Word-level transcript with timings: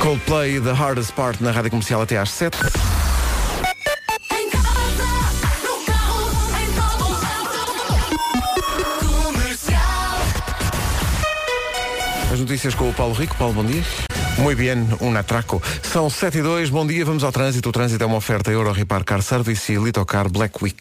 Coldplay, 0.00 0.58
The 0.60 0.72
Hardest 0.72 1.12
Part 1.12 1.42
na 1.42 1.50
rádio 1.50 1.70
comercial 1.70 2.00
até 2.00 2.16
às 2.16 2.30
7. 2.30 2.56
Em 2.56 4.50
casa, 4.50 4.64
no 5.62 5.84
carro, 5.84 6.30
em 6.58 6.72
todo 6.72 7.10
lado. 7.20 7.54
Comercial. 9.04 9.78
As 12.32 12.40
notícias 12.40 12.74
com 12.74 12.88
o 12.88 12.94
Paulo 12.94 13.12
Rico. 13.12 13.36
Paulo, 13.36 13.52
bom 13.52 13.64
dia. 13.64 13.84
Muito 14.38 14.56
bem, 14.56 14.88
um 15.02 15.14
atraco. 15.14 15.62
São 15.82 16.08
7 16.08 16.38
e 16.38 16.42
2, 16.42 16.70
bom 16.70 16.86
dia, 16.86 17.04
vamos 17.04 17.22
ao 17.22 17.30
trânsito. 17.30 17.68
O 17.68 17.72
trânsito 17.72 18.02
é 18.02 18.06
uma 18.06 18.16
oferta 18.16 18.50
Euro 18.50 18.72
Repar 18.72 19.04
Car 19.04 19.20
Service 19.20 19.70
e 19.70 19.76
Litocar 19.76 20.30
Black 20.30 20.64
Week. 20.64 20.78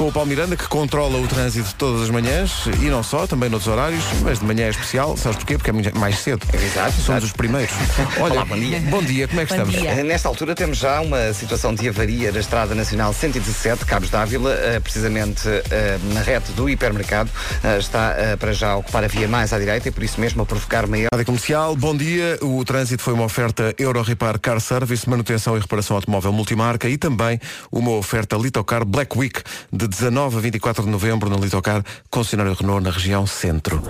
Com 0.00 0.08
o 0.08 0.12
Paulo 0.12 0.30
Miranda, 0.30 0.56
que 0.56 0.66
controla 0.66 1.18
o 1.18 1.28
trânsito 1.28 1.74
todas 1.76 2.00
as 2.00 2.08
manhãs, 2.08 2.64
e 2.80 2.86
não 2.86 3.02
só, 3.02 3.26
também 3.26 3.50
noutros 3.50 3.70
horários, 3.70 4.02
mas 4.22 4.38
de 4.38 4.46
manhã 4.46 4.64
é 4.64 4.70
especial. 4.70 5.14
Sabes 5.14 5.36
porquê? 5.36 5.58
Porque 5.58 5.68
é 5.68 5.92
mais 5.92 6.18
cedo. 6.20 6.40
Exato, 6.54 6.92
Somos 6.92 7.08
exato. 7.08 7.26
os 7.26 7.32
primeiros. 7.32 7.74
Olha, 8.18 8.32
Olá, 8.32 8.44
bom 8.46 8.56
dia. 8.58 8.80
Bom 8.88 9.02
dia, 9.02 9.28
como 9.28 9.42
é 9.42 9.44
que 9.44 9.52
Bom 9.52 9.62
estamos? 9.64 9.78
dia. 9.78 10.02
Nesta 10.02 10.26
altura 10.26 10.54
temos 10.54 10.78
já 10.78 11.02
uma 11.02 11.34
situação 11.34 11.74
de 11.74 11.86
avaria 11.86 12.32
da 12.32 12.40
Estrada 12.40 12.74
Nacional 12.74 13.12
117, 13.12 13.84
Cabos 13.84 14.08
d'Ávila, 14.08 14.54
eh, 14.54 14.80
precisamente 14.80 15.46
eh, 15.46 15.98
na 16.14 16.22
reta 16.22 16.50
do 16.52 16.66
hipermercado. 16.66 17.30
Eh, 17.62 17.76
Está 17.78 18.14
para 18.38 18.54
já 18.54 18.70
a 18.70 18.76
ocupar 18.76 19.04
a 19.04 19.06
via 19.06 19.28
mais 19.28 19.52
à 19.52 19.58
direita 19.58 19.88
e 19.88 19.90
por 19.90 20.02
isso 20.02 20.18
mesmo 20.18 20.40
a 20.40 20.46
provocar 20.46 20.86
maior 20.86 21.08
Rádio 21.12 21.26
Comercial, 21.26 21.76
bom 21.76 21.94
dia. 21.94 22.38
O 22.40 22.64
trânsito 22.64 23.02
foi 23.02 23.12
uma 23.12 23.24
oferta 23.24 23.74
Euro 23.76 24.00
Repar 24.00 24.38
Car 24.38 24.60
Service, 24.60 25.06
manutenção 25.06 25.58
e 25.58 25.60
reparação 25.60 25.94
automóvel 25.96 26.32
multimarca 26.32 26.88
e 26.88 26.96
também 26.96 27.38
uma 27.70 27.90
oferta 27.90 28.36
Litocar 28.36 28.82
Black 28.86 29.18
Week 29.18 29.42
de 29.70 29.89
19 29.90 30.36
a 30.36 30.40
24 30.40 30.84
de 30.84 30.88
novembro 30.88 31.28
na 31.28 31.36
Litocar, 31.36 31.82
concessionário 32.08 32.54
Renault 32.54 32.82
na 32.84 32.90
região 32.90 33.26
centro. 33.26 33.82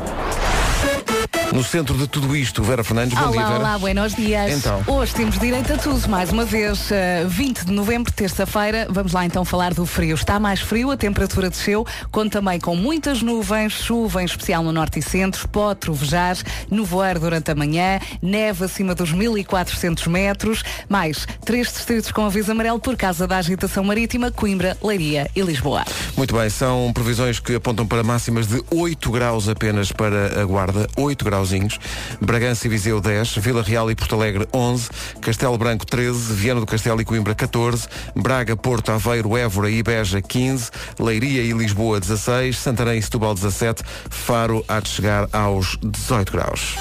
No 1.52 1.64
centro 1.64 1.98
de 1.98 2.06
tudo 2.06 2.36
isto, 2.36 2.62
Vera 2.62 2.84
Fernandes, 2.84 3.18
bom 3.18 3.32
dia, 3.32 3.40
Olá, 3.40 3.48
Vera. 3.48 3.60
olá, 3.60 3.78
buenos 3.78 4.14
dias. 4.14 4.52
Então. 4.52 4.84
Hoje 4.86 5.12
temos 5.12 5.36
direito 5.36 5.72
a 5.72 5.76
tudo, 5.76 6.08
mais 6.08 6.30
uma 6.30 6.44
vez, 6.44 6.92
eh, 6.92 7.24
20 7.26 7.64
de 7.64 7.72
novembro, 7.72 8.12
terça-feira. 8.12 8.86
Vamos 8.88 9.12
lá 9.12 9.24
então 9.24 9.44
falar 9.44 9.74
do 9.74 9.84
frio. 9.84 10.14
Está 10.14 10.38
mais 10.38 10.60
frio, 10.60 10.92
a 10.92 10.96
temperatura 10.96 11.50
desceu, 11.50 11.84
conta 12.12 12.30
também 12.38 12.60
com 12.60 12.76
muitas 12.76 13.20
nuvens, 13.20 13.72
chuva 13.72 14.22
em 14.22 14.24
especial 14.24 14.62
no 14.62 14.70
norte 14.70 15.00
e 15.00 15.02
centro, 15.02 15.48
pode 15.48 15.80
trovejar, 15.80 16.36
nevoeiro 16.70 17.18
durante 17.18 17.50
a 17.50 17.54
manhã, 17.56 17.98
neve 18.22 18.64
acima 18.64 18.94
dos 18.94 19.10
1400 19.12 20.06
metros, 20.06 20.62
mais 20.88 21.26
três 21.44 21.66
distritos 21.72 22.12
com 22.12 22.24
aviso 22.24 22.52
amarelo 22.52 22.78
por 22.78 22.96
causa 22.96 23.26
da 23.26 23.38
agitação 23.38 23.82
marítima, 23.82 24.30
Coimbra, 24.30 24.76
Leiria 24.80 25.28
e 25.34 25.42
Lisboa. 25.42 25.84
Muito 26.16 26.32
bem, 26.36 26.48
são 26.48 26.92
previsões 26.92 27.40
que 27.40 27.56
apontam 27.56 27.84
para 27.84 28.04
máximas 28.04 28.46
de 28.46 28.62
8 28.70 29.10
graus 29.10 29.48
apenas 29.48 29.90
para 29.90 30.40
a 30.40 30.44
Guarda, 30.44 30.86
8 30.96 31.24
grauzinhos. 31.40 31.78
Bragança 32.20 32.66
e 32.66 32.70
Viseu 32.70 33.00
10, 33.00 33.36
Vila 33.38 33.62
Real 33.62 33.90
e 33.90 33.94
Porto 33.94 34.14
Alegre 34.14 34.46
11, 34.52 34.88
Castelo 35.20 35.56
Branco 35.56 35.86
13, 35.86 36.34
Viana 36.34 36.60
do 36.60 36.66
Castelo 36.66 37.00
e 37.00 37.04
Coimbra 37.04 37.34
14, 37.34 37.88
Braga, 38.14 38.56
Porto, 38.56 38.92
Aveiro, 38.92 39.36
Évora 39.36 39.70
e 39.70 39.82
Beja 39.82 40.20
15, 40.20 40.70
Leiria 40.98 41.42
e 41.42 41.52
Lisboa 41.52 41.98
16, 41.98 42.58
Santarém 42.58 42.98
e 42.98 43.02
Setúbal 43.02 43.34
17, 43.34 43.82
Faro 44.10 44.64
há 44.68 44.80
de 44.80 44.88
chegar 44.88 45.28
aos 45.32 45.78
18 45.82 46.32
graus. 46.32 46.76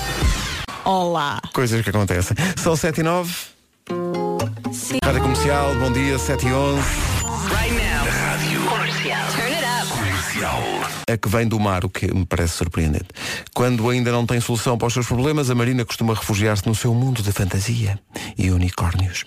Olá! 0.83 1.39
Coisas 1.53 1.81
que 1.81 1.89
acontecem. 1.89 2.35
São 2.57 2.75
7 2.75 2.99
e 2.99 3.03
9. 3.03 3.33
Rádio 5.03 5.21
Comercial, 5.21 5.75
bom 5.75 5.91
dia, 5.91 6.17
7 6.19 6.47
e 6.47 6.53
11. 6.53 6.81
A 11.11 11.17
que 11.17 11.27
vem 11.27 11.47
do 11.47 11.59
mar, 11.59 11.83
o 11.85 11.89
que 11.89 12.13
me 12.13 12.25
parece 12.25 12.53
surpreendente. 12.53 13.07
Quando 13.53 13.89
ainda 13.89 14.11
não 14.11 14.25
tem 14.25 14.39
solução 14.39 14.77
para 14.77 14.87
os 14.87 14.93
seus 14.93 15.07
problemas, 15.07 15.49
a 15.49 15.55
Marina 15.55 15.85
costuma 15.85 16.13
refugiar-se 16.13 16.67
no 16.67 16.75
seu 16.75 16.93
mundo 16.93 17.21
de 17.21 17.31
fantasia 17.31 17.99
e 18.37 18.51
unicórnios. 18.51 19.25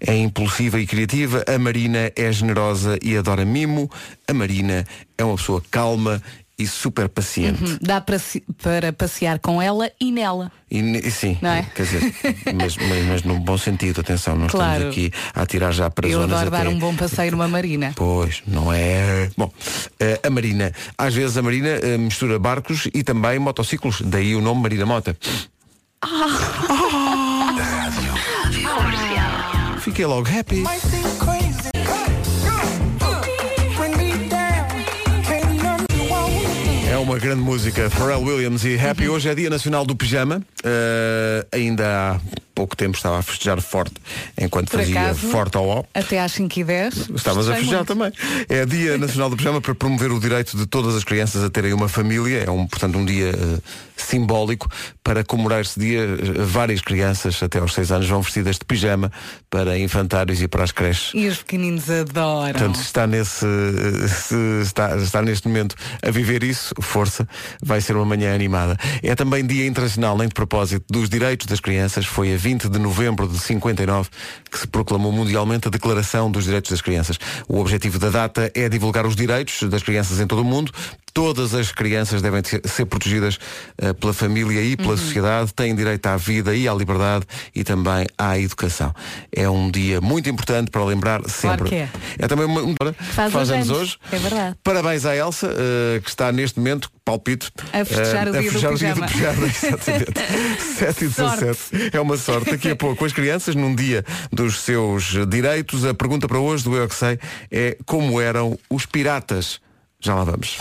É 0.00 0.16
impulsiva 0.16 0.80
e 0.80 0.86
criativa, 0.86 1.44
a 1.46 1.58
Marina 1.58 2.12
é 2.16 2.32
generosa 2.32 2.98
e 3.02 3.16
adora 3.16 3.44
mimo, 3.44 3.90
a 4.28 4.32
Marina 4.32 4.86
é 5.16 5.24
uma 5.24 5.36
pessoa 5.36 5.62
calma 5.70 6.22
e 6.58 6.66
super 6.66 7.08
paciente. 7.08 7.62
Hum, 7.64 7.78
Dá 7.80 8.00
para, 8.00 8.20
para 8.62 8.92
passear 8.92 9.38
com 9.40 9.60
ela 9.60 9.90
e 10.00 10.12
nela. 10.12 10.52
E, 10.70 10.78
e 10.80 11.10
sim, 11.10 11.36
Não 11.42 11.50
é? 11.50 11.62
quer 11.74 11.82
dizer, 11.82 12.14
mas, 12.54 12.76
mas, 12.76 13.04
mas 13.06 13.22
num 13.24 13.40
bom 13.40 13.58
sentido, 13.58 14.00
atenção, 14.00 14.36
não 14.36 14.46
Claro. 14.46 14.88
estamos 14.90 14.96
aqui 14.96 15.12
a 15.34 15.46
tirar 15.46 15.72
já 15.72 15.90
para 15.90 16.08
Eu 16.08 16.20
zonas 16.22 16.38
adoro 16.40 16.54
até... 16.54 16.64
dar 16.64 16.70
um 16.70 16.78
bom 16.78 16.94
passeio 16.94 17.32
numa 17.32 17.48
marina. 17.48 17.92
Pois, 17.96 18.42
não 18.46 18.72
é. 18.72 19.30
Bom, 19.36 19.52
eh, 19.98 20.20
a 20.22 20.30
Marina. 20.30 20.72
Às 20.96 21.14
vezes 21.14 21.36
a 21.36 21.42
Marina 21.42 21.68
eh, 21.68 21.98
mistura 21.98 22.38
barcos 22.38 22.88
e 22.94 23.02
também 23.02 23.38
motociclos. 23.38 24.00
Daí 24.02 24.34
o 24.36 24.40
nome 24.40 24.62
Marina 24.62 24.86
Mota. 24.86 25.16
Fiquei 29.80 30.06
logo 30.06 30.26
happy. 30.28 30.62
É 36.94 36.96
uma 36.96 37.18
grande 37.18 37.42
música, 37.42 37.90
Pharrell 37.90 38.22
Williams 38.22 38.64
e 38.64 38.78
Happy. 38.78 39.08
Hoje 39.08 39.28
é 39.28 39.34
Dia 39.34 39.50
Nacional 39.50 39.84
do 39.84 39.96
Pijama. 39.96 40.40
Eh, 40.62 41.44
ainda 41.50 42.12
há 42.12 42.20
pouco 42.54 42.76
tempo 42.76 42.96
estava 42.96 43.18
a 43.18 43.22
festejar 43.22 43.60
forte, 43.60 43.96
enquanto 44.40 44.70
Por 44.70 44.78
fazia 44.78 45.00
acaso, 45.00 45.26
forte 45.26 45.56
ao 45.56 45.66
ó. 45.66 45.84
Até 45.92 46.20
às 46.20 46.30
5 46.30 46.60
e 46.60 46.62
10 46.62 47.10
Estavas 47.16 47.48
a 47.48 47.56
festejar 47.56 47.78
muito. 47.78 47.88
também. 47.88 48.12
É 48.48 48.64
Dia 48.64 48.96
Nacional 48.96 49.28
do 49.28 49.36
Pijama 49.36 49.60
para 49.60 49.74
promover 49.74 50.12
o 50.12 50.20
direito 50.20 50.56
de 50.56 50.66
todas 50.66 50.94
as 50.94 51.02
crianças 51.02 51.42
a 51.42 51.50
terem 51.50 51.72
uma 51.72 51.88
família. 51.88 52.44
É 52.46 52.50
um, 52.52 52.64
portanto, 52.64 52.96
um 52.96 53.04
dia 53.04 53.30
eh, 53.30 53.58
simbólico 54.04 54.68
para 55.02 55.24
comemorar 55.24 55.60
este 55.60 55.80
dia. 55.80 56.00
eh, 56.00 56.42
várias 56.44 56.80
crianças 56.80 57.42
até 57.42 57.58
aos 57.58 57.74
6 57.74 57.92
anos 57.92 58.08
vão 58.08 58.22
vestidas 58.22 58.58
de 58.58 58.64
pijama 58.64 59.10
para 59.50 59.78
infantários 59.78 60.40
e 60.42 60.48
para 60.48 60.64
as 60.64 60.72
creches. 60.72 61.12
E 61.14 61.26
os 61.28 61.38
pequeninos 61.38 61.88
adoram. 61.90 62.52
Portanto, 62.52 62.76
se 62.76 62.84
está 62.84 63.06
nesse 63.06 63.44
eh, 63.44 64.62
está, 64.62 64.96
está 64.96 65.22
neste 65.22 65.48
momento 65.48 65.74
a 66.02 66.10
viver 66.10 66.42
isso, 66.42 66.74
força, 66.80 67.28
vai 67.62 67.80
ser 67.80 67.96
uma 67.96 68.04
manhã 68.04 68.34
animada. 68.34 68.76
É 69.02 69.14
também 69.14 69.44
Dia 69.46 69.66
Internacional, 69.66 70.16
nem 70.16 70.28
de 70.28 70.34
propósito, 70.34 70.84
dos 70.90 71.08
Direitos 71.08 71.46
das 71.46 71.60
Crianças. 71.60 72.06
Foi 72.06 72.34
a 72.34 72.36
20 72.36 72.68
de 72.68 72.78
novembro 72.78 73.26
de 73.28 73.38
59 73.38 74.08
que 74.50 74.58
se 74.58 74.66
proclamou 74.66 75.12
mundialmente 75.12 75.68
a 75.68 75.70
Declaração 75.70 76.30
dos 76.30 76.44
Direitos 76.44 76.70
das 76.70 76.80
Crianças. 76.80 77.18
O 77.48 77.58
objetivo 77.58 77.98
da 77.98 78.10
data 78.10 78.50
é 78.54 78.68
divulgar 78.68 79.06
os 79.06 79.16
direitos 79.16 79.62
das 79.68 79.82
crianças 79.82 80.20
em 80.20 80.26
todo 80.26 80.42
o 80.42 80.44
mundo. 80.44 80.72
Todas 81.14 81.54
as 81.54 81.70
crianças 81.70 82.20
devem 82.20 82.42
ser, 82.64 82.86
protegidas 82.86 83.38
eh, 83.78 83.92
pela 83.92 84.12
família 84.12 84.60
e 84.60 84.76
pela 84.76 84.96
sociedade, 84.96 85.54
têm 85.54 85.72
direito 85.72 86.04
à 86.06 86.16
vida 86.16 86.54
e 86.56 86.66
à 86.66 86.74
liberdade 86.74 87.24
e 87.54 87.62
também 87.62 88.04
à 88.18 88.36
educação. 88.36 88.92
É 89.30 89.48
um 89.48 89.70
dia 89.70 90.00
muito 90.00 90.28
importante 90.28 90.72
para 90.72 90.84
lembrar 90.84 91.22
sempre. 91.30 91.68
que 91.68 91.76
é. 91.76 91.88
também 92.26 92.44
uma, 92.46 92.62
uma 92.62 92.76
Faz 93.12 93.32
faz 93.32 93.48
hoje 93.48 93.54
anos 93.54 93.70
hoje. 93.70 93.98
É 94.10 94.18
verdade. 94.18 94.56
Parabéns 94.64 95.06
à 95.06 95.14
Elsa, 95.14 95.54
eh, 95.56 96.00
que 96.00 96.08
está 96.08 96.32
neste 96.32 96.58
momento, 96.58 96.90
palpito, 97.04 97.52
A 97.72 97.84
festejar 97.84 98.26
eh, 98.26 98.30
o 98.30 98.34
a 98.34 98.40
dia 98.40 98.50
do 98.50 98.58
festejar 98.58 98.72
o 98.72 98.76
dia 98.76 98.94
do 98.94 99.06
pijama. 99.06 99.32
pijama. 99.32 99.46
Exatamente. 99.54 100.62
7 100.62 101.04
e 101.04 101.08
17. 101.08 101.96
É 101.96 102.00
uma 102.00 102.16
sorte. 102.16 102.50
Daqui 102.50 102.70
a 102.70 102.76
pouco, 102.76 103.04
as 103.04 103.12
crianças, 103.12 103.54
num 103.54 103.72
dia 103.72 104.04
dos 104.32 104.62
seus 104.62 105.14
direitos, 105.28 105.84
a 105.84 105.94
pergunta 105.94 106.26
para 106.26 106.40
hoje 106.40 106.64
do 106.64 106.74
Eu 106.76 106.88
Que 106.88 106.94
Sei 106.96 107.20
é 107.52 107.76
como 107.86 108.20
eram 108.20 108.58
os 108.68 108.84
piratas. 108.84 109.62
Já 110.04 110.14
lá 110.14 110.24
vamos. 110.24 110.58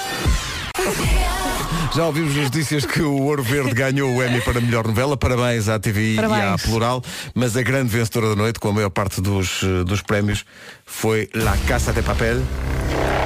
Já 1.93 2.05
ouvimos 2.05 2.33
nas 2.33 2.45
notícias 2.45 2.85
que 2.85 3.01
o 3.01 3.23
Ouro 3.23 3.43
Verde 3.43 3.73
ganhou 3.73 4.15
o 4.15 4.23
Emmy 4.23 4.39
para 4.39 4.61
melhor 4.61 4.87
novela. 4.87 5.17
Parabéns 5.17 5.67
à 5.67 5.77
TVI 5.77 6.15
e 6.15 6.19
à 6.19 6.21
Parabéns. 6.29 6.61
Plural. 6.61 7.03
Mas 7.35 7.57
a 7.57 7.61
grande 7.61 7.89
vencedora 7.89 8.29
da 8.29 8.35
noite, 8.37 8.57
com 8.57 8.69
a 8.69 8.71
maior 8.71 8.89
parte 8.89 9.19
dos, 9.19 9.61
eh, 9.61 9.83
dos 9.83 10.01
prémios, 10.01 10.45
foi 10.85 11.29
La 11.33 11.57
Casa 11.67 11.91
de 11.91 12.01
Papel. 12.01 12.41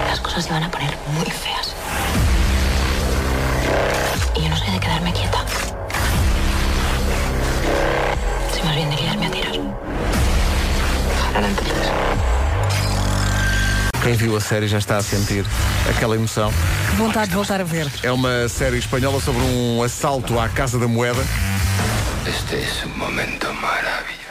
Las 0.10 0.20
cosas 0.20 0.46
se 0.46 0.50
van 0.50 0.64
a 0.64 0.72
poner 0.72 0.98
muy 1.14 1.30
feas. 1.30 1.76
Y 4.36 4.42
yo 4.42 4.50
no 4.50 4.58
soy 4.58 4.72
de 4.72 4.80
quedarme 4.80 5.14
quieta. 5.14 5.46
Soy 8.52 8.64
más 8.64 8.76
bien 8.76 8.90
de 8.90 8.96
liarme 8.96 9.28
a 9.28 9.32
tiros. 9.32 9.60
Ahora 11.36 11.48
entonces. 11.48 12.37
Quem 14.08 14.16
viu 14.16 14.38
a 14.38 14.40
série 14.40 14.70
já 14.70 14.78
está 14.78 14.96
a 14.96 15.04
sentir 15.04 15.46
aquela 15.90 16.16
emoção. 16.16 16.50
Que 16.90 16.96
vontade 16.96 17.28
de 17.28 17.36
voltar 17.36 17.60
a 17.60 17.66
ver. 17.66 17.92
É 18.02 18.10
uma 18.10 18.48
série 18.48 18.78
espanhola 18.78 19.20
sobre 19.20 19.42
um 19.42 19.84
assalto 19.84 20.40
à 20.40 20.48
Casa 20.48 20.80
da 20.80 20.88
Moeda. 20.88 21.22
Este 22.26 22.56
es 22.56 22.86
un 22.86 22.98
momento 22.98 23.54
maravilloso. 23.56 24.27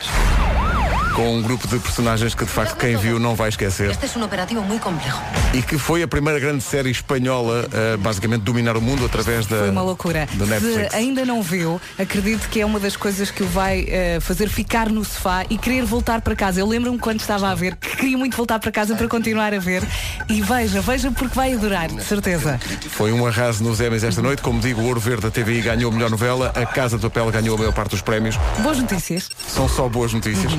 Com 1.17 1.35
um 1.35 1.41
grupo 1.41 1.67
de 1.67 1.79
personagens 1.79 2.35
que 2.35 2.45
de 2.45 2.51
facto 2.51 2.77
quem 2.77 2.95
viu 2.97 3.19
não 3.19 3.35
vai 3.35 3.49
esquecer 3.49 3.91
Este 3.91 4.05
es 4.05 4.15
un 4.17 4.23
operativo 4.23 4.61
muy 4.61 4.79
complejo. 4.79 5.17
e 5.55 5.63
que 5.63 5.79
foi 5.79 6.03
a 6.03 6.07
primeira 6.09 6.39
grande 6.39 6.63
série 6.63 6.91
espanhola 6.91 7.67
a 7.73 7.97
basicamente 7.97 8.43
dominar 8.43 8.77
o 8.77 8.83
mundo 8.83 9.03
através 9.07 9.47
da 9.47 9.57
Foi 9.61 9.71
uma 9.71 9.81
loucura. 9.83 10.29
da 10.35 10.45
Netflix. 10.45 10.91
Se 10.91 10.97
ainda 10.97 11.25
não 11.25 11.41
viu, 11.43 11.81
acredito 11.99 12.47
que 12.51 12.61
é 12.61 12.67
uma 12.67 12.79
das 12.79 12.97
coisas 12.97 13.31
que 13.31 13.43
o 13.43 13.47
vai 13.47 13.87
eh, 13.89 14.19
fazer 14.21 14.51
ficar 14.51 14.91
no 14.91 15.03
sofá 15.07 15.45
e 15.49 15.57
querer 15.57 15.87
voltar 15.87 16.21
para 16.21 16.37
casa. 16.37 16.61
Eu 16.61 16.67
lembro-me 16.69 16.99
quando 16.99 17.21
estava 17.21 17.49
a 17.49 17.55
ver 17.55 17.77
que 17.77 17.97
queria 17.97 18.19
muito 18.19 18.37
voltar 18.37 18.59
para 18.59 18.71
casa 18.71 18.95
para 18.95 19.09
continuar 19.09 19.55
a 19.55 19.59
ver. 19.59 19.83
E 20.29 20.43
veja, 20.43 20.83
veja 20.83 21.11
porque 21.11 21.35
vai 21.35 21.55
adorar, 21.55 21.89
de 21.89 22.05
certeza. 22.05 22.61
Foi 22.91 23.11
um 23.13 23.27
arraso 23.27 23.65
nos 23.65 23.81
Emmys 23.81 24.05
esta 24.05 24.21
noite. 24.21 24.43
Como 24.43 24.61
digo, 24.61 24.83
o 24.83 24.85
Ouro 24.87 25.01
Verde 25.01 25.23
da 25.23 25.31
TVI 25.31 25.63
ganhou 25.63 25.91
a 25.91 25.95
melhor 25.95 26.11
novela, 26.11 26.53
a 26.55 26.67
Casa 26.67 26.99
de 26.99 27.03
Papel 27.03 27.31
ganhou 27.31 27.55
a 27.55 27.59
maior 27.59 27.73
parte 27.73 27.93
dos 27.93 28.03
prémios. 28.03 28.37
Boas 28.59 28.79
notícias. 28.79 29.31
São 29.49 29.67
só 29.69 29.89
boas 29.89 30.13
notícias. 30.13 30.53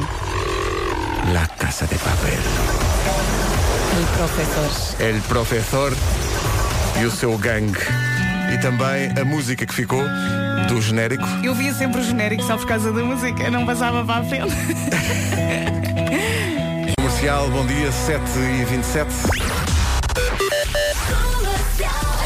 La 1.34 1.48
Casa 1.58 1.86
de 1.88 1.98
Papel. 1.98 2.40
E 4.00 4.06
professores. 4.18 4.96
El 5.00 5.20
Professor 5.22 5.94
e 7.00 7.06
o 7.06 7.12
seu 7.12 7.38
gangue. 7.38 7.80
E 8.54 8.58
também 8.60 9.12
a 9.20 9.26
música 9.26 9.66
que 9.66 9.74
ficou 9.74 10.04
do 10.68 10.82
genérico. 10.82 11.26
Eu 11.44 11.54
via 11.54 11.74
sempre 11.74 12.02
o 12.02 12.04
genérico 12.04 12.44
só 12.44 12.58
por 12.58 12.68
causa 12.68 12.92
da 12.92 13.04
música, 13.04 13.50
não 13.50 13.66
passava 13.66 14.04
para 14.06 14.22
a 14.22 14.24
frente. 14.24 14.56
Comercial, 16.98 17.50
bom 17.50 17.66
dia, 17.66 17.92
7 17.92 18.22
e 18.40 18.66
27 18.66 19.10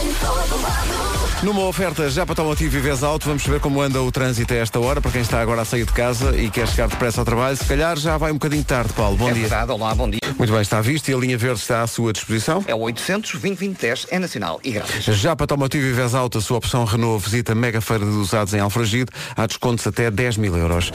Em 0.04 0.14
todo 0.14 0.62
lado. 0.62 1.21
Numa 1.44 1.64
oferta 1.64 2.08
já 2.08 2.24
para 2.24 2.36
Tomotivo 2.36 2.78
e 2.78 2.80
Vez 2.80 3.02
Alto, 3.02 3.26
vamos 3.26 3.42
saber 3.42 3.60
como 3.60 3.82
anda 3.82 4.00
o 4.00 4.12
trânsito 4.12 4.54
a 4.54 4.58
esta 4.58 4.80
hora, 4.80 5.02
para 5.02 5.10
quem 5.10 5.22
está 5.22 5.42
agora 5.42 5.64
a 5.64 5.66
sair 5.66 5.86
de 5.86 5.92
casa 5.92 6.38
e 6.38 6.52
quer 6.52 6.68
chegar 6.68 6.88
depressa 6.88 7.22
ao 7.22 7.26
trabalho. 7.26 7.58
Se 7.58 7.66
calhar 7.66 7.98
já 7.98 8.16
vai 8.16 8.30
um 8.30 8.36
bocadinho 8.36 8.64
tarde, 8.64 8.94
Paulo. 8.94 9.18
Bom 9.18 9.28
é 9.28 9.34
dia. 9.34 9.42
verdade, 9.42 9.72
olá, 9.72 9.96
bom 9.96 10.08
dia. 10.08 10.20
Muito 10.38 10.54
bem, 10.54 10.62
está 10.62 10.80
visto 10.82 11.10
e 11.10 11.14
a 11.16 11.18
linha 11.18 11.36
verde 11.40 11.60
está 11.60 11.82
à 11.82 11.88
sua 11.88 12.14
disposição. 12.14 12.64
É 12.68 12.76
o 12.76 12.82
800 12.82 13.32
2010 13.42 14.08
é 14.12 14.20
nacional 14.20 14.60
e 14.64 14.70
grátis. 14.70 15.04
Já 15.04 15.36
para 15.36 15.48
Tomotivo 15.48 15.84
e 15.84 15.92
Vez 15.92 16.14
Alto, 16.14 16.38
a 16.38 16.42
sua 16.42 16.58
opção 16.58 16.86
Renault 16.86 17.26
visita 17.26 17.56
Mega 17.56 17.82
Feira 17.82 18.06
de 18.06 18.12
Usados 18.12 18.54
em 18.54 18.60
Alfragide. 18.60 19.10
Há 19.36 19.48
descontos 19.48 19.88
até 19.88 20.12
10 20.12 20.38
mil 20.38 20.56
euros. 20.56 20.92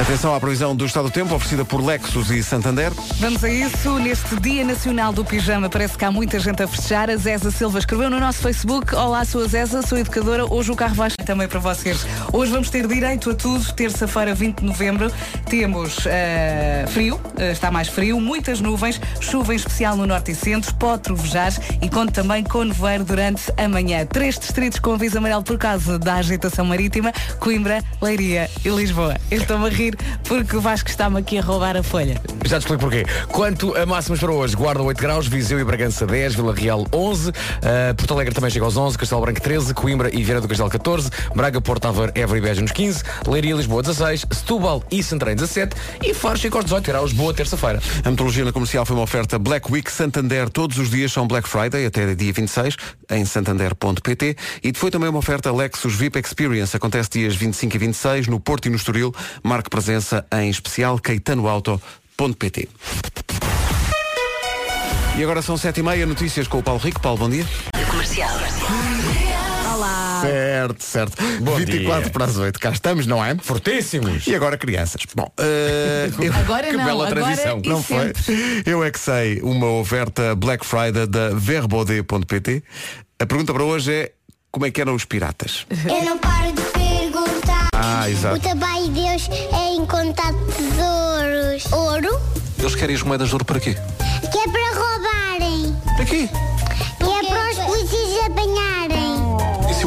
Atenção 0.00 0.32
à 0.32 0.38
previsão 0.38 0.76
do 0.76 0.86
estado 0.86 1.08
do 1.08 1.10
tempo, 1.10 1.34
oferecida 1.34 1.64
por 1.64 1.84
Lexus 1.84 2.30
e 2.30 2.40
Santander. 2.44 2.92
Vamos 3.18 3.42
a 3.42 3.50
isso. 3.50 3.98
Neste 3.98 4.38
Dia 4.38 4.64
Nacional 4.64 5.12
do 5.12 5.24
Pijama, 5.24 5.68
parece 5.68 5.98
que 5.98 6.04
há 6.04 6.12
muita 6.12 6.38
gente 6.38 6.62
a 6.62 6.68
festejar. 6.68 7.10
A 7.10 7.16
Zeza 7.16 7.50
Silva 7.50 7.80
escreveu 7.80 8.08
no 8.08 8.20
nosso 8.20 8.38
Facebook: 8.38 8.94
Olá, 8.94 9.24
sou 9.24 9.42
a 9.42 9.48
Zeza, 9.48 9.82
sou 9.88 9.96
educadora. 9.96 10.44
Hoje 10.44 10.70
o 10.70 10.76
carro 10.76 10.94
vai 10.94 11.10
também 11.24 11.48
para 11.48 11.58
vocês. 11.58 12.06
Hoje 12.30 12.52
vamos 12.52 12.68
ter 12.68 12.86
direito 12.86 13.30
a 13.30 13.34
tudo. 13.34 13.72
Terça-feira, 13.72 14.34
20 14.34 14.60
de 14.60 14.66
novembro, 14.66 15.10
temos 15.48 16.04
eh, 16.04 16.84
frio, 16.88 17.18
eh, 17.38 17.52
está 17.52 17.70
mais 17.70 17.88
frio, 17.88 18.20
muitas 18.20 18.60
nuvens, 18.60 19.00
chuva 19.18 19.54
em 19.54 19.56
especial 19.56 19.96
no 19.96 20.06
norte 20.06 20.32
e 20.32 20.34
centro, 20.34 20.74
pode 20.74 21.04
trovejar 21.04 21.54
e 21.80 21.88
conto 21.88 22.12
também 22.12 22.44
com 22.44 22.64
nevoeiro 22.64 23.02
durante 23.02 23.50
a 23.56 23.66
manhã. 23.66 24.04
Três 24.04 24.38
distritos 24.38 24.78
com 24.78 24.92
aviso 24.92 25.16
amarelo 25.16 25.42
por 25.42 25.56
causa 25.56 25.98
da 25.98 26.16
agitação 26.16 26.66
marítima: 26.66 27.10
Coimbra, 27.38 27.82
Leiria 28.02 28.50
e 28.62 28.68
Lisboa. 28.68 29.16
Eu 29.30 29.40
estou-me 29.40 29.66
a 29.66 29.70
rir 29.70 29.96
porque 30.24 30.54
o 30.54 30.60
Vasco 30.60 30.90
está-me 30.90 31.18
aqui 31.18 31.38
a 31.38 31.42
roubar 31.42 31.78
a 31.78 31.82
folha. 31.82 32.20
Já 32.44 32.58
te 32.58 32.62
explico 32.62 32.82
porquê. 32.82 33.06
Quanto 33.28 33.74
a 33.74 33.86
máximas 33.86 34.20
para 34.20 34.32
hoje, 34.32 34.54
Guarda 34.54 34.82
8 34.82 35.00
graus, 35.00 35.26
Viseu 35.26 35.58
e 35.58 35.64
Bragança 35.64 36.06
10, 36.06 36.34
Vila 36.34 36.54
Real 36.54 36.86
11, 36.92 37.30
uh, 37.30 37.32
Porto 37.96 38.14
Alegre 38.14 38.34
também 38.34 38.50
chega 38.50 38.64
aos 38.66 38.76
11, 38.76 38.98
Castelo 38.98 39.20
Branco 39.22 39.40
13, 39.40 39.77
Coimbra 39.78 40.10
e 40.12 40.24
Vieira 40.24 40.40
do 40.40 40.48
Castelo 40.48 40.68
14, 40.68 41.08
Braga, 41.36 41.60
Porto 41.60 41.86
Aveiro, 41.86 42.12
Évora 42.16 42.38
e 42.38 42.42
Beja 42.42 42.60
nos 42.60 42.72
15, 42.72 43.02
Leiria 43.28 43.52
e 43.52 43.56
Lisboa 43.56 43.80
16, 43.80 44.26
Setúbal 44.32 44.82
e 44.90 45.02
Santarém 45.04 45.36
17 45.36 45.76
e 46.02 46.12
Faro 46.12 46.36
chega 46.36 46.56
aos 46.56 46.64
18 46.64 46.86
graus, 46.86 47.12
boa 47.12 47.32
terça-feira. 47.32 47.80
A 48.04 48.10
metodologia 48.10 48.44
na 48.44 48.52
comercial 48.52 48.84
foi 48.84 48.96
uma 48.96 49.04
oferta 49.04 49.38
Black 49.38 49.70
Week 49.70 49.90
Santander. 49.90 50.50
Todos 50.50 50.78
os 50.78 50.90
dias 50.90 51.12
são 51.12 51.28
Black 51.28 51.48
Friday, 51.48 51.86
até 51.86 52.12
dia 52.14 52.32
26, 52.32 52.76
em 53.12 53.24
santander.pt. 53.24 54.36
E 54.64 54.72
foi 54.74 54.90
também 54.90 55.08
uma 55.08 55.20
oferta 55.20 55.52
Lexus 55.52 55.94
VIP 55.94 56.18
Experience. 56.18 56.76
Acontece 56.76 57.10
dias 57.10 57.36
25 57.36 57.76
e 57.76 57.78
26, 57.78 58.26
no 58.26 58.40
Porto 58.40 58.66
e 58.66 58.70
no 58.70 58.76
Estoril. 58.76 59.14
Marque 59.44 59.70
presença 59.70 60.26
em 60.32 60.50
especial 60.50 60.98
caetanoauto.pt. 60.98 62.68
E 65.16 65.22
agora 65.22 65.40
são 65.40 65.54
7h30, 65.54 66.04
notícias 66.04 66.48
com 66.48 66.58
o 66.58 66.62
Paulo 66.62 66.80
Rico. 66.80 67.00
Paulo, 67.00 67.18
bom 67.18 67.30
dia. 67.30 67.46
Comercial. 67.90 68.38
Certo, 70.20 70.82
certo. 70.84 71.22
Bom 71.40 71.56
24 71.56 72.02
dia. 72.02 72.10
para 72.12 72.24
as 72.24 72.36
8, 72.36 72.58
cá 72.60 72.70
estamos, 72.70 73.06
não 73.06 73.24
é? 73.24 73.36
Fortíssimos! 73.40 74.26
E 74.26 74.34
agora 74.34 74.56
crianças. 74.56 75.02
Bom, 75.14 75.30
eh, 75.38 76.10
eu- 76.20 76.32
Agora 76.34 76.66
Que 76.68 76.76
não, 76.76 76.84
bela 76.84 77.06
agora 77.08 77.20
transição. 77.24 77.60
e 77.64 77.68
Não 77.68 77.82
foi? 77.82 78.12
Eu 78.66 78.82
é 78.84 78.90
que 78.90 78.98
sei, 78.98 79.40
uma 79.42 79.66
oferta 79.72 80.34
Black 80.34 80.64
Friday 80.64 81.06
da 81.06 81.30
verbode.pt. 81.30 82.62
A 83.20 83.26
pergunta 83.26 83.52
para 83.52 83.64
hoje 83.64 83.92
é 83.92 84.12
como 84.50 84.64
é 84.66 84.70
que 84.70 84.80
eram 84.80 84.94
os 84.94 85.04
piratas? 85.04 85.66
Eu 85.84 86.02
não 86.04 86.18
paro 86.18 86.52
de 86.52 86.62
perguntar. 86.62 87.68
Ah, 87.74 88.08
exato. 88.10 88.36
O 88.36 88.40
trabalho 88.40 88.84
de 88.88 89.00
Deus 89.02 89.28
é 89.52 89.74
encontrar 89.74 90.32
tesouros. 90.32 91.72
Ouro, 91.72 92.20
Eles 92.58 92.74
querem 92.74 92.94
as 92.96 93.02
moedas 93.02 93.28
de 93.28 93.34
ouro 93.34 93.44
para 93.44 93.60
quê? 93.60 93.76
que 94.30 94.38
é 94.38 94.48
para 94.48 94.74
roubarem. 94.74 95.76
Para 95.96 96.04
quê? 96.04 96.28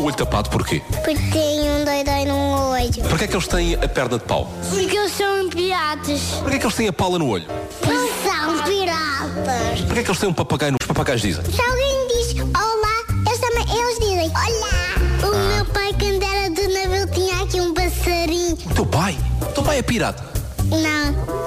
O 0.02 0.06
olho 0.06 0.16
tapado 0.16 0.50
porquê? 0.50 0.82
Porque 1.04 1.16
tem 1.32 1.60
um 1.70 1.86
doidói 1.86 2.26
num 2.26 2.72
olho. 2.72 3.04
Para 3.08 3.18
que 3.20 3.24
é 3.24 3.28
que 3.28 3.36
eles 3.36 3.48
têm 3.48 3.76
a 3.76 3.88
perna 3.88 4.18
de 4.18 4.26
pau? 4.26 4.52
Porque 4.70 4.98
eles 4.98 5.12
são 5.12 5.50
piratas. 5.50 6.22
Para 6.42 6.50
que 6.50 6.56
é 6.56 6.60
que 6.60 6.66
eles 6.66 6.76
têm 6.76 6.88
a 6.88 6.94
pala 6.94 7.20
no 7.20 7.30
olho? 7.30 7.46
Não 7.86 8.08
são 8.24 8.64
piratas. 8.64 9.82
Para 9.82 9.94
que 9.94 10.00
é 10.00 10.04
que 10.04 10.10
eles 10.10 10.20
têm 10.20 10.30
um 10.30 10.34
papagaio 10.34 10.72
no... 10.72 10.78
Os 10.82 10.88
papagaios 10.88 11.22
dizem. 11.22 11.44
Se 11.46 11.62
alguém 11.62 12.08
diz 12.08 12.42
olá, 12.42 13.04
eles 13.28 13.40
também 13.40 13.66
eles 13.78 14.00
dizem 14.00 14.32
olá. 14.32 15.28
O 15.28 15.56
meu 15.56 15.66
pai, 15.66 15.94
quando 16.00 16.24
era 16.24 16.50
do 16.50 16.68
navio, 16.74 17.08
tinha 17.14 17.44
aqui 17.44 17.62
um 17.62 17.74
passarinho. 17.74 18.58
O 18.66 18.74
teu 18.74 18.86
pai? 18.86 19.18
O 19.42 19.46
teu 19.46 19.64
pai 19.64 19.78
é 19.78 19.82
pirata. 19.84 20.24
Não, 20.66 21.41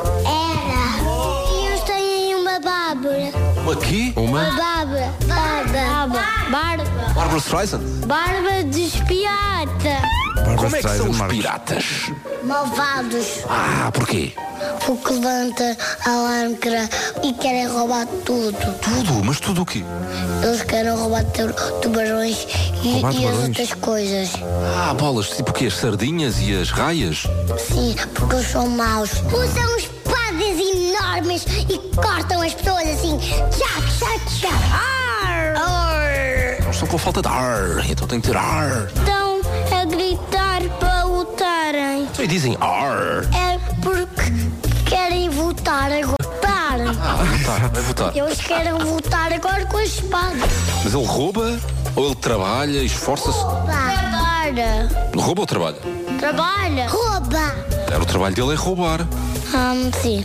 bárbara. 3.04 3.60
Uma 3.62 3.76
quê? 3.76 4.12
Uma 4.16 4.44
bárbara. 4.56 5.12
Barba. 5.26 6.20
Barba. 6.50 6.84
Barbara 7.14 7.38
Streisand? 7.38 7.80
Barba 8.06 8.64
de 8.64 8.90
pirata. 9.06 10.02
Como 10.56 10.76
é 10.76 10.82
que 10.82 10.88
são 10.88 11.10
os 11.10 11.16
Marcos. 11.16 11.36
piratas? 11.36 11.84
Malvados. 12.42 13.26
Ah, 13.48 13.90
porquê? 13.92 14.32
Porque 14.84 15.12
levanta 15.14 15.76
alarme 16.04 16.56
e 17.22 17.32
querem 17.34 17.66
roubar 17.68 18.06
tudo. 18.24 18.56
Tudo, 18.80 19.24
mas 19.24 19.38
tudo 19.40 19.62
o 19.62 19.66
quê? 19.66 19.82
Eles 20.42 20.62
querem 20.62 20.90
roubar 20.94 21.24
tu- 21.24 21.52
tubarões 21.80 22.46
e, 22.82 22.92
Roubar 22.94 23.14
e 23.14 23.26
as 23.26 23.36
outras 23.38 23.74
coisas. 23.74 24.30
Ah, 24.76 24.94
bolas, 24.94 25.28
tipo 25.30 25.50
o 25.50 25.54
quê? 25.54 25.66
As 25.66 25.74
sardinhas 25.74 26.36
e 26.40 26.54
as 26.54 26.70
raias? 26.70 27.22
Sim, 27.58 27.94
porque 28.14 28.36
eles 28.36 28.50
são 28.50 28.68
maus. 28.68 29.10
Usam 29.32 29.73
enormes 31.24 31.46
e 31.68 31.78
cortam 31.96 32.42
as 32.42 32.54
pessoas 32.54 32.88
assim. 32.88 33.18
Tchac, 33.18 33.98
tchac, 33.98 34.20
tchac. 34.26 34.54
Ar! 34.72 35.56
Ar! 35.56 36.12
Eles 36.62 36.74
estão 36.74 36.88
com 36.88 36.98
falta 36.98 37.22
de 37.22 37.28
ar, 37.28 37.90
então 37.90 38.06
tem 38.06 38.20
que 38.20 38.28
ter 38.28 38.36
ar. 38.36 38.86
Estão 38.86 39.40
a 39.72 39.84
gritar 39.86 40.62
para 40.78 41.04
lutarem. 41.04 42.08
E 42.19 42.26
dizem 42.26 42.56
ar. 42.60 43.24
É 43.34 43.58
porque 43.82 44.32
querem 44.86 45.31
votar 45.31 45.90
agora. 45.90 46.16
Ah, 47.02 47.14
vai 47.14 47.26
votar, 47.38 47.69
vai 47.70 47.82
votar. 47.82 48.16
Eles 48.16 48.40
querem 48.40 48.72
votar 48.72 49.32
agora 49.32 49.64
com 49.66 49.76
a 49.78 49.84
espada. 49.84 50.36
Mas 50.82 50.94
ele 50.94 51.06
rouba 51.06 51.58
ou 51.96 52.06
ele 52.06 52.14
trabalha, 52.16 52.82
esforça-se? 52.82 53.38
Trabalha. 53.38 54.88
Rouba 55.16 55.43
ou 55.43 55.46
trabalha? 55.46 55.78
Trabalha. 56.19 56.88
Rouba. 56.88 57.54
Era 57.86 58.02
o 58.02 58.06
trabalho 58.06 58.34
dele 58.34 58.52
é 58.52 58.56
roubar. 58.56 59.06
Hum, 59.54 59.90
sim. 60.02 60.24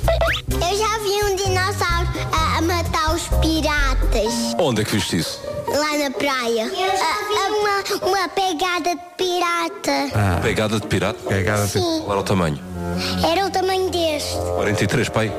Eu 0.61 0.77
já 0.77 0.97
vi 0.99 1.23
um 1.31 1.35
dinossauro 1.35 2.07
a, 2.31 2.57
a 2.57 2.61
matar 2.61 3.13
os 3.13 3.23
piratas 3.41 4.33
Onde 4.59 4.81
é 4.81 4.85
que 4.85 4.91
viste 4.95 5.17
isso? 5.17 5.39
lá 5.67 5.97
na 5.97 6.09
praia. 6.11 6.65
A- 6.65 7.45
a 7.45 8.01
uma, 8.01 8.07
uma 8.07 8.29
pegada 8.29 8.95
de 8.95 9.01
pirata. 9.17 10.09
Ah. 10.15 10.39
Pegada 10.41 10.79
de 10.79 10.87
pirata? 10.87 11.19
Pegada 11.27 11.63
de- 11.65 11.71
Sim. 11.73 12.01
Qual 12.03 12.11
era 12.11 12.19
o 12.19 12.23
tamanho? 12.23 12.59
Era 13.29 13.45
o 13.45 13.49
tamanho 13.51 13.89
deste. 13.91 14.35
43, 14.55 15.09
pai. 15.09 15.31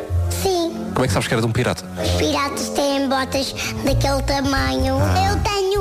Sim. 0.42 0.70
Como 0.94 1.04
é 1.04 1.08
que 1.08 1.12
sabes 1.12 1.26
que 1.28 1.34
era 1.34 1.40
de 1.42 1.46
um 1.48 1.52
pirata? 1.52 1.84
Os 2.02 2.10
piratas 2.12 2.68
têm 2.70 3.08
botas 3.08 3.52
daquele 3.84 4.22
tamanho. 4.22 4.96
Eu 5.28 5.40
tenho 5.42 5.79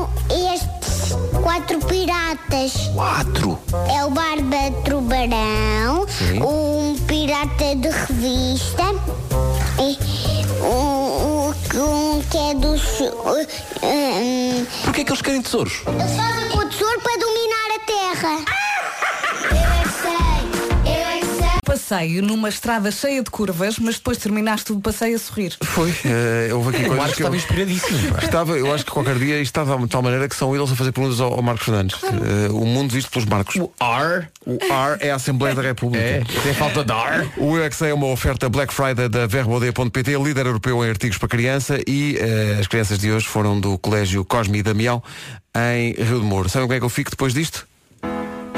quatro 1.43 1.79
piratas. 1.79 2.73
Quatro. 2.93 3.59
É 3.93 4.03
o 4.05 4.09
Barba 4.09 4.71
Tubarão, 4.85 6.05
um 6.45 6.95
pirata 7.05 7.75
de 7.75 7.89
revista 7.89 8.83
e 9.79 9.97
um, 10.63 11.49
um- 11.49 12.21
que 12.29 12.37
é 12.37 12.53
dos. 12.55 12.81
Um, 13.01 14.65
Porquê 14.83 15.01
é 15.01 15.03
que 15.03 15.11
eles 15.11 15.21
querem 15.21 15.41
tesouros? 15.41 15.81
eles 15.87 16.15
fazem 16.15 16.59
o 16.59 16.69
tesouro 16.69 17.01
para 17.01 17.17
dominar 17.17 17.75
a 17.75 17.79
terra. 17.85 18.68
Passeio 21.89 22.21
numa 22.21 22.49
estrada 22.49 22.91
cheia 22.91 23.23
de 23.23 23.31
curvas, 23.31 23.79
mas 23.79 23.95
depois 23.95 24.17
terminaste 24.17 24.71
o 24.71 24.79
passeio 24.79 25.15
a 25.15 25.19
sorrir. 25.19 25.57
Foi. 25.63 25.93
eh, 26.05 26.49
houve 26.53 26.75
aqui 26.75 26.85
O 26.85 26.87
coisas 26.89 27.05
que 27.15 27.23
eu... 27.23 27.25
estava 27.25 27.35
inspiradíssimo. 27.35 28.17
Estava, 28.21 28.57
eu 28.57 28.71
acho 28.73 28.85
que 28.85 28.91
qualquer 28.91 29.17
dia 29.17 29.41
estava 29.41 29.75
de 29.77 29.87
tal 29.87 30.03
maneira 30.03 30.29
que 30.29 30.35
são 30.35 30.55
eles 30.55 30.71
a 30.71 30.75
fazer 30.75 30.91
perguntas 30.91 31.19
ao, 31.19 31.33
ao 31.33 31.41
Marcos 31.41 31.65
Fernandes. 31.65 31.99
Eh, 32.03 32.49
o 32.51 32.65
mundo 32.65 32.93
visto 32.93 33.09
pelos 33.09 33.27
Marcos. 33.27 33.55
O 33.55 33.71
R. 33.81 34.27
R 34.45 34.97
é 34.99 35.11
a 35.11 35.15
Assembleia 35.15 35.55
da 35.55 35.61
República. 35.63 36.03
É, 36.03 36.23
tem 36.43 36.53
falta 36.53 36.83
de 36.83 36.91
ar. 36.91 37.25
O 37.37 37.53
UXA 37.53 37.87
é 37.87 37.93
uma 37.93 38.07
oferta 38.07 38.47
Black 38.49 38.71
Friday 38.71 39.09
da 39.09 39.25
Verbode.pt, 39.25 40.17
líder 40.23 40.45
europeu 40.45 40.85
em 40.85 40.89
artigos 40.89 41.17
para 41.17 41.27
criança 41.27 41.79
e 41.87 42.17
eh, 42.19 42.57
as 42.59 42.67
crianças 42.67 42.99
de 42.99 43.11
hoje 43.11 43.25
foram 43.27 43.59
do 43.59 43.77
Colégio 43.79 44.23
Cosme 44.23 44.59
e 44.59 44.63
Damião 44.63 45.01
em 45.55 45.93
Rio 45.93 46.19
de 46.19 46.25
Moro. 46.25 46.49
Sabem 46.49 46.67
como 46.67 46.75
é 46.75 46.79
que 46.79 46.85
eu 46.85 46.89
fico 46.89 47.09
depois 47.09 47.33
disto? 47.33 47.67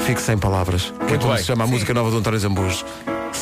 Fico 0.06 0.20
sem 0.20 0.38
palavras. 0.38 0.94
Que 1.08 1.14
é 1.14 1.18
como 1.18 1.30
bem. 1.30 1.38
se 1.38 1.46
chama 1.46 1.64
a 1.64 1.68
música 1.68 1.94
nova 1.94 2.12
do 2.12 2.18
António 2.18 2.40
Zambujo. 2.40 2.84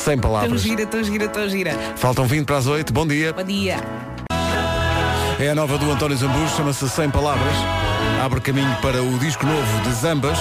Sem 0.04 0.18
Tão 0.18 0.30
palavras. 0.30 0.62
gira, 0.62 0.86
tão 0.86 1.04
gira, 1.04 1.28
tão 1.28 1.48
gira. 1.48 1.72
Faltam 1.96 2.24
20 2.24 2.46
para 2.46 2.56
as 2.56 2.66
8. 2.66 2.92
Bom 2.92 3.06
dia. 3.06 3.32
Bom 3.32 3.42
dia. 3.44 3.76
É 5.38 5.50
a 5.50 5.54
nova 5.54 5.76
do 5.78 5.90
António 5.90 6.16
Zambujo, 6.16 6.54
chama-se 6.56 6.88
Sem 6.88 7.10
Palavras. 7.10 7.54
Abre 8.22 8.40
caminho 8.40 8.74
para 8.82 9.02
o 9.02 9.18
disco 9.18 9.44
novo 9.46 9.80
de 9.82 9.92
Zambas. 9.94 10.38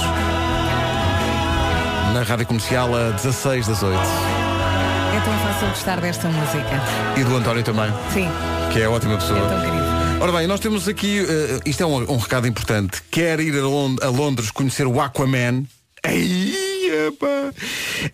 Na 2.13 2.23
rádio 2.23 2.45
comercial 2.45 2.93
a 2.95 3.11
16 3.11 3.67
das 3.67 3.83
8. 3.83 3.97
É 3.97 5.19
tão 5.23 5.33
fácil 5.39 5.67
gostar 5.69 5.99
desta 6.01 6.27
música. 6.27 6.81
E 7.17 7.23
do 7.23 7.35
António 7.35 7.63
também, 7.63 7.91
Sim, 8.13 8.27
que 8.71 8.81
é 8.81 8.87
ótima 8.89 9.13
é 9.13 9.17
pessoa. 9.17 9.39
tão 9.47 9.59
querido. 9.59 9.83
Ora 10.21 10.31
bem, 10.33 10.47
nós 10.47 10.59
temos 10.59 10.87
aqui, 10.87 11.19
eh, 11.27 11.59
isto 11.65 11.81
é 11.83 11.85
um, 11.85 12.11
um 12.13 12.17
recado 12.17 12.47
importante. 12.47 13.01
Quer 13.11 13.39
ir 13.39 13.57
a, 13.57 13.61
Lon- 13.65 13.95
a 14.01 14.07
Londres 14.07 14.51
conhecer 14.51 14.85
o 14.87 14.99
Aquaman? 14.99 15.63
Ei, 16.03 16.48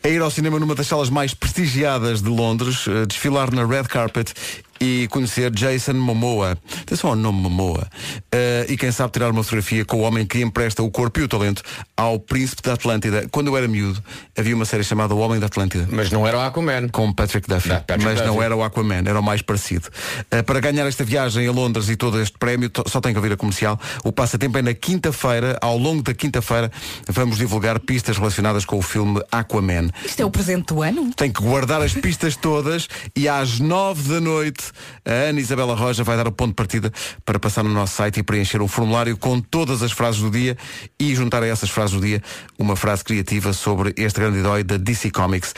É 0.04 0.10
ir 0.10 0.22
ao 0.22 0.32
cinema 0.32 0.60
numa 0.60 0.76
das 0.76 0.88
salas 0.88 1.10
mais 1.10 1.34
prestigiadas 1.34 2.22
de 2.22 2.30
Londres, 2.30 2.86
desfilar 3.08 3.52
na 3.52 3.66
red 3.66 3.84
carpet 3.84 4.34
e 4.80 5.08
conhecer 5.10 5.52
Jason 5.52 5.94
Momoa. 5.94 6.58
Atenção 6.82 7.10
ao 7.12 7.16
nome 7.16 7.40
Momoa. 7.42 7.88
Eh, 8.32 8.66
e 8.70 8.78
quem 8.78 8.92
sabe 8.92 9.12
tirar 9.14 9.32
uma 9.32 9.44
fotografia 9.44 9.86
com 9.86 9.98
o 9.98 10.02
homem 10.02 10.26
que 10.26 10.42
empresta 10.42 10.84
o 10.84 10.92
corpo 10.92 11.20
e 11.20 11.24
o 11.24 11.28
talento 11.28 11.62
ao 11.96 12.20
príncipe 12.20 12.62
da 12.62 12.74
Atlântida. 12.74 13.28
Quando 13.32 13.48
eu 13.48 13.58
era 13.58 13.68
miúdo, 13.68 14.04
havia 14.38 14.56
uma 14.56 14.66
série 14.66 14.84
chamada 14.84 15.16
O 15.16 15.20
Homem 15.20 15.40
da 15.40 15.46
Atlântida 15.46 15.88
Mas 15.92 16.12
não 16.12 16.28
era 16.28 16.38
o 16.38 16.42
Aquaman. 16.42 16.90
com 16.90 17.12
Patrick 17.14 17.48
Duffy, 17.48 17.70
Não, 17.70 17.78
Patrick 17.78 18.04
mas 18.04 18.20
não 18.22 18.34
Duffy. 18.34 18.44
era 18.46 18.56
o 18.56 18.64
Aquaman, 18.64 19.04
era 19.06 19.20
o 19.20 19.24
mais 19.24 19.42
parecido. 19.42 19.88
Uh, 20.34 20.44
para 20.44 20.60
ganhar 20.60 20.86
esta 20.86 21.04
viagem 21.04 21.48
a 21.48 21.52
Londres 21.52 21.90
e 21.90 21.96
todo 21.96 22.20
este 22.22 22.38
prémio, 22.38 22.70
só 22.88 23.00
tem 23.00 23.14
que 23.14 23.18
ouvir 23.18 23.32
a 23.34 23.38
comercial. 23.38 23.80
O 24.04 24.12
passatempo 24.12 24.58
é 24.58 24.62
na 24.62 24.74
quinta-feira, 24.74 25.58
ao 25.62 25.78
longo 25.78 26.04
da 26.04 26.14
quinta-feira, 26.14 26.72
vamos 27.08 27.38
divulgar 27.38 27.80
pistas 27.80 28.18
relacionadas 28.18 28.66
com 28.66 28.78
o 28.78 28.82
filme 28.82 29.22
Aquaman. 29.32 29.90
Isto 30.06 30.22
é 30.22 30.26
o 30.26 30.30
presente 30.32 30.74
do 30.74 30.82
ano? 30.82 31.12
Tem 31.16 31.32
que 31.32 31.42
guardar 31.42 31.82
as 31.82 31.94
pistas 31.94 32.36
todas 32.36 32.88
e 33.16 33.28
às 33.30 33.60
nove 33.60 34.10
da 34.14 34.20
noite 34.20 34.65
a 35.06 35.12
Ana 35.30 35.40
Isabela 35.40 35.76
Roja 35.76 36.04
vai 36.04 36.18
dar 36.18 36.28
o 36.28 36.32
ponto 36.32 36.50
de 36.50 36.56
partida 36.56 36.92
para 37.24 37.40
passar 37.40 37.64
no 37.64 37.70
nosso 37.70 37.96
site 37.96 38.20
e 38.20 38.24
preencher 38.24 38.62
um 38.62 38.68
formulário 38.68 39.18
com 39.18 39.40
todas 39.40 39.82
as 39.82 39.92
frases 39.92 40.22
do 40.22 40.30
dia 40.30 40.58
e 41.00 41.16
juntar 41.16 41.44
a 41.44 41.48
essas 41.48 41.70
frases 41.70 41.96
do 41.96 42.02
dia 42.02 42.22
uma 42.58 42.76
frase 42.76 43.04
criativa 43.04 43.54
sobre 43.54 43.94
este 43.98 44.20
grande 44.20 44.40
herói 44.40 44.64
da 44.64 44.78
DC 44.78 45.12
Comics. 45.12 45.54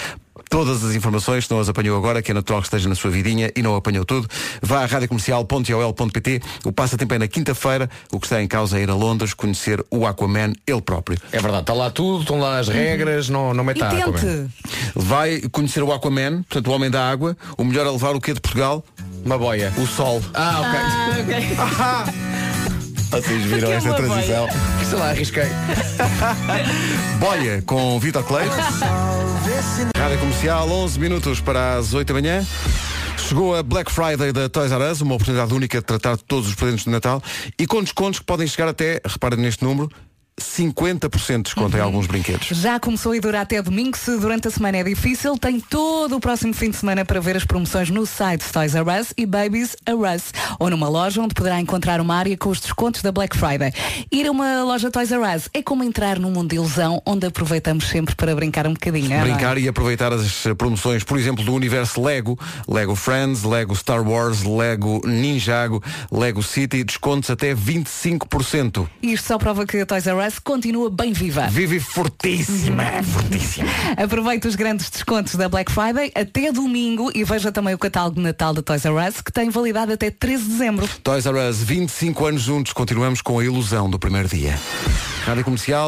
Todas 0.49 0.81
as 0.83 0.95
informações, 0.95 1.45
se 1.45 1.51
não 1.51 1.59
as 1.59 1.67
apanhou 1.67 1.97
agora, 1.97 2.21
que 2.21 2.31
é 2.31 2.33
natural 2.33 2.61
que 2.61 2.67
esteja 2.67 2.87
na 2.87 2.95
sua 2.95 3.11
vidinha 3.11 3.51
e 3.53 3.61
não 3.61 3.75
apanhou 3.75 4.05
tudo, 4.05 4.29
vá 4.61 4.81
a 4.83 4.85
radiocomercial.ol.pt. 4.85 6.41
O 6.63 6.71
passatempo 6.71 7.13
é 7.13 7.19
na 7.19 7.27
quinta-feira. 7.27 7.89
O 8.13 8.19
que 8.19 8.27
está 8.27 8.41
em 8.41 8.47
causa 8.47 8.79
é 8.79 8.83
ir 8.83 8.89
a 8.89 8.95
Londres 8.95 9.33
conhecer 9.33 9.83
o 9.91 10.05
Aquaman, 10.05 10.53
ele 10.65 10.81
próprio. 10.81 11.19
É 11.33 11.39
verdade, 11.39 11.63
está 11.63 11.73
lá 11.73 11.89
tudo, 11.89 12.21
estão 12.21 12.39
lá 12.39 12.59
as 12.59 12.69
regras, 12.69 13.27
não, 13.27 13.53
não 13.53 13.63
E 13.63 13.67
meta 13.67 13.87
Aquaman. 13.87 14.13
tente. 14.13 14.53
Vai 14.95 15.41
conhecer 15.51 15.83
o 15.83 15.91
Aquaman, 15.91 16.43
portanto 16.43 16.67
o 16.67 16.71
Homem 16.71 16.89
da 16.89 17.09
Água. 17.09 17.35
O 17.57 17.65
melhor 17.65 17.85
é 17.85 17.91
levar 17.91 18.15
o 18.15 18.21
quê 18.21 18.33
de 18.33 18.39
Portugal? 18.39 18.85
Uma 19.27 19.37
boia. 19.37 19.73
O 19.77 19.85
Sol. 19.85 20.23
Ah, 20.33 20.61
ok. 20.61 21.43
Vocês 23.11 23.43
viram 23.43 23.69
é 23.69 23.75
esta 23.75 23.89
uma 23.89 23.97
transição? 23.97 24.47
Sei 24.89 24.97
lá, 24.97 25.09
arrisquei. 25.09 25.43
Boia 27.19 27.61
com 27.63 27.99
Vitor 27.99 28.23
Clay. 28.23 28.47
Rádio 29.97 30.19
Comercial, 30.19 30.71
11 30.71 30.97
minutos 30.97 31.41
para 31.41 31.75
as 31.75 31.93
8 31.93 32.07
da 32.07 32.13
manhã. 32.13 32.47
Chegou 33.17 33.53
a 33.53 33.61
Black 33.61 33.91
Friday 33.91 34.31
da 34.31 34.47
Toys 34.47 34.71
R 34.71 34.91
Us, 34.91 35.01
uma 35.01 35.15
oportunidade 35.15 35.53
única 35.53 35.79
de 35.79 35.83
tratar 35.83 36.15
de 36.15 36.23
todos 36.23 36.47
os 36.47 36.55
presentes 36.55 36.85
de 36.85 36.89
Natal 36.91 37.21
e 37.59 37.67
com 37.67 37.83
descontos 37.83 38.19
que 38.19 38.25
podem 38.25 38.47
chegar 38.47 38.69
até, 38.69 39.01
reparem 39.05 39.39
neste 39.39 39.61
número, 39.61 39.91
50% 40.39 41.37
de 41.37 41.43
desconto 41.43 41.75
em 41.75 41.79
alguns 41.79 42.05
brinquedos. 42.05 42.47
Já 42.49 42.79
começou 42.79 43.15
e 43.15 43.19
dura 43.19 43.41
até 43.41 43.61
domingo. 43.61 43.97
Se 43.97 44.17
durante 44.17 44.47
a 44.47 44.51
semana 44.51 44.77
é 44.77 44.83
difícil, 44.83 45.37
tem 45.37 45.59
todo 45.59 46.15
o 46.15 46.19
próximo 46.19 46.53
fim 46.53 46.69
de 46.69 46.77
semana 46.77 47.03
para 47.03 47.19
ver 47.19 47.35
as 47.35 47.43
promoções 47.43 47.89
no 47.89 48.05
site 48.05 48.43
Toys 48.51 48.75
R 48.75 48.85
Us 48.99 49.13
e 49.17 49.25
Babies 49.25 49.75
R 49.85 49.97
Us, 50.15 50.31
ou 50.59 50.69
numa 50.69 50.87
loja 50.87 51.21
onde 51.21 51.33
poderá 51.33 51.59
encontrar 51.59 51.99
uma 51.99 52.15
área 52.15 52.37
com 52.37 52.49
os 52.49 52.59
descontos 52.59 53.01
da 53.01 53.11
Black 53.11 53.35
Friday. 53.35 53.73
Ir 54.11 54.27
a 54.27 54.31
uma 54.31 54.63
loja 54.63 54.91
Toys 54.91 55.11
R 55.11 55.21
Us 55.21 55.49
é 55.53 55.63
como 55.63 55.83
entrar 55.83 56.19
num 56.19 56.29
mundo 56.29 56.49
de 56.49 56.55
ilusão 56.55 57.01
onde 57.05 57.25
aproveitamos 57.25 57.87
sempre 57.87 58.15
para 58.15 58.35
brincar 58.35 58.67
um 58.67 58.73
bocadinho. 58.73 59.11
é? 59.11 59.21
Brincar 59.21 59.57
e 59.57 59.67
aproveitar 59.67 60.13
as 60.13 60.45
eh, 60.45 60.53
promoções, 60.53 61.03
por 61.03 61.17
exemplo, 61.17 61.43
do 61.43 61.53
universo 61.53 62.01
Lego, 62.01 62.37
Lego 62.67 62.95
Friends, 62.95 63.43
Lego 63.43 63.75
Star 63.75 64.07
Wars, 64.07 64.43
Lego 64.43 65.01
Ninjago, 65.03 65.81
Lego 66.11 66.43
City, 66.43 66.83
descontos 66.83 67.29
até 67.31 67.55
25%. 67.55 68.87
Isto 69.01 69.27
só 69.27 69.37
prova 69.37 69.65
que 69.65 69.79
a 69.79 69.85
Toys 69.85 70.05
R 70.05 70.26
Us 70.26 70.26
continua 70.39 70.89
bem 70.89 71.13
viva. 71.13 71.47
Vive 71.47 71.79
fortíssima, 71.79 72.83
fortíssima. 73.03 73.69
Aproveite 73.95 74.47
os 74.47 74.55
grandes 74.55 74.89
descontos 74.89 75.35
da 75.35 75.47
Black 75.47 75.71
Friday 75.71 76.11
até 76.13 76.51
domingo 76.51 77.11
e 77.15 77.23
veja 77.23 77.51
também 77.51 77.73
o 77.73 77.77
catálogo 77.77 78.15
de 78.15 78.21
Natal 78.21 78.53
da 78.53 78.61
Toys 78.61 78.85
R 78.85 78.93
Us 79.07 79.21
que 79.21 79.31
tem 79.31 79.49
validade 79.49 79.93
até 79.93 80.11
13 80.11 80.43
de 80.43 80.49
dezembro. 80.49 80.89
Toys 81.03 81.25
R 81.25 81.37
Us, 81.49 81.63
25 81.63 82.25
anos 82.25 82.41
juntos, 82.41 82.73
continuamos 82.73 83.21
com 83.21 83.39
a 83.39 83.43
ilusão 83.43 83.89
do 83.89 83.97
primeiro 83.97 84.27
dia. 84.27 84.57
Rádio 85.25 85.43
Comercial. 85.43 85.87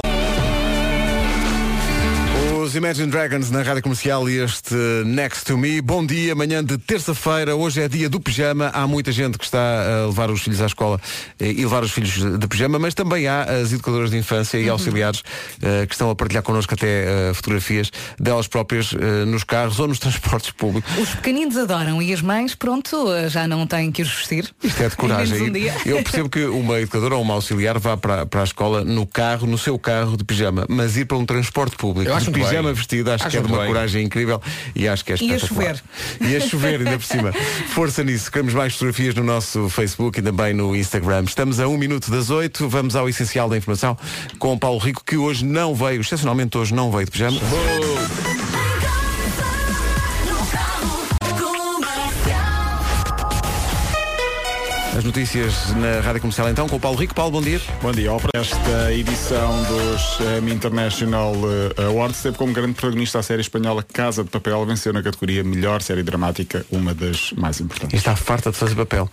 Os 2.59 2.75
Imagine 2.75 3.07
Dragons 3.07 3.49
na 3.49 3.61
Rádio 3.61 3.81
Comercial 3.81 4.29
e 4.29 4.37
este 4.37 4.75
Next 5.05 5.45
to 5.45 5.57
Me. 5.57 5.81
Bom 5.81 6.05
dia, 6.05 6.35
manhã 6.35 6.61
de 6.61 6.77
terça-feira. 6.77 7.55
Hoje 7.55 7.81
é 7.81 7.87
dia 7.87 8.09
do 8.09 8.19
pijama. 8.19 8.69
Há 8.73 8.85
muita 8.85 9.13
gente 9.13 9.37
que 9.37 9.45
está 9.45 10.03
a 10.03 10.07
levar 10.07 10.29
os 10.29 10.41
filhos 10.41 10.59
à 10.61 10.65
escola 10.65 10.99
eh, 11.39 11.51
e 11.51 11.63
levar 11.63 11.83
os 11.83 11.91
filhos 11.91 12.37
de 12.37 12.47
pijama, 12.49 12.77
mas 12.77 12.93
também 12.93 13.27
há 13.27 13.43
as 13.43 13.71
educadoras 13.71 14.11
de 14.11 14.17
infância 14.17 14.57
e 14.57 14.67
auxiliares 14.67 15.23
eh, 15.61 15.85
que 15.85 15.93
estão 15.93 16.09
a 16.09 16.15
partilhar 16.15 16.43
connosco 16.43 16.73
até 16.73 17.29
eh, 17.29 17.33
fotografias 17.33 17.91
delas 18.19 18.45
próprias 18.45 18.93
eh, 18.93 19.23
nos 19.23 19.45
carros 19.45 19.79
ou 19.79 19.87
nos 19.87 19.97
transportes 19.99 20.51
públicos. 20.51 20.91
Os 20.97 21.15
pequeninos 21.15 21.55
adoram 21.55 22.01
e 22.01 22.11
as 22.11 22.21
mães, 22.21 22.55
pronto, 22.55 23.07
já 23.29 23.47
não 23.47 23.65
têm 23.65 23.89
que 23.89 24.01
os 24.01 24.09
vestir. 24.09 24.53
Isto 24.61 24.83
é 24.83 24.89
de 24.89 24.95
coragem. 24.97 25.43
Um. 25.43 25.89
Eu 25.89 26.03
percebo 26.03 26.29
que 26.29 26.43
uma 26.43 26.77
educadora 26.77 27.15
ou 27.15 27.21
uma 27.21 27.35
auxiliar 27.35 27.79
vá 27.79 27.95
para, 27.95 28.25
para 28.25 28.41
a 28.41 28.43
escola 28.43 28.83
no 28.83 29.07
carro, 29.07 29.47
no 29.47 29.57
seu 29.57 29.79
carro 29.79 30.17
de 30.17 30.25
pijama, 30.25 30.65
mas 30.67 30.97
ir 30.97 31.05
para 31.05 31.15
um 31.15 31.25
transporte 31.25 31.77
público 31.77 32.09
Eu 32.09 32.15
acho 32.15 32.29
de 32.29 32.48
pijama 32.49 32.73
vestido, 32.73 33.11
acho, 33.11 33.23
Acho 33.25 33.31
que 33.31 33.37
é 33.37 33.41
de 33.41 33.47
uma 33.47 33.57
bem. 33.59 33.67
coragem 33.67 34.05
incrível 34.05 34.41
e 34.75 34.87
acho 34.87 35.03
que 35.05 35.13
é 35.13 35.15
E 35.19 35.31
a 35.31 35.35
espetacular. 35.35 35.75
chover. 35.75 36.29
E 36.29 36.35
a 36.35 36.39
chover 36.39 36.79
ainda 36.79 36.91
por 36.97 37.03
cima. 37.05 37.31
Força 37.73 38.03
nisso. 38.03 38.31
Queremos 38.31 38.53
mais 38.53 38.73
fotografias 38.73 39.15
no 39.15 39.23
nosso 39.23 39.69
Facebook 39.69 40.19
e 40.19 40.21
também 40.21 40.53
no 40.53 40.75
Instagram. 40.75 41.23
Estamos 41.27 41.59
a 41.59 41.67
um 41.67 41.77
minuto 41.77 42.09
das 42.11 42.29
oito. 42.29 42.67
Vamos 42.69 42.95
ao 42.95 43.07
essencial 43.09 43.49
da 43.49 43.57
informação 43.57 43.97
com 44.37 44.53
o 44.53 44.59
Paulo 44.59 44.79
Rico, 44.79 45.03
que 45.05 45.17
hoje 45.17 45.45
não 45.45 45.73
veio, 45.75 46.01
excepcionalmente 46.01 46.57
hoje 46.57 46.73
não 46.73 46.91
veio 46.91 47.05
de 47.05 47.11
pijama. 47.11 47.39
As 54.99 55.05
notícias 55.05 55.53
na 55.77 56.01
Rádio 56.01 56.19
Comercial 56.19 56.49
então 56.49 56.67
com 56.67 56.75
o 56.75 56.79
Paulo 56.79 56.97
Rico. 56.97 57.15
Paulo, 57.15 57.31
bom 57.31 57.41
dia. 57.41 57.61
Bom 57.81 57.93
dia. 57.93 58.11
Para 58.11 58.41
esta 58.41 58.91
edição 58.93 59.63
dos 59.63 60.19
Emmy 60.37 60.51
International 60.51 61.33
eh, 61.77 61.83
Awards 61.85 62.21
teve 62.21 62.37
como 62.37 62.51
grande 62.51 62.73
protagonista 62.73 63.17
a 63.17 63.23
série 63.23 63.39
espanhola 63.39 63.81
Casa 63.81 64.25
de 64.25 64.29
Papel, 64.29 64.65
venceu 64.65 64.91
na 64.91 65.01
categoria 65.01 65.41
Melhor 65.41 65.81
Série 65.81 66.03
Dramática, 66.03 66.65
uma 66.69 66.93
das 66.93 67.31
mais 67.37 67.61
E 67.61 67.63
importantes. 67.63 67.97
está 67.97 68.13
farta 68.17 68.51
de 68.51 68.57
fazer 68.57 68.75
papel. 68.75 69.09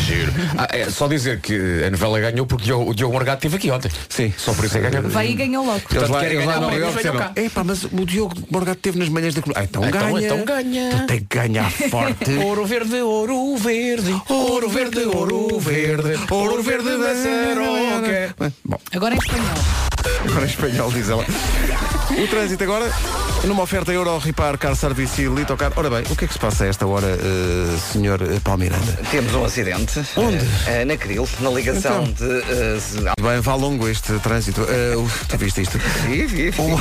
Giro. 0.00 0.32
Ah, 0.58 0.66
é, 0.72 0.90
só 0.90 1.06
dizer 1.06 1.38
que 1.40 1.84
a 1.86 1.90
novela 1.90 2.18
ganhou 2.18 2.44
porque 2.44 2.64
o 2.64 2.66
Diogo- 2.66 2.90
o 2.90 2.94
Diogo 2.94 3.12
Morgado 3.14 3.38
esteve 3.38 3.54
aqui 3.56 3.70
ontem. 3.70 3.90
Sim. 4.08 4.34
Só 4.36 4.52
por 4.52 4.64
isso 4.64 4.78
é 4.78 4.80
que 4.80 4.90
ganhou. 4.90 5.08
Vai 5.10 5.28
e 5.30 5.34
ganhou 5.34 5.64
logo. 5.64 5.80
Eles 5.94 6.08
lá, 6.08 6.20
querem 6.20 6.36
eles 6.38 6.46
lá 6.48 6.54
Iorque 6.54 6.74
venham 6.76 6.92
disseram, 6.96 7.18
cá. 7.20 7.32
Epá, 7.36 7.62
mas 7.62 7.84
o 7.84 8.04
Diogo 8.04 8.34
Morgado 8.50 8.80
teve 8.80 8.98
nas 8.98 9.08
manhãs 9.08 9.32
da. 9.32 9.42
Ah, 9.54 9.62
então, 9.62 9.84
Então- 9.86 10.00
ganha. 10.12 10.26
então 10.26 10.44
ganha. 10.44 10.88
Então 10.92 11.06
tem 11.06 11.20
que 11.20 11.36
ganhar 11.38 11.70
forte. 11.88 12.32
Ouro 12.42 12.66
verde, 12.66 12.96
ouro 13.00 13.56
verde, 13.56 14.20
ouro 14.28 14.68
verde, 14.68 14.98
ouro 15.04 15.19
verde, 15.26 16.18
ouro 16.30 16.62
verde 16.62 16.96
da 16.96 17.14
Seroca. 17.14 18.52
Bom, 18.64 18.78
Agora 18.94 19.14
em 19.14 19.18
espanhol. 19.18 19.54
agora 20.28 20.44
em 20.44 20.48
espanhol 20.48 20.90
diz 20.92 21.08
ela. 21.10 21.24
O 22.18 22.26
trânsito 22.26 22.64
agora, 22.64 22.90
numa 23.44 23.62
oferta 23.62 23.92
Euro 23.92 24.18
Repar 24.18 24.58
Car 24.58 24.74
Service 24.74 25.20
e 25.22 25.26
Litocar. 25.26 25.72
Ora 25.76 25.88
bem, 25.90 26.02
o 26.10 26.16
que 26.16 26.24
é 26.24 26.28
que 26.28 26.32
se 26.32 26.38
passa 26.40 26.64
a 26.64 26.66
esta 26.66 26.86
hora, 26.86 27.06
eh, 27.06 27.76
senhor 27.92 28.20
eh, 28.22 28.40
Paulo 28.42 28.60
Miranda? 28.60 28.98
Temos 29.10 29.32
um 29.34 29.44
acidente. 29.44 30.00
Onde? 30.16 30.44
eh, 30.66 30.84
na 30.84 30.96
Cril, 30.96 31.28
na 31.40 31.50
ligação 31.50 32.02
Então. 32.04 32.26
de. 32.28 32.40
eh, 32.40 33.12
Bem, 33.20 33.40
vá 33.40 33.54
longo 33.54 33.88
este 33.88 34.12
trânsito. 34.18 34.62
Eh, 34.68 34.96
o- 34.96 35.08
tu 35.28 35.38
viste 35.38 35.62
isto? 35.62 35.78
Vi, 36.08 36.26
vi, 36.26 36.50
vi. 36.50 36.60
Uma... 36.60 36.80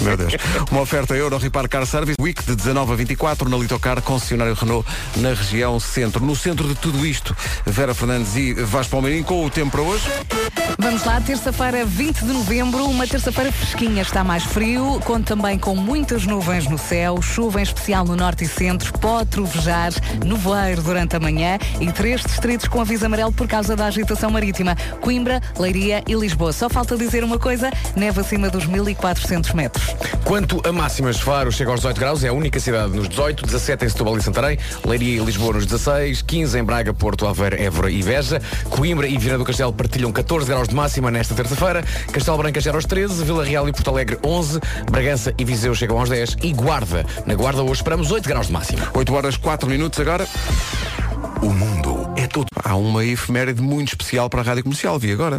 Meu 0.00 0.16
Deus. 0.16 0.32
Uma 0.70 0.80
oferta 0.80 1.14
Euro 1.14 1.36
Repar 1.36 1.68
Car 1.68 1.84
Service 1.86 2.16
Week 2.18 2.42
de 2.44 2.56
19 2.56 2.92
a 2.92 2.96
24 2.96 3.48
na 3.50 3.56
Litocar, 3.58 4.00
concessionário 4.00 4.54
Renault 4.54 4.88
na 5.16 5.34
região 5.34 5.78
centro. 5.78 6.24
No 6.24 6.34
centro 6.34 6.66
de 6.66 6.74
tudo 6.76 7.04
isto, 7.04 7.36
Vera 7.64 7.94
Fernandes 7.94 8.34
e 8.36 8.54
Vasco 8.54 8.92
Palmeirim 8.92 9.22
com 9.22 9.44
o 9.44 9.50
tempo 9.50 9.72
para 9.72 9.82
hoje. 9.82 10.04
Vamos 10.78 11.04
lá, 11.04 11.20
terça-feira, 11.20 11.84
20 11.84 12.20
de 12.20 12.32
novembro, 12.32 12.84
uma 12.84 13.06
terça-feira 13.06 13.50
fresquinha, 13.50 14.02
está 14.02 14.22
mais 14.22 14.44
frio, 14.44 15.00
conta 15.04 15.36
também 15.36 15.58
com 15.58 15.74
muitas 15.74 16.24
nuvens 16.24 16.66
no 16.66 16.78
céu, 16.78 17.20
chuva 17.20 17.60
em 17.60 17.62
especial 17.62 18.04
no 18.04 18.16
norte 18.16 18.44
e 18.44 18.48
centro, 18.48 18.92
pode 18.98 19.30
trovejar, 19.30 19.92
nevoeiro 20.24 20.82
durante 20.82 21.16
a 21.16 21.20
manhã 21.20 21.58
e 21.80 21.92
três 21.92 22.22
distritos 22.22 22.68
com 22.68 22.80
aviso 22.80 23.04
amarelo 23.04 23.32
por 23.32 23.46
causa 23.46 23.76
da 23.76 23.86
agitação 23.86 24.30
marítima, 24.30 24.74
Coimbra, 25.00 25.40
Leiria 25.58 26.02
e 26.06 26.14
Lisboa. 26.14 26.52
Só 26.52 26.68
falta 26.70 26.96
dizer 26.96 27.22
uma 27.22 27.38
coisa, 27.38 27.70
neve 27.94 28.20
acima 28.20 28.48
dos 28.48 28.66
1400 28.66 29.52
metros. 29.52 29.94
Quanto 30.24 30.60
a 30.66 30.72
máximas, 30.72 31.20
Faro 31.20 31.52
chega 31.52 31.70
aos 31.70 31.80
18 31.80 31.98
graus, 31.98 32.24
é 32.24 32.28
a 32.28 32.32
única 32.32 32.58
cidade 32.58 32.96
nos 32.96 33.08
18, 33.08 33.44
17 33.44 33.84
em 33.84 33.88
Setúbal 33.88 34.16
e 34.16 34.22
Santarém, 34.22 34.58
Leiria 34.86 35.20
e 35.20 35.24
Lisboa 35.24 35.54
nos 35.54 35.66
16, 35.66 36.22
15 36.22 36.58
em 36.58 36.64
Braga, 36.64 36.94
Porto, 36.94 37.26
Aveiro, 37.26 37.45
Évora 37.54 37.90
e 37.90 38.02
Veja, 38.02 38.40
Coimbra 38.70 39.06
e 39.06 39.16
Viana 39.18 39.38
do 39.38 39.44
Castelo 39.44 39.72
partilham 39.72 40.12
14 40.12 40.48
graus 40.48 40.68
de 40.68 40.74
máxima 40.74 41.10
nesta 41.10 41.34
terça-feira, 41.34 41.84
Castelo 42.12 42.38
Branco 42.38 42.60
chega 42.60 42.76
aos 42.76 42.84
13, 42.84 43.24
Vila 43.24 43.44
Real 43.44 43.68
e 43.68 43.72
Porto 43.72 43.90
Alegre 43.90 44.18
11, 44.24 44.60
Bragança 44.90 45.34
e 45.38 45.44
Viseu 45.44 45.74
chegam 45.74 45.98
aos 45.98 46.08
10 46.08 46.36
e 46.42 46.52
Guarda. 46.52 47.04
Na 47.26 47.34
Guarda 47.34 47.62
hoje 47.62 47.74
esperamos 47.74 48.10
8 48.10 48.28
graus 48.28 48.46
de 48.46 48.52
máxima. 48.52 48.90
8 48.94 49.14
horas 49.14 49.36
4 49.36 49.68
minutos 49.68 50.00
agora. 50.00 50.26
O 51.42 51.50
mundo 51.50 52.12
é 52.16 52.26
todo. 52.26 52.46
Há 52.64 52.74
uma 52.76 53.04
efeméride 53.04 53.60
muito 53.60 53.88
especial 53.88 54.28
para 54.30 54.40
a 54.40 54.44
Rádio 54.44 54.64
Comercial, 54.64 54.98
vi 54.98 55.12
agora. 55.12 55.38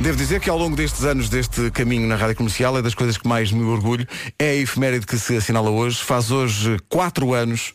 Devo 0.00 0.16
dizer 0.16 0.40
que 0.40 0.50
ao 0.50 0.58
longo 0.58 0.76
destes 0.76 1.04
anos 1.04 1.28
deste 1.28 1.70
caminho 1.70 2.06
na 2.06 2.16
Rádio 2.16 2.36
Comercial 2.36 2.76
é 2.76 2.82
das 2.82 2.94
coisas 2.94 3.16
que 3.16 3.26
mais 3.26 3.50
me 3.50 3.62
orgulho. 3.64 4.06
É 4.38 4.50
a 4.50 4.54
efeméride 4.54 5.06
que 5.06 5.18
se 5.18 5.36
assinala 5.36 5.70
hoje. 5.70 5.96
Faz 5.96 6.30
hoje 6.30 6.76
4 6.88 7.32
anos 7.32 7.72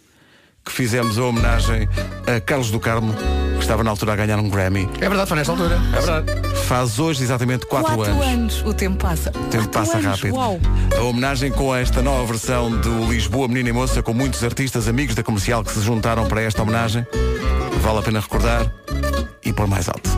que 0.63 0.72
fizemos 0.72 1.18
a 1.18 1.24
homenagem 1.24 1.88
a 2.27 2.39
Carlos 2.39 2.70
do 2.72 2.80
Carmo, 2.80 3.13
que 3.56 3.62
estava 3.62 3.84
na 3.84 3.89
altura 3.89 4.13
a 4.13 4.15
ganhar 4.15 4.38
um 4.39 4.50
Grammy. 4.50 4.88
É 5.00 5.08
verdade, 5.08 5.27
foi 5.27 5.38
nesta 5.38 5.51
altura. 5.53 5.80
É 5.96 6.01
verdade. 6.01 6.32
Faz 6.65 7.00
hoje 7.00 7.24
exatamente 7.24 7.65
4 7.65 7.96
Quatro 7.96 8.22
anos. 8.22 8.62
o 8.65 8.74
tempo 8.74 8.98
passa. 8.98 9.30
O 9.30 9.48
tempo 9.50 9.63
Quatro 9.68 9.70
passa 9.72 9.98
anos, 9.98 10.06
rápido. 10.06 10.36
Uau. 10.36 10.60
A 10.98 11.01
homenagem 11.01 11.51
com 11.51 11.75
esta 11.75 12.01
nova 12.01 12.25
versão 12.25 12.72
do 12.80 13.12
Lisboa 13.12 13.48
Menina 13.48 13.70
e 13.70 13.74
Moça, 13.74 14.01
com 14.01 14.13
muitos 14.13 14.44
artistas 14.44 14.88
amigos 14.88 15.15
da 15.15 15.24
comercial 15.24 15.63
que 15.63 15.72
se 15.72 15.82
juntaram 15.82 16.27
para 16.27 16.41
esta 16.41 16.62
homenagem. 16.62 17.06
Vale 17.82 18.00
a 18.00 18.01
pena 18.01 18.20
recordar 18.20 18.72
e 19.44 19.51
pôr 19.51 19.68
mais 19.68 19.89
alto. 19.89 20.10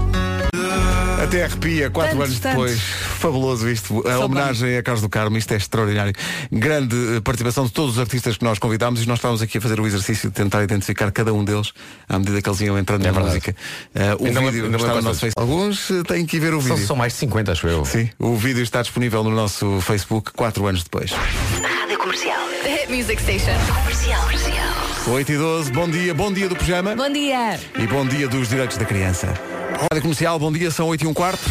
Até 1.24 1.46
arrepia, 1.46 1.90
quatro 1.90 2.18
Tantos, 2.18 2.28
anos 2.30 2.40
tantos. 2.40 2.58
depois. 2.72 2.80
Fabuloso 3.20 3.70
isto. 3.70 4.04
A 4.08 4.14
Só 4.18 4.26
homenagem 4.26 4.78
a 4.78 4.84
Carlos 4.84 5.02
do 5.02 5.08
Carmo, 5.10 5.38
isto 5.38 5.54
é 5.54 5.58
extraordinário. 5.58 6.14
Grande 6.52 6.96
eh, 7.18 7.22
participação 7.22 7.66
de 7.66 7.72
todos 7.72 7.94
os 7.96 8.00
artistas 8.00 8.36
que 8.38 8.44
nós 8.44 8.60
convidámos 8.60 9.02
e 9.02 9.08
nós 9.08 9.20
estávamos 9.20 9.42
aqui 9.42 9.58
a 9.58 9.62
fazer 9.62 9.80
o 9.80 9.88
exercício 9.88 10.30
de 10.30 10.36
tentar 10.36 10.62
identificar 10.64 11.10
cada 11.12 11.34
um 11.34 11.44
deles 11.46 11.72
à 12.10 12.20
medida 12.20 12.42
que 12.42 12.50
eles 12.50 12.60
iam 12.62 12.78
entrando 12.78 13.04
na 13.04 13.12
verdade. 13.12 13.36
música. 13.36 13.56
Eh, 13.96 14.16
o 14.20 14.26
Ainda 14.26 14.40
vídeo 14.42 14.66
ainda 14.66 14.78
está 14.78 14.96
no 14.96 15.02
nosso 15.02 15.20
Facebook. 15.22 15.40
Alguns 15.40 15.92
eh, 15.92 16.04
têm 16.06 16.26
que 16.26 16.36
ir 16.38 16.40
ver 16.42 16.54
o 16.54 16.62
São, 16.62 16.76
vídeo. 16.76 16.88
são 16.88 16.96
mais 16.98 17.14
de 17.14 17.20
50, 17.20 17.52
acho 17.54 17.68
eu. 17.68 17.86
Sim, 17.86 18.10
o 18.20 18.36
vídeo 18.36 18.62
está 18.62 18.82
disponível 18.82 19.24
no 19.24 19.32
nosso 19.32 19.80
Facebook 19.82 20.34
quatro 20.34 20.66
anos 20.68 20.84
depois. 20.84 21.12
Rádio 21.12 21.98
Comercial. 22.00 22.42
Hit 22.66 22.92
Music 22.92 23.22
Station. 23.22 23.58
Comercial. 23.74 24.22
Comercial. 24.24 25.14
8 25.16 25.32
e 25.32 25.38
12, 25.38 25.72
bom 25.72 25.90
dia, 25.90 26.14
bom 26.14 26.32
dia 26.32 26.48
do 26.50 26.56
pijama 26.56 26.96
Bom 26.96 27.12
dia. 27.12 27.60
e 27.78 27.88
bom 27.88 28.06
dia 28.06 28.28
dos 28.28 28.48
direitos 28.50 28.78
da 28.78 28.86
criança. 28.86 29.34
Rádio 29.78 30.02
Comercial, 30.02 30.40
bom 30.40 30.52
dia, 30.52 30.72
são 30.72 30.88
8 30.88 31.04
e 31.04 31.08
um 31.08 31.14
quarto. 31.14 31.44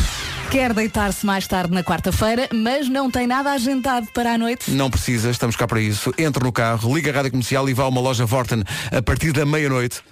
Quer 0.50 0.72
deitar-se 0.74 1.24
mais 1.24 1.46
tarde 1.46 1.72
na 1.72 1.82
quarta-feira, 1.82 2.48
mas 2.52 2.88
não 2.88 3.10
tem 3.10 3.26
nada 3.26 3.52
agendado 3.52 4.06
para 4.12 4.34
a 4.34 4.38
noite? 4.38 4.70
Não 4.70 4.90
precisa, 4.90 5.30
estamos 5.30 5.56
cá 5.56 5.66
para 5.66 5.80
isso. 5.80 6.12
Entre 6.18 6.42
no 6.44 6.52
carro, 6.52 6.94
liga 6.94 7.10
a 7.10 7.14
Rádio 7.14 7.30
Comercial 7.30 7.68
e 7.68 7.74
vá 7.74 7.84
a 7.84 7.88
uma 7.88 8.00
loja 8.00 8.26
Vorten 8.26 8.62
a 8.90 9.02
partir 9.02 9.32
da 9.32 9.46
meia-noite. 9.46 10.02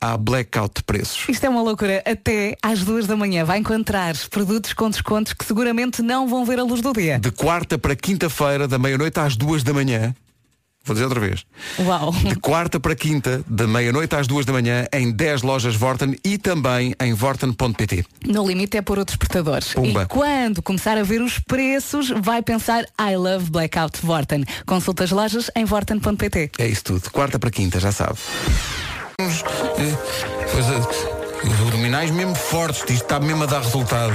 Há 0.00 0.16
blackout 0.16 0.74
de 0.76 0.84
preços. 0.84 1.28
Isto 1.28 1.46
é 1.46 1.48
uma 1.48 1.62
loucura. 1.62 2.02
Até 2.06 2.56
às 2.62 2.84
duas 2.84 3.06
da 3.06 3.16
manhã 3.16 3.44
vai 3.44 3.58
encontrar 3.58 4.14
produtos 4.30 4.72
com 4.72 4.88
descontos 4.88 5.32
que 5.32 5.44
seguramente 5.44 6.02
não 6.02 6.28
vão 6.28 6.44
ver 6.44 6.60
a 6.60 6.62
luz 6.62 6.80
do 6.80 6.92
dia. 6.92 7.18
De 7.18 7.32
quarta 7.32 7.76
para 7.76 7.96
quinta-feira, 7.96 8.68
da 8.68 8.78
meia-noite 8.78 9.18
às 9.18 9.36
duas 9.36 9.64
da 9.64 9.72
manhã. 9.72 10.14
Vou 10.88 10.94
dizer 10.94 11.04
outra 11.04 11.20
vez. 11.20 11.44
Uau. 11.80 12.10
De 12.12 12.36
quarta 12.36 12.80
para 12.80 12.96
quinta, 12.96 13.44
da 13.46 13.66
meia-noite 13.66 14.16
às 14.16 14.26
duas 14.26 14.46
da 14.46 14.54
manhã, 14.54 14.86
em 14.90 15.12
10 15.12 15.42
lojas 15.42 15.74
Vorten 15.74 16.16
e 16.24 16.38
também 16.38 16.94
em 16.98 17.12
vorten.pt. 17.12 18.06
No 18.26 18.48
limite 18.48 18.78
é 18.78 18.82
pôr 18.82 18.98
o 18.98 19.04
despertador. 19.04 19.60
Pumba. 19.74 20.04
E 20.04 20.06
quando 20.06 20.62
começar 20.62 20.96
a 20.96 21.02
ver 21.02 21.20
os 21.20 21.38
preços, 21.40 22.10
vai 22.22 22.40
pensar 22.40 22.84
I 22.98 23.16
love 23.16 23.50
Blackout 23.50 24.00
Vorten. 24.02 24.44
Consulta 24.64 25.04
as 25.04 25.10
lojas 25.10 25.50
em 25.54 25.66
vorten.pt. 25.66 26.52
É 26.58 26.66
isso 26.66 26.84
tudo. 26.84 27.02
De 27.02 27.10
quarta 27.10 27.38
para 27.38 27.50
quinta, 27.50 27.78
já 27.78 27.92
sabe. 27.92 28.18
Uns, 29.20 29.42
eh, 29.78 31.62
abdominais 31.62 32.10
mesmo 32.10 32.34
fortes, 32.34 32.80
isto 32.80 32.92
está 32.92 33.20
mesmo 33.20 33.42
a 33.42 33.46
dar 33.46 33.60
resultado. 33.60 34.14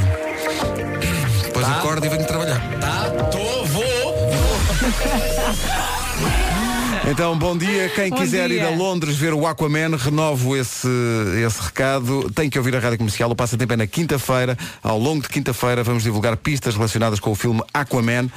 Depois 1.43 1.67
acordo 1.67 2.05
e 2.05 2.09
venho 2.09 2.25
trabalhar. 2.25 2.62
Então, 7.05 7.37
bom 7.37 7.55
dia. 7.57 7.89
Quem 7.89 8.09
Bom 8.09 8.15
quiser 8.15 8.47
dia. 8.47 8.59
ir 8.59 8.65
a 8.65 8.69
Londres 8.69 9.17
ver 9.17 9.33
o 9.33 9.45
Aquaman, 9.45 9.97
renovo 9.97 10.55
esse, 10.55 10.87
esse 11.45 11.61
recado. 11.61 12.31
Tem 12.31 12.49
que 12.49 12.57
ouvir 12.57 12.73
a 12.77 12.79
Rádio 12.79 12.97
Comercial. 12.97 13.29
O 13.29 13.35
passatempo 13.35 13.73
é 13.73 13.75
na 13.75 13.85
quinta-feira. 13.85 14.57
Ao 14.81 14.97
longo 14.97 15.21
de 15.21 15.27
quinta-feira 15.27 15.83
vamos 15.83 16.03
divulgar 16.03 16.37
pistas 16.37 16.75
relacionadas 16.75 17.19
com 17.19 17.31
o 17.31 17.35
filme 17.35 17.61
Aquaman. 17.73 18.29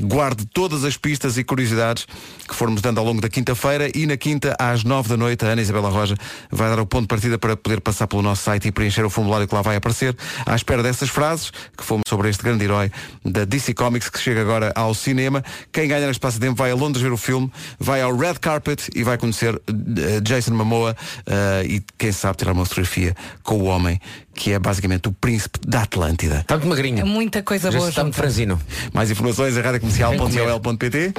Guarde 0.00 0.46
todas 0.46 0.84
as 0.84 0.96
pistas 0.96 1.36
e 1.36 1.44
curiosidades 1.44 2.06
que 2.48 2.54
formos 2.54 2.80
dando 2.80 2.98
ao 2.98 3.04
longo 3.04 3.20
da 3.20 3.28
quinta-feira 3.28 3.90
e 3.94 4.06
na 4.06 4.16
quinta, 4.16 4.56
às 4.58 4.84
nove 4.84 5.10
da 5.10 5.18
noite, 5.18 5.44
a 5.44 5.48
Ana 5.48 5.60
Isabela 5.60 5.90
Roja 5.90 6.16
vai 6.50 6.70
dar 6.70 6.80
o 6.80 6.86
ponto 6.86 7.02
de 7.02 7.08
partida 7.08 7.38
para 7.38 7.56
poder 7.56 7.82
passar 7.82 8.06
pelo 8.06 8.22
nosso 8.22 8.42
site 8.42 8.68
e 8.68 8.72
preencher 8.72 9.04
o 9.04 9.10
formulário 9.10 9.46
que 9.46 9.54
lá 9.54 9.60
vai 9.60 9.76
aparecer. 9.76 10.16
À 10.46 10.56
espera 10.56 10.82
dessas 10.82 11.10
frases, 11.10 11.52
que 11.76 11.84
fomos 11.84 12.04
sobre 12.08 12.30
este 12.30 12.42
grande 12.42 12.64
herói 12.64 12.90
da 13.22 13.44
DC 13.44 13.74
Comics 13.74 14.08
que 14.08 14.18
chega 14.18 14.40
agora 14.40 14.72
ao 14.74 14.94
cinema. 14.94 15.44
Quem 15.70 15.86
ganha 15.88 16.06
neste 16.06 16.20
passatempo 16.20 16.56
vai 16.56 16.70
a 16.70 16.74
Londres 16.74 17.02
ver 17.02 17.12
o 17.12 17.18
filme, 17.18 17.52
vai 17.78 18.00
ao 18.00 18.14
Red 18.24 18.38
Carpet 18.40 18.90
e 18.94 19.02
vai 19.02 19.18
conhecer 19.18 19.54
eh, 19.54 20.20
Jason 20.22 20.54
Momoa 20.54 20.96
eh, 21.26 21.66
e 21.66 21.82
quem 21.98 22.10
sabe 22.10 22.38
tirar 22.38 22.52
uma 22.52 22.64
fotografia 22.64 23.14
com 23.42 23.56
o 23.56 23.64
homem 23.64 24.00
que 24.34 24.52
é 24.52 24.58
basicamente 24.58 25.08
o 25.08 25.12
príncipe 25.12 25.58
da 25.66 25.82
Atlântida. 25.82 26.40
Está 26.40 26.56
muito 26.56 26.68
magrinho. 26.68 27.06
Muita 27.06 27.42
coisa 27.42 27.70
Já 27.70 27.78
boa. 27.78 27.90
está 27.90 28.02
muito 28.02 28.16
franzino. 28.16 28.58
Mais 28.92 29.10
informações 29.10 29.56
em 29.56 29.60
radiocomercial.ol.pt. 29.60 31.12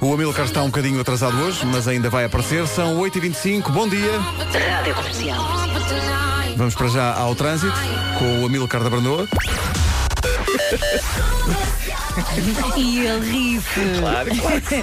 O 0.00 0.12
Amilcar 0.12 0.44
está 0.44 0.62
um 0.62 0.66
bocadinho 0.66 1.00
atrasado 1.00 1.36
hoje, 1.42 1.64
mas 1.64 1.86
ainda 1.86 2.10
vai 2.10 2.24
aparecer. 2.24 2.66
São 2.66 3.00
8h25, 3.00 3.70
bom 3.70 3.88
dia. 3.88 4.18
Rádio 4.18 4.94
Comercial. 4.94 5.44
Vamos 6.56 6.74
para 6.74 6.88
já 6.88 7.14
ao 7.14 7.34
trânsito 7.34 7.76
com 8.18 8.42
o 8.42 8.46
Amilcar 8.46 8.82
da 8.82 8.90
Brandoa. 8.90 9.26
E 12.76 13.00
ele 13.06 13.30
ri-se. 13.30 13.98
Claro, 14.00 14.30
claro 14.36 14.60
que 14.60 14.68
sim. 14.68 14.82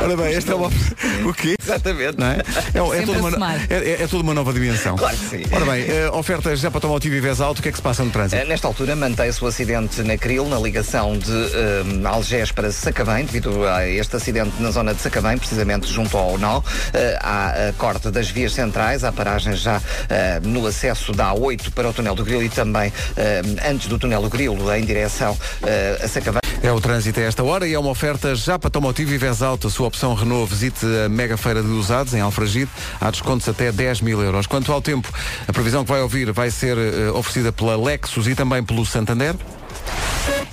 Ora 0.00 0.16
bem, 0.16 0.34
esta 0.34 0.52
é 0.52 0.54
uma... 0.54 0.70
O 1.24 1.32
quê? 1.32 1.56
Exatamente. 1.60 2.18
Não 2.18 2.26
é? 2.26 2.36
É, 2.36 2.78
é, 2.78 2.82
Sempre 3.00 3.06
toda 3.06 3.18
a 3.18 3.20
uma, 3.20 3.30
somar. 3.32 3.66
é, 3.70 3.74
é- 3.74 4.02
é 4.02 4.06
toda 4.06 4.22
uma 4.22 4.34
nova 4.34 4.52
dimensão. 4.52 4.96
Claro 4.96 5.16
que 5.16 5.24
sim. 5.24 5.42
Ora 5.50 5.64
bem, 5.64 5.84
eh, 5.88 6.10
ofertas 6.12 6.60
já 6.60 6.70
para 6.70 6.78
Automotivo 6.78 7.14
e 7.14 7.20
Vez 7.20 7.40
Alto, 7.40 7.58
o 7.58 7.62
que 7.62 7.68
é 7.68 7.72
que 7.72 7.78
se 7.78 7.82
passa 7.82 8.04
no 8.04 8.10
trânsito? 8.10 8.40
Eh, 8.42 8.44
Nesta 8.44 8.66
altura 8.68 8.94
mantém-se 8.94 9.42
o 9.42 9.46
acidente 9.46 10.02
na 10.02 10.16
Cril, 10.18 10.46
na 10.48 10.58
ligação 10.58 11.16
de 11.18 11.30
eh, 11.32 11.82
Algés 12.04 12.52
para 12.52 12.70
Sacavém, 12.70 13.24
devido 13.24 13.64
a 13.66 13.86
este 13.88 14.16
acidente 14.16 14.52
na 14.60 14.70
zona 14.70 14.94
de 14.94 15.00
Sacavém, 15.00 15.36
precisamente 15.38 15.90
junto 15.92 16.16
ao 16.16 16.36
nó. 16.38 16.60
Eh, 16.92 17.18
há 17.20 17.68
a 17.68 17.72
corte 17.78 18.10
das 18.10 18.28
vias 18.30 18.52
centrais, 18.52 19.02
há 19.04 19.10
paragem 19.12 19.54
já 19.56 19.80
eh, 20.08 20.40
no 20.42 20.66
acesso 20.66 21.12
da 21.12 21.32
A8 21.32 21.70
para 21.74 21.88
o 21.88 21.92
túnel 21.92 22.14
do 22.14 22.24
Grilo 22.24 22.42
e 22.42 22.48
também 22.48 22.92
eh, 23.16 23.42
antes 23.68 23.86
do 23.88 23.98
túnel 23.98 24.20
do 24.22 24.28
Grilo, 24.28 24.72
em 24.74 24.83
direção 24.84 25.36
eh, 25.62 26.00
a 26.02 26.08
Sacavém. 26.08 26.40
É 26.62 26.72
o 26.72 26.80
trânsito 26.80 27.20
a 27.20 27.22
esta 27.22 27.44
hora 27.44 27.68
e 27.68 27.74
é 27.74 27.78
uma 27.78 27.90
oferta 27.90 28.34
já 28.34 28.58
para 28.58 28.68
Automotivo 28.68 29.12
e 29.12 29.18
Vez 29.18 29.42
Alto. 29.42 29.66
A 29.66 29.70
sua 29.70 29.86
opção 29.86 30.14
Renault 30.14 30.50
visite 30.50 30.86
a 31.04 31.08
mega 31.08 31.36
feira 31.36 31.62
de 31.62 31.68
usados 31.68 32.14
em 32.14 32.20
Alfragide. 32.20 32.70
Há 33.00 33.10
descontos 33.10 33.48
até 33.48 33.70
10 33.70 34.00
mil 34.00 34.22
euros. 34.22 34.46
Quanto 34.46 34.72
ao 34.72 34.80
tempo, 34.80 35.12
a 35.46 35.52
previsão 35.52 35.84
que 35.84 35.90
vai 35.90 36.00
ouvir 36.00 36.32
vai 36.32 36.50
ser 36.50 36.78
eh, 36.78 37.10
oferecida 37.10 37.52
pela 37.52 37.76
Lexus 37.76 38.26
e 38.26 38.34
também 38.34 38.64
pelo 38.64 38.86
Santander. 38.86 39.34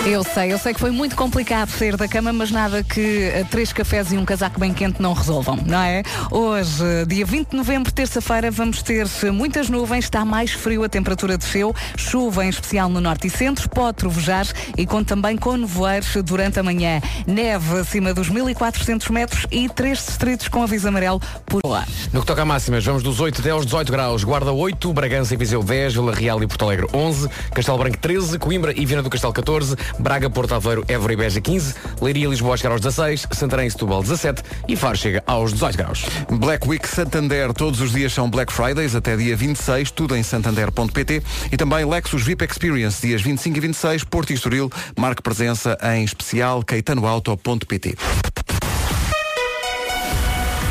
Eu 0.04 0.24
sei, 0.24 0.52
eu 0.52 0.58
sei 0.58 0.74
que 0.74 0.80
foi 0.80 0.90
muito 0.90 1.16
complicado 1.16 1.70
sair 1.70 1.96
da 1.96 2.08
cama, 2.08 2.34
mas 2.34 2.50
nada 2.50 2.84
que 2.84 3.26
eh, 3.26 3.46
três 3.52 3.72
cafés 3.72 4.12
e 4.12 4.18
um 4.18 4.26
casaco 4.26 4.60
bem 4.60 4.74
quente 4.74 5.00
não 5.00 5.14
resolvam, 5.14 5.60
não 5.64 5.80
é? 5.80 6.02
Hoje, 6.32 7.06
dia 7.08 7.24
20 7.24 7.50
de 7.50 7.56
novembro, 7.56 7.92
terça-feira, 7.92 8.50
vamos 8.50 8.82
ter 8.82 9.06
eh, 9.06 9.30
muitas 9.30 9.70
nuvens, 9.70 10.06
está 10.06 10.26
mais 10.26 10.54
frio, 10.54 10.84
a 10.84 10.90
temperatura 10.90 11.38
desceu, 11.38 11.76
chuva 11.96 12.44
em 12.44 12.50
especial 12.50 12.90
no 12.90 13.00
norte 13.00 13.28
e 13.28 13.30
centro, 13.30 13.70
pode 13.70 13.98
trovejar 13.98 14.48
e 14.76 14.88
conta 14.88 15.12
também 15.12 15.38
com 15.38 15.56
nevoeiros 15.56 16.16
durante 16.24 16.60
a 16.60 16.64
manhã. 16.64 17.00
Neve 17.28 17.80
acima 17.80 18.12
dos 18.12 18.28
1400 18.28 19.08
metros 19.10 19.46
e 19.52 19.70
três 19.70 20.00
distritos 20.00 20.48
com 20.48 20.64
aviso 20.64 20.88
amarelo 20.88 21.22
por 21.46 21.62
lá. 21.64 21.86
No 22.12 22.22
que 22.22 22.26
toca 22.26 22.42
a 22.42 22.46
máximas, 22.46 22.84
vamos 22.84 23.04
dos 23.04 23.20
8 23.20 23.40
até 23.40 23.52
aos 23.52 23.66
18 23.66 23.92
graus. 23.92 24.24
Guarda 24.24 24.52
8, 24.52 24.92
Bragança 24.94 25.36
e 25.36 25.38
Viseu 25.38 25.62
10, 25.62 25.94
Vila 25.94 26.14
Real 26.14 26.42
e 26.42 26.48
Porto 26.48 26.66
Alegre 26.66 26.88
11, 26.92 27.30
Castelo 27.54 27.78
Branco 27.78 27.98
13, 28.00 28.40
Coimbra 28.40 28.74
e 28.76 28.84
Viana 28.84 29.04
do 29.04 29.10
Castelo 29.10 29.34
14, 29.34 29.76
Braga, 30.00 30.30
Porto 30.30 30.56
Aveiro, 30.56 30.84
Évora 30.88 31.14
e 31.14 31.16
Beja 31.16 31.42
15, 31.42 31.76
Leiria 32.02 32.26
e 32.26 32.30
Lisboa 32.30 32.58
chegar 32.58 32.72
aos 32.72 32.82
16, 32.82 33.28
Santarém 33.32 33.68
e 33.68 33.72
Setúbal 33.72 34.02
17 34.02 34.44
e 34.68 34.76
Faro 34.76 34.98
chega 34.98 35.24
aos 35.26 35.54
18 35.54 35.78
graus. 35.78 36.06
Black 36.30 36.68
Week 36.68 36.88
Santander, 36.88 37.54
todos 37.54 37.82
os 37.82 37.92
dias 37.92 38.14
são 38.14 38.30
Black 38.30 38.52
Fridays, 38.52 38.96
até 38.96 39.16
dia 39.16 39.36
26, 39.36 39.92
tudo 39.92 40.16
em 40.16 40.24
santander.pt 40.24 41.24
e 41.52 41.58
também 41.58 41.86
Lexus 41.86 42.24
VIP 42.24 42.46
Experience, 42.46 43.06
dias 43.06 43.22
25 43.22 43.58
e 43.58 43.62
26, 43.62 44.04
Porto 44.04 44.32
e 44.32 44.34
Estoril, 44.34 44.72
marque 44.98 45.22
presença 45.22 45.78
em 45.96 46.04
especial 46.04 46.64
caetanoauto.pt. 46.64 47.96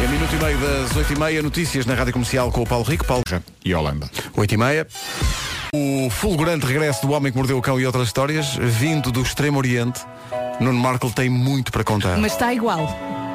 É 0.03 0.07
minuto 0.09 0.35
e 0.35 0.43
meio 0.43 0.59
das 0.59 0.97
8 0.97 1.13
e 1.13 1.19
meia, 1.19 1.43
notícias 1.43 1.85
na 1.85 1.95
Rádio 1.95 2.15
Comercial 2.15 2.51
com 2.51 2.63
o 2.63 2.67
Paulo 2.67 2.85
Rico. 2.85 3.05
Paulo, 3.05 3.23
E 3.63 3.75
Holanda. 3.75 4.11
8 4.35 4.55
e 4.55 4.57
meia. 4.57 4.87
O 5.75 6.11
fulgurante 6.11 6.67
regresso 6.67 7.07
do 7.07 7.13
Homem 7.13 7.31
que 7.31 7.39
Mordeu 7.39 7.57
o 7.57 7.63
Cão 7.63 7.79
e 7.79 7.87
outras 7.87 8.09
histórias, 8.09 8.57
vindo 8.57 9.13
do 9.13 9.23
Extremo 9.23 9.57
Oriente, 9.59 10.01
Nuno 10.59 10.79
Markle 10.79 11.13
tem 11.13 11.31
muito 11.31 11.71
para 11.71 11.85
contar. 11.85 12.17
Mas 12.19 12.33
está 12.33 12.53
igual, 12.53 12.89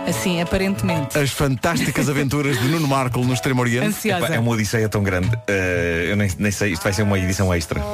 assim, 0.08 0.42
aparentemente. 0.42 1.18
As 1.18 1.32
fantásticas 1.32 2.10
aventuras 2.10 2.60
de 2.60 2.68
Nuno 2.68 2.88
Markle 2.88 3.24
no 3.24 3.34
Extremo 3.34 3.62
Oriente. 3.62 3.88
Ansiosa. 3.88 4.26
Epá, 4.26 4.36
é 4.36 4.40
uma 4.40 4.52
odisseia 4.52 4.90
tão 4.90 5.02
grande. 5.02 5.32
Eh, 5.48 6.08
eu 6.10 6.18
nem, 6.18 6.30
nem 6.38 6.52
sei, 6.52 6.74
isto 6.74 6.84
vai 6.84 6.92
ser 6.92 7.04
uma 7.04 7.18
edição 7.18 7.54
extra. 7.54 7.82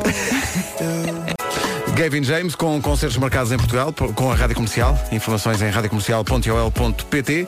Gavin 1.96 2.24
James 2.24 2.56
com 2.56 2.82
concertos 2.82 3.18
marcados 3.18 3.52
em 3.52 3.58
Portugal 3.58 3.94
po- 3.94 4.12
com 4.14 4.32
a 4.32 4.36
Rádio 4.36 4.56
Comercial. 4.56 4.98
Informações 5.12 5.62
em 5.62 5.70
radiocomercial.ol.pt 5.70 7.46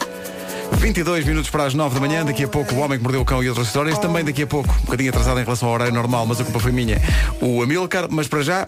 22 0.71 1.26
minutos 1.26 1.49
para 1.49 1.65
as 1.65 1.73
9 1.73 1.95
da 1.95 1.99
manhã, 1.99 2.26
daqui 2.26 2.43
a 2.43 2.47
pouco 2.47 2.76
o 2.76 2.80
Homem 2.80 2.97
que 2.97 3.04
Mordeu 3.04 3.21
o 3.21 3.26
Cão 3.26 3.43
e 3.43 3.49
outras 3.49 3.67
histórias, 3.67 3.97
também 3.99 4.23
daqui 4.23 4.43
a 4.43 4.47
pouco, 4.47 4.69
um 4.69 4.86
bocadinho 4.86 5.10
atrasado 5.10 5.39
em 5.39 5.43
relação 5.43 5.67
ao 5.69 5.76
horário 5.76 5.93
normal, 5.93 6.26
mas 6.26 6.39
a 6.41 6.43
culpa 6.43 6.60
foi 6.60 6.71
minha, 6.71 7.02
o 7.41 7.62
Amilcar, 7.62 8.08
mas 8.10 8.28
para 8.28 8.41
já, 8.41 8.67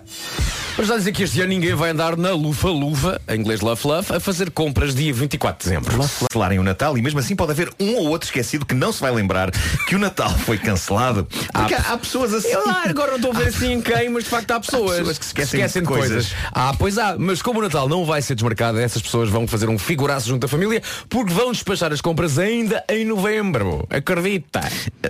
Para 0.75 0.83
já 0.83 0.97
dizer 0.97 1.13
que 1.13 1.23
este 1.23 1.39
ano 1.39 1.49
ninguém 1.49 1.73
vai 1.73 1.91
andar 1.91 2.17
na 2.17 2.31
lufa-lufa, 2.31 3.21
em 3.29 3.39
inglês 3.39 3.61
Love 3.61 3.87
Love, 3.87 4.13
a 4.13 4.19
fazer 4.19 4.51
compras 4.51 4.93
dia 4.93 5.13
24 5.13 5.57
de 5.57 5.69
dezembro. 5.69 5.97
Cancelarem 5.97 6.59
o 6.59 6.63
Natal 6.63 6.97
e 6.97 7.01
mesmo 7.01 7.17
assim 7.17 7.33
pode 7.33 7.51
haver 7.51 7.71
um 7.79 7.95
ou 7.95 8.07
outro 8.09 8.27
esquecido 8.27 8.65
que 8.65 8.75
não 8.75 8.91
se 8.91 8.99
vai 8.99 9.09
lembrar 9.09 9.51
que 9.87 9.95
o 9.95 9.99
Natal 9.99 10.29
foi 10.39 10.57
cancelado. 10.57 11.25
Porque 11.53 11.73
há, 11.73 11.93
há 11.93 11.97
pessoas 11.97 12.33
assim. 12.33 12.49
Eu 12.49 12.65
lá, 12.65 12.83
agora 12.89 13.11
não 13.11 13.15
estou 13.15 13.31
a 13.31 13.35
ver 13.35 13.47
assim 13.47 13.71
em 13.71 13.81
quem, 13.81 14.09
mas 14.09 14.25
de 14.25 14.29
facto 14.29 14.51
há 14.51 14.59
pessoas, 14.59 14.97
pessoas 14.97 15.17
que 15.17 15.25
se 15.25 15.31
esquecem 15.31 15.65
de 15.65 15.79
de 15.79 15.85
coisas. 15.87 16.09
coisas. 16.09 16.33
Ah, 16.51 16.73
pois 16.77 16.97
há, 16.97 17.15
mas 17.17 17.41
como 17.41 17.59
o 17.59 17.63
Natal 17.63 17.87
não 17.87 18.03
vai 18.03 18.21
ser 18.21 18.35
desmarcado, 18.35 18.77
essas 18.77 19.01
pessoas 19.01 19.29
vão 19.29 19.47
fazer 19.47 19.69
um 19.69 19.79
figuraço 19.79 20.27
junto 20.27 20.45
à 20.45 20.49
família 20.49 20.81
porque 21.07 21.31
vão 21.31 21.53
despachar 21.53 21.93
as 21.93 22.01
compras 22.01 22.37
ainda 22.37 22.83
em 22.89 23.05
novembro. 23.05 23.87
Acredita? 23.89 24.59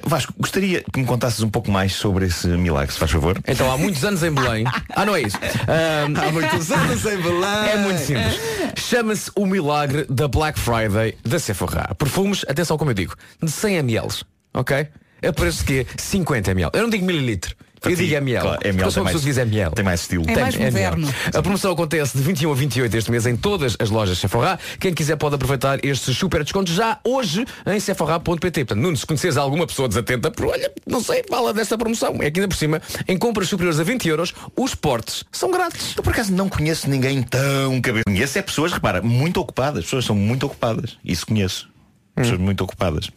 Vasco, 0.03 0.31
gostaria 0.37 0.83
que 0.93 0.99
me 0.99 1.07
contasses 1.07 1.41
um 1.41 1.49
pouco 1.49 1.71
mais 1.71 1.93
sobre 1.93 2.27
esse 2.27 2.45
milagre, 2.49 2.93
se 2.93 2.99
faz 2.99 3.09
favor. 3.09 3.39
Então 3.47 3.71
há 3.71 3.77
muitos 3.79 4.05
anos 4.05 4.21
em 4.21 4.31
Belém. 4.31 4.63
Ah, 4.95 5.05
não 5.05 5.15
é 5.15 5.23
isso. 5.23 5.37
Ah, 5.67 6.05
há 6.05 6.31
muitos 6.31 6.71
anos 6.71 7.05
em 7.05 7.17
Belém. 7.17 7.69
É 7.71 7.77
muito 7.77 7.99
simples. 7.99 8.39
Chama-se 8.75 9.31
o 9.35 9.45
milagre 9.45 10.05
da 10.09 10.27
Black 10.27 10.59
Friday 10.59 11.17
da 11.23 11.39
Sephora. 11.39 11.93
Perfumes, 11.95 12.45
atenção 12.47 12.77
como 12.77 12.91
eu 12.91 12.95
digo, 12.95 13.15
de 13.41 13.49
100 13.51 13.75
ml, 13.77 14.07
ok? 14.53 14.87
É 15.21 15.31
preço 15.31 15.65
de 15.65 15.85
quê? 15.85 15.87
50 15.97 16.51
ml. 16.51 16.71
Eu 16.73 16.83
não 16.83 16.89
digo 16.89 17.05
mililitro. 17.05 17.55
Eu 17.89 17.97
ti, 17.97 18.03
digo 18.03 18.15
ml. 18.15 18.41
claro, 18.41 18.55
Porque 18.57 18.67
ML 18.69 18.83
eu 18.87 18.91
sou 18.91 19.03
tem 19.05 19.13
que 19.13 19.19
diz 19.21 19.37
ml. 19.37 19.71
Tem 19.75 19.85
mais 19.85 20.01
estilo. 20.01 20.23
É 20.27 20.33
Tem, 20.33 20.43
mais 20.43 20.55
ML. 20.55 20.71
moderno. 20.71 21.13
A 21.33 21.41
promoção 21.41 21.71
acontece 21.71 22.17
de 22.17 22.23
21 22.23 22.51
a 22.51 22.55
28 22.55 22.97
este 22.97 23.11
mês 23.11 23.25
em 23.25 23.35
todas 23.35 23.75
as 23.79 23.89
lojas 23.89 24.17
Sephora. 24.17 24.59
Quem 24.79 24.93
quiser 24.93 25.15
pode 25.15 25.35
aproveitar 25.35 25.83
estes 25.83 26.17
super 26.17 26.43
descontos 26.43 26.73
já 26.73 26.99
hoje 27.03 27.45
em 27.65 27.79
sephora.pt. 27.79 28.65
Portanto, 28.65 28.81
Nuno, 28.81 28.97
se 28.97 29.05
conheces 29.05 29.37
alguma 29.37 29.67
pessoa 29.67 29.87
desatenta, 29.87 30.31
por, 30.31 30.47
olha, 30.47 30.71
não 30.85 31.01
sei, 31.01 31.23
fala 31.29 31.53
desta 31.53 31.77
promoção. 31.77 32.15
É 32.21 32.31
que 32.31 32.39
ainda 32.39 32.47
por 32.47 32.57
cima, 32.57 32.81
em 33.07 33.17
compras 33.17 33.47
superiores 33.49 33.79
a 33.79 33.83
20 33.83 34.07
euros, 34.07 34.33
os 34.55 34.75
portes 34.75 35.23
são 35.31 35.51
grátis. 35.51 35.93
Eu 35.95 36.03
por 36.03 36.11
acaso 36.13 36.31
não 36.33 36.49
conheço 36.49 36.89
ninguém 36.89 37.21
tão 37.23 37.79
cabeça. 37.81 38.03
Conheço 38.05 38.37
é 38.37 38.41
pessoas, 38.41 38.71
repara, 38.71 39.01
muito 39.01 39.39
ocupadas. 39.39 39.79
As 39.79 39.85
pessoas 39.85 40.05
são 40.05 40.15
muito 40.15 40.45
ocupadas. 40.45 40.97
Isso 41.03 41.25
conheço. 41.25 41.69
Pessoas 42.15 42.39
muito 42.39 42.63
ocupadas. 42.63 43.09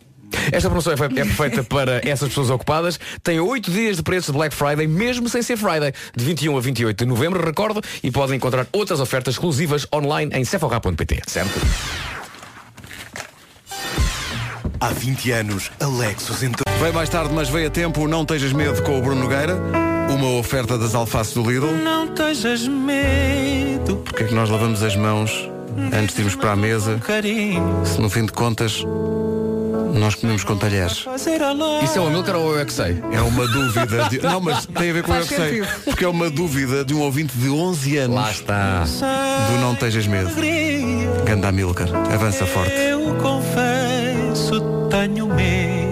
Esta 0.53 0.69
promoção 0.69 0.93
é 0.93 0.97
fe- 0.97 1.05
é 1.05 1.09
perfeita 1.09 1.63
para 1.65 2.01
essas 2.09 2.29
pessoas 2.29 2.51
ocupadas. 2.51 2.99
Tem 3.23 3.39
8 3.41 3.71
dias 3.71 3.97
de 3.97 4.03
preços 4.03 4.27
de 4.27 4.33
Black 4.39 4.55
Friday, 4.55 4.87
mesmo 4.87 5.29
sem 5.29 5.43
ser 5.43 5.57
Friday, 5.57 5.93
de 6.17 6.25
21 6.25 6.57
a 6.57 6.61
28 6.61 7.05
de 7.05 7.09
novembro, 7.09 7.45
recordo, 7.45 7.83
e 8.03 8.11
podem 8.11 8.37
encontrar 8.37 8.67
outras 8.73 9.01
ofertas 9.01 9.35
exclusivas 9.35 9.87
online 9.93 10.31
em 10.35 10.45
sephora.pt. 10.45 11.21
Certo? 11.27 11.59
Há 14.81 14.89
20 14.91 15.31
anos, 15.33 15.71
a 15.81 15.87
Lexus 15.87 16.43
entrou. 16.43 16.65
Veio 16.81 16.95
mais 16.95 17.09
tarde, 17.09 17.33
mas 17.35 17.49
veio 17.49 17.67
a 17.67 17.71
tempo, 17.71 18.07
não 18.07 18.25
tejas 18.25 18.53
medo 18.53 18.81
com 18.83 18.97
o 18.99 19.03
Bruno 19.03 19.23
Nogueira, 19.23 19.57
uma 20.09 20.39
oferta 20.39 20.79
das 20.79 20.95
alfaces 20.95 21.35
do 21.35 21.43
Lidl. 21.51 21.73
Não 21.83 22.07
tejas 22.09 22.67
medo, 22.69 23.97
Porque 24.05 24.23
é 24.23 24.27
que 24.29 24.35
nós 24.35 24.49
lavamos 24.49 24.83
as 24.83 24.95
mãos 24.95 25.51
antes 25.93 26.15
de 26.15 26.21
irmos 26.23 26.37
para 26.37 26.53
a 26.53 26.57
mesa, 26.57 26.97
carinho, 27.05 27.83
se 27.85 28.01
no 28.01 28.09
fim 28.09 28.25
de 28.25 28.33
contas 28.33 28.85
nós 29.99 30.15
comemos 30.15 30.45
com 30.45 30.57
talheres? 30.57 31.05
Isso 31.83 31.99
é 31.99 32.01
o 32.01 32.07
Amilcar 32.07 32.37
ou 32.37 32.53
eu 32.53 32.61
é 32.61 32.65
que 32.65 32.73
sei? 32.73 33.03
É 33.13 33.21
uma 33.21 33.47
dúvida. 33.47 34.09
De... 34.09 34.19
Não, 34.23 34.41
mas 34.41 34.67
tem 34.67 34.91
a 34.91 34.93
ver 34.93 35.03
com 35.03 35.13
eu 35.13 35.17
Faz 35.25 35.29
que 35.29 35.37
sei. 35.37 35.63
Porque 35.85 36.05
é 36.05 36.09
uma 36.09 36.31
dúvida 36.31 36.85
de 36.85 36.95
um 36.95 37.01
ouvinte 37.01 37.37
de 37.37 37.49
11 37.49 37.99
anos 37.99 38.17
Lá 38.17 38.31
está. 38.31 38.85
do 38.85 39.61
Não 39.61 39.75
Tejas 39.75 40.07
Medo. 40.07 40.31
Ganda 41.25 41.53
Milcar, 41.53 41.89
avança 42.13 42.47
forte. 42.47 42.73
Eu 42.73 43.17
confesso, 43.17 44.89
tenho 44.91 45.27
medo. 45.27 45.88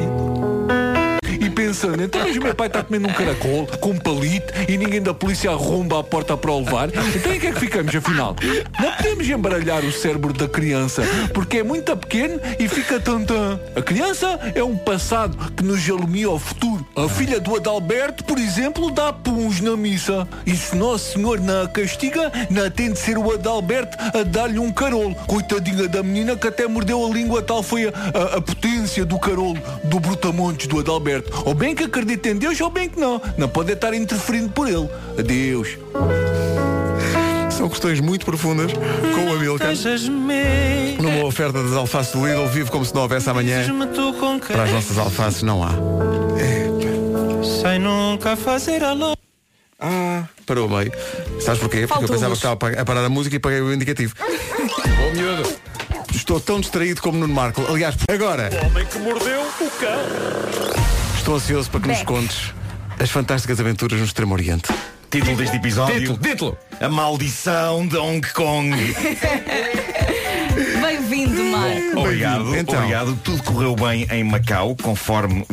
Pensando, 1.77 2.03
então 2.03 2.23
o 2.27 2.43
meu 2.43 2.55
pai 2.55 2.69
está 2.69 2.83
comendo 2.83 3.07
um 3.07 3.13
caracol 3.13 3.67
com 3.81 3.91
um 3.91 3.99
palito 3.99 4.51
e 4.67 4.79
ninguém 4.79 5.03
da 5.03 5.13
polícia 5.13 5.51
arromba 5.51 6.01
a 6.01 6.03
porta 6.03 6.35
para 6.35 6.51
o 6.51 6.61
levar. 6.61 6.89
Então 6.89 7.35
em 7.35 7.39
que 7.39 7.49
é 7.49 7.53
que 7.53 7.61
ficamos 7.61 7.95
afinal? 7.95 8.35
Não 8.81 8.93
podemos 8.93 9.29
embaralhar 9.29 9.85
o 9.85 9.93
cérebro 9.93 10.33
da 10.33 10.49
criança 10.49 11.03
porque 11.35 11.59
é 11.59 11.63
muito 11.63 11.95
pequeno 11.99 12.41
e 12.59 12.67
fica 12.67 12.99
tantã. 12.99 13.61
A 13.77 13.83
criança 13.83 14.41
é 14.55 14.65
um 14.65 14.75
passado 14.75 15.37
que 15.53 15.63
nos 15.63 15.87
alumia 15.91 16.29
ao 16.29 16.39
futuro. 16.39 16.87
A 16.97 17.11
filha 17.11 17.39
do 17.39 17.55
Adalberto, 17.55 18.25
por 18.25 18.39
exemplo, 18.39 18.91
dá 18.91 19.13
puns 19.13 19.61
na 19.61 19.77
missa. 19.77 20.27
E 20.47 20.57
se 20.57 20.75
Nosso 20.75 21.13
Senhor 21.13 21.39
não 21.41 21.67
castiga, 21.67 22.33
não 22.49 22.71
tem 22.71 22.91
de 22.91 22.99
ser 22.99 23.19
o 23.19 23.35
Adalberto 23.35 23.99
a 24.19 24.23
dar-lhe 24.23 24.59
um 24.59 24.73
carolo. 24.73 25.15
Coitadinha 25.27 25.87
da 25.89 26.03
menina 26.03 26.37
que 26.37 26.49
até 26.49 26.67
mordeu 26.67 27.05
a 27.05 27.11
língua, 27.11 27.43
tal 27.43 27.63
foi 27.63 27.85
a, 27.87 27.91
a- 28.15 28.37
a 28.39 28.41
potência 28.41 29.05
do 29.05 29.19
carolo 29.19 29.59
do 29.85 30.01
Brutamontes 30.01 30.67
do 30.69 30.79
Adalberto. 30.79 31.31
Ou 31.45 31.53
bem 31.53 31.67
que 31.77 31.85
acredita 31.85 32.31
em 32.31 32.37
Deus, 32.37 32.61
ou 32.61 32.71
bem 32.71 32.89
que 32.89 32.99
não. 32.99 33.21
Não 33.37 33.49
pode 33.49 33.73
estar 33.73 33.95
interferindo 33.95 34.49
por 34.51 34.67
ele. 34.67 34.89
Adeus. 35.19 35.79
São 37.51 37.69
questões 37.69 38.01
muito 38.01 38.27
profundas 38.27 38.73
com 38.73 39.31
o 39.31 39.35
Amilcar. 39.35 39.73
Numa 41.01 41.25
oferta 41.25 41.63
das 41.63 41.73
alfaces 41.73 42.13
do 42.13 42.27
Lidl, 42.27 42.47
vive 42.49 42.71
como 42.71 42.85
se 42.85 42.95
não 42.95 43.03
houvesse 43.03 43.31
amanhã. 43.31 43.65
Para 44.49 44.65
as 44.65 44.73
nossas 44.73 44.99
alfaces 44.99 45.43
não 45.43 45.63
há. 45.63 45.71
Sem 47.63 47.79
nunca 47.79 48.37
fazer 48.37 48.83
a. 48.83 48.95
Ah, 49.79 50.25
parou 50.47 50.69
meio. 50.69 50.93
Sabes 51.41 51.61
porquê? 51.61 51.87
Porque 51.87 52.05
eu 52.05 52.09
pensava 52.09 52.29
luz. 52.29 52.41
que 52.41 52.47
estava 52.47 52.81
a 52.81 52.85
parar 52.85 53.05
a 53.05 53.09
música 53.09 53.37
e 53.37 53.39
paguei 53.39 53.61
o 53.61 53.73
indicativo. 53.73 54.15
Ô 54.21 55.15
miúdo. 55.15 55.57
Estou 56.15 56.41
tão 56.41 56.61
distraído 56.61 57.01
como 57.03 57.19
Nuno 57.19 57.35
Marco. 57.35 57.63
Aliás, 57.69 57.95
agora 58.09 58.51
Homem 58.65 58.87
que 58.87 58.99
mordeu 58.99 59.43
o 59.43 59.71
cão. 59.79 61.06
Estou 61.27 61.35
ansioso 61.35 61.69
para 61.69 61.81
que 61.81 61.89
nos 61.89 61.99
Back. 61.99 62.07
contes 62.07 62.55
as 63.01 63.11
fantásticas 63.11 63.59
aventuras 63.59 63.99
no 63.99 64.05
Extremo 64.07 64.33
Oriente. 64.33 64.73
Título 65.11 65.37
deste 65.37 65.57
episódio. 65.57 65.99
Título, 65.99 66.19
título. 66.19 66.59
A 66.81 66.89
maldição 66.89 67.85
de 67.89 67.97
Hong 67.97 68.21
Kong. 68.33 68.71
Bem-vindo, 71.09 71.43
Marco. 71.45 72.01
Obrigado, 72.01 72.57
Então. 72.57 72.75
obrigado. 72.79 73.17
Tudo 73.23 73.43
correu 73.45 73.77
bem 73.77 74.07
em 74.11 74.25
Macau, 74.25 74.75
conforme 74.83 75.47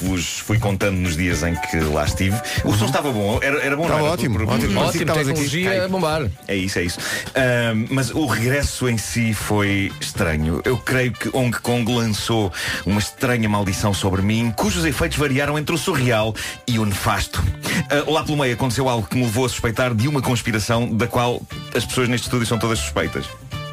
vos 0.00 0.38
fui 0.40 0.58
contando 0.58 0.96
nos 0.96 1.16
dias 1.16 1.42
em 1.44 1.54
que 1.54 1.76
lá 1.78 2.04
estive. 2.04 2.36
O 2.64 2.72
som 2.74 2.86
estava 2.86 3.12
bom, 3.12 3.38
era, 3.40 3.58
era 3.62 3.76
bom, 3.76 3.82
Estava 3.84 4.00
não 4.00 4.06
era? 4.06 4.14
ótimo, 4.14 4.38
por- 4.38 4.48
ótimo. 4.48 4.80
Ótimo, 4.80 5.04
aqui. 5.12 5.24
tecnologia 5.24 5.84
a 5.84 5.88
bombar. 5.88 6.28
É 6.48 6.56
isso, 6.56 6.78
é 6.78 6.82
isso. 6.82 6.98
Ahm, 7.34 7.86
mas 7.90 8.10
o 8.10 8.26
regresso 8.26 8.88
em 8.88 8.98
si 8.98 9.32
foi 9.32 9.92
estranho. 10.00 10.60
Eu 10.64 10.76
creio 10.76 11.12
que 11.12 11.28
Hong 11.32 11.56
Kong 11.60 11.90
lançou 11.94 12.52
uma 12.84 12.98
estranha 12.98 13.48
maldição 13.48 13.94
sobre 13.94 14.22
mim, 14.22 14.52
cujos 14.56 14.84
efeitos 14.84 15.18
variaram 15.18 15.56
entre 15.58 15.74
o 15.74 15.78
surreal 15.78 16.34
e 16.66 16.78
o 16.78 16.84
nefasto. 16.84 17.42
Ah, 17.90 18.10
lá 18.10 18.24
pelo 18.24 18.38
meio 18.38 18.54
aconteceu 18.54 18.88
algo 18.88 19.06
que 19.06 19.16
me 19.16 19.24
levou 19.24 19.44
a 19.44 19.48
suspeitar 19.48 19.94
de 19.94 20.08
uma 20.08 20.20
conspiração 20.20 20.88
da 20.92 21.06
qual 21.06 21.40
as 21.74 21.84
pessoas 21.84 22.08
neste 22.08 22.24
estúdio 22.24 22.46
são 22.46 22.58
todas 22.58 22.78
suspeitas. 22.80 23.26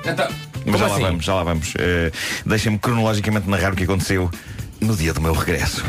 Então, 0.06 0.28
Mas 0.66 0.80
já 0.80 0.86
assim? 0.88 1.02
lá 1.02 1.08
vamos, 1.10 1.26
já 1.26 1.34
lá 1.36 1.44
vamos. 1.44 1.74
Eh, 1.78 2.12
Deixem-me 2.46 2.78
cronologicamente 2.80 3.50
narrar 3.50 3.74
o 3.74 3.76
que 3.76 3.84
aconteceu 3.84 4.30
no 4.82 4.96
dia 4.96 5.14
do 5.14 5.22
meu 5.22 5.34
regresso. 5.34 5.84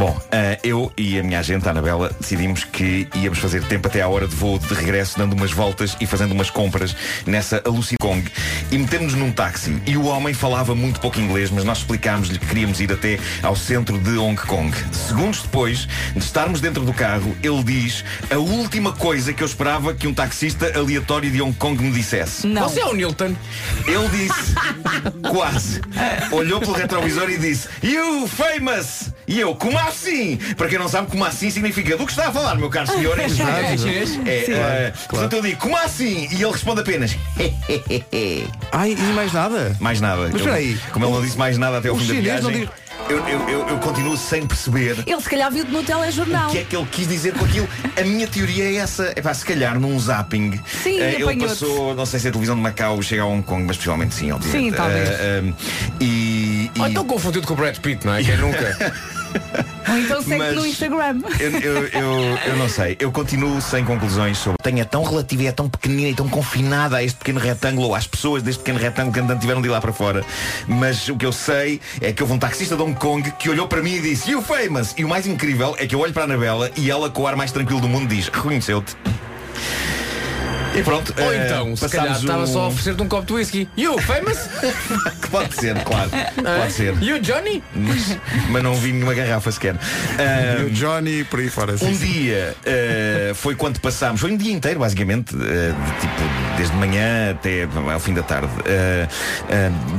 Bom, 0.00 0.18
eh, 0.30 0.58
eu 0.64 0.90
e 0.96 1.18
a 1.18 1.22
minha 1.22 1.40
agente, 1.40 1.68
a 1.68 1.72
Anabela, 1.72 2.10
decidimos 2.18 2.64
que 2.64 3.06
íamos 3.16 3.38
fazer 3.38 3.62
tempo 3.64 3.86
até 3.86 4.00
à 4.00 4.08
hora 4.08 4.26
de 4.26 4.34
voo 4.34 4.58
de 4.58 4.72
regresso, 4.72 5.18
dando 5.18 5.34
umas 5.34 5.52
voltas 5.52 5.94
e 6.00 6.06
fazendo 6.06 6.32
umas 6.32 6.48
compras 6.48 6.96
nessa 7.26 7.62
Alucicong. 7.66 8.24
E 8.72 8.78
metemos-nos 8.78 9.20
num 9.20 9.30
táxi. 9.30 9.76
E 9.84 9.98
o 9.98 10.06
homem 10.06 10.32
falava 10.32 10.74
muito 10.74 11.00
pouco 11.00 11.20
inglês, 11.20 11.50
mas 11.50 11.64
nós 11.64 11.80
explicámos-lhe 11.80 12.38
que 12.38 12.46
queríamos 12.46 12.80
ir 12.80 12.90
até 12.90 13.18
ao 13.42 13.54
centro 13.54 13.98
de 13.98 14.16
Hong 14.16 14.40
Kong. 14.40 14.74
Segundos 14.90 15.42
depois 15.42 15.86
de 16.14 16.18
estarmos 16.20 16.62
dentro 16.62 16.82
do 16.82 16.94
carro, 16.94 17.36
ele 17.42 17.62
diz 17.62 18.02
a 18.30 18.38
última 18.38 18.94
coisa 18.94 19.34
que 19.34 19.42
eu 19.42 19.46
esperava 19.46 19.92
que 19.92 20.06
um 20.06 20.14
taxista 20.14 20.78
aleatório 20.78 21.30
de 21.30 21.42
Hong 21.42 21.54
Kong 21.58 21.82
me 21.84 21.90
dissesse. 21.90 22.46
Não. 22.46 22.70
Você 22.70 22.80
é 22.80 22.86
o 22.86 22.94
Newton. 22.94 23.36
Ele 23.86 24.08
disse, 24.08 24.54
quase, 25.30 25.82
olhou 26.32 26.58
pelo 26.58 26.72
retrovisor 26.72 27.28
e 27.28 27.36
disse, 27.36 27.68
You 27.82 28.26
famous! 28.26 29.10
E 29.30 29.38
eu, 29.38 29.54
como 29.54 29.78
assim? 29.90 30.36
Para 30.56 30.68
quem 30.68 30.78
não 30.78 30.88
sabe, 30.88 31.08
como 31.10 31.24
assim 31.24 31.50
significa 31.50 31.96
do 31.96 32.04
que 32.06 32.12
está 32.12 32.28
a 32.28 32.32
falar, 32.32 32.56
meu 32.56 32.68
caro 32.70 32.86
senhor? 32.86 33.18
É. 33.20 33.24
É 33.24 33.76
chinês? 33.76 34.18
É, 34.26 34.44
Sim. 34.44 34.52
eh, 34.52 34.92
Claro, 34.92 34.92
Portanto, 35.08 35.32
eu 35.34 35.42
digo, 35.42 35.58
como 35.60 35.76
assim? 35.76 36.28
E 36.30 36.34
ele 36.42 36.52
responde 36.52 36.80
apenas, 36.80 37.16
Ai, 38.72 38.92
e 38.98 39.12
mais 39.12 39.32
nada? 39.32 39.76
mais 39.80 40.00
nada. 40.00 40.22
Mas 40.32 40.36
espera 40.36 40.56
aí. 40.56 40.78
Como 40.92 41.04
ele 41.04 41.12
não 41.14 41.22
disse 41.22 41.38
mais 41.38 41.58
nada 41.58 41.78
até 41.78 41.88
ao 41.88 41.94
O 41.96 41.98
fim 41.98 42.06
da 42.06 42.14
viagem, 42.20 42.50
diz- 42.60 42.68
eu, 43.08 43.18
eu, 43.26 43.48
eu, 43.48 43.68
eu 43.70 43.78
continuo 43.78 44.16
sem 44.16 44.46
perceber 44.46 44.96
Ele 45.06 45.20
se 45.20 45.28
calhar 45.28 45.50
viu-te 45.50 45.70
no 45.72 45.82
telejornal. 45.82 46.48
o 46.48 46.52
que 46.52 46.58
é 46.58 46.64
que 46.64 46.76
ele 46.76 46.86
quis 46.92 47.08
dizer 47.08 47.32
com 47.34 47.44
aquilo. 47.44 47.68
A 47.98 48.02
minha 48.04 48.26
teoria 48.26 48.64
é 48.64 48.74
essa. 48.76 49.12
É 49.16 49.22
pá, 49.22 49.32
se 49.34 49.44
calhar 49.44 49.78
num 49.80 49.98
zapping. 49.98 50.60
Sim, 50.82 51.00
eh, 51.00 51.16
ele 51.18 51.36
passou, 51.36 51.94
não 51.94 52.06
sei 52.06 52.20
se 52.20 52.28
a 52.28 52.30
televisão 52.30 52.54
de 52.54 52.62
Macau 52.62 53.00
chega 53.02 53.22
a 53.22 53.26
Hong 53.26 53.42
Kong, 53.42 53.64
mas 53.64 53.76
possivelmente 53.76 54.14
sim, 54.14 54.30
obviamente. 54.30 54.70
Sim, 54.70 54.72
talvez. 54.76 55.08
Eh, 55.08 55.42
e, 56.00 56.70
e- 56.74 56.80
Ou 56.80 56.88
então 56.88 57.04
confundido 57.04 57.46
com 57.46 57.54
o 57.54 57.56
Brad 57.56 57.76
Pitt, 57.78 58.06
não 58.06 58.14
é? 58.14 58.22
Quem 58.22 58.36
nunca? 58.36 58.76
Ou 59.88 59.98
então 59.98 60.22
segue 60.22 60.38
Mas- 60.38 60.54
no 60.54 60.66
Instagram. 60.66 61.22
Eu, 61.38 61.50
eu, 61.50 61.86
eu, 61.88 62.38
eu 62.46 62.56
não 62.56 62.68
sei, 62.68 62.96
eu 63.00 63.10
continuo 63.10 63.60
sem 63.60 63.84
conclusões 63.84 64.38
sobre. 64.38 64.56
Tem 64.62 64.80
é 64.80 64.84
tão 64.84 65.02
relativa 65.02 65.42
e 65.42 65.46
é 65.46 65.52
tão 65.52 65.68
pequenina 65.68 66.08
e 66.08 66.14
tão 66.14 66.28
confinada 66.28 66.96
a 66.96 67.02
este 67.02 67.18
pequeno 67.18 67.40
retângulo, 67.40 67.88
ou 67.88 67.94
às 67.94 68.06
pessoas 68.06 68.42
deste 68.42 68.60
pequeno 68.60 68.78
retângulo 68.78 69.12
que 69.12 69.20
andantes 69.20 69.40
tiveram 69.40 69.60
de 69.60 69.68
ir 69.68 69.70
lá 69.70 69.80
para 69.80 69.92
fora. 69.92 70.24
Mas 70.66 71.08
o 71.08 71.16
que 71.16 71.26
eu 71.26 71.32
sei 71.32 71.80
é 72.00 72.12
que 72.12 72.22
houve 72.22 72.34
um 72.34 72.38
taxista 72.38 72.76
de 72.76 72.82
Hong 72.82 72.94
Kong 72.94 73.30
que 73.38 73.48
olhou 73.48 73.66
para 73.66 73.82
mim 73.82 73.94
e 73.94 74.00
disse 74.00 74.30
You 74.30 74.42
famous! 74.42 74.94
E 74.96 75.04
o 75.04 75.08
mais 75.08 75.26
incrível 75.26 75.74
é 75.78 75.86
que 75.86 75.94
eu 75.94 76.00
olho 76.00 76.12
para 76.12 76.22
a 76.22 76.26
Anabela 76.26 76.70
e 76.76 76.90
ela, 76.90 77.10
com 77.10 77.22
o 77.22 77.26
ar 77.26 77.36
mais 77.36 77.52
tranquilo 77.52 77.80
do 77.80 77.88
mundo, 77.88 78.08
diz 78.08 78.28
Reconheceu-te. 78.28 78.96
E 80.74 80.82
pronto. 80.82 81.14
Ou 81.20 81.32
eh, 81.32 81.46
então, 81.46 81.74
se 81.76 81.88
calhar 81.88 82.16
estava 82.16 82.44
o- 82.44 82.46
só 82.46 82.60
a 82.64 82.68
oferecer-te 82.68 83.02
um 83.02 83.08
copo 83.08 83.26
de 83.26 83.32
whisky. 83.34 83.68
You, 83.76 83.98
famous? 83.98 84.38
Pode 85.30 85.54
ser, 85.54 85.82
claro. 85.84 86.10
Pode 86.58 86.72
ser. 86.72 86.94
You, 87.02 87.18
Johnny? 87.20 87.62
Mas, 87.74 88.16
mas 88.50 88.62
não 88.62 88.74
vi 88.74 88.92
nenhuma 88.92 89.14
garrafa 89.14 89.50
sequer. 89.52 89.76
O 90.66 90.70
Johnny 90.70 91.24
por 91.24 91.40
aí 91.40 91.48
fora. 91.48 91.74
Um 91.74 91.78
sim, 91.78 91.94
sim. 91.94 92.06
dia 92.12 92.54
eh, 92.64 93.32
foi 93.34 93.54
quando 93.54 93.80
passámos, 93.80 94.20
foi 94.20 94.32
um 94.32 94.36
dia 94.36 94.52
inteiro 94.52 94.80
basicamente, 94.80 95.34
eh, 95.34 95.72
de 95.72 96.00
tipo 96.00 96.56
desde 96.56 96.76
manhã 96.76 97.30
até 97.30 97.66
ao 97.92 98.00
fim 98.00 98.12
da 98.12 98.22
tarde, 98.22 98.50
eh, 98.66 99.08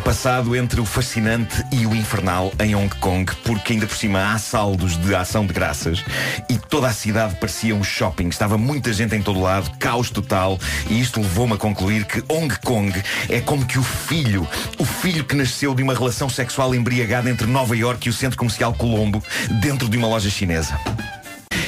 passado 0.03 0.55
entre 0.55 0.79
o 0.79 0.85
fascinante 0.85 1.63
e 1.71 1.85
o 1.87 1.95
infernal 1.95 2.53
em 2.59 2.75
Hong 2.75 2.93
Kong, 2.97 3.31
porque 3.43 3.73
ainda 3.73 3.87
por 3.87 3.95
cima 3.97 4.31
há 4.33 4.37
saldos 4.37 4.97
de 5.01 5.15
ação 5.15 5.45
de 5.45 5.53
graças 5.53 6.03
e 6.49 6.57
toda 6.57 6.87
a 6.87 6.93
cidade 6.93 7.35
parecia 7.35 7.75
um 7.75 7.83
shopping, 7.83 8.27
estava 8.29 8.57
muita 8.57 8.93
gente 8.93 9.15
em 9.15 9.21
todo 9.21 9.41
lado, 9.41 9.71
caos 9.79 10.09
total, 10.11 10.59
e 10.89 10.99
isto 10.99 11.21
levou-me 11.21 11.53
a 11.53 11.57
concluir 11.57 12.05
que 12.05 12.23
Hong 12.27 12.53
Kong 12.59 12.91
é 13.29 13.41
como 13.41 13.65
que 13.65 13.79
o 13.79 13.83
filho, 13.83 14.47
o 14.77 14.85
filho 14.85 15.23
que 15.23 15.35
nasceu 15.35 15.73
de 15.73 15.83
uma 15.83 15.93
relação 15.93 16.29
sexual 16.29 16.73
embriagada 16.73 17.29
entre 17.29 17.47
Nova 17.47 17.75
York 17.75 18.07
e 18.07 18.09
o 18.09 18.13
centro 18.13 18.37
comercial 18.37 18.73
Colombo, 18.73 19.23
dentro 19.61 19.89
de 19.89 19.97
uma 19.97 20.07
loja 20.07 20.29
chinesa. 20.29 20.79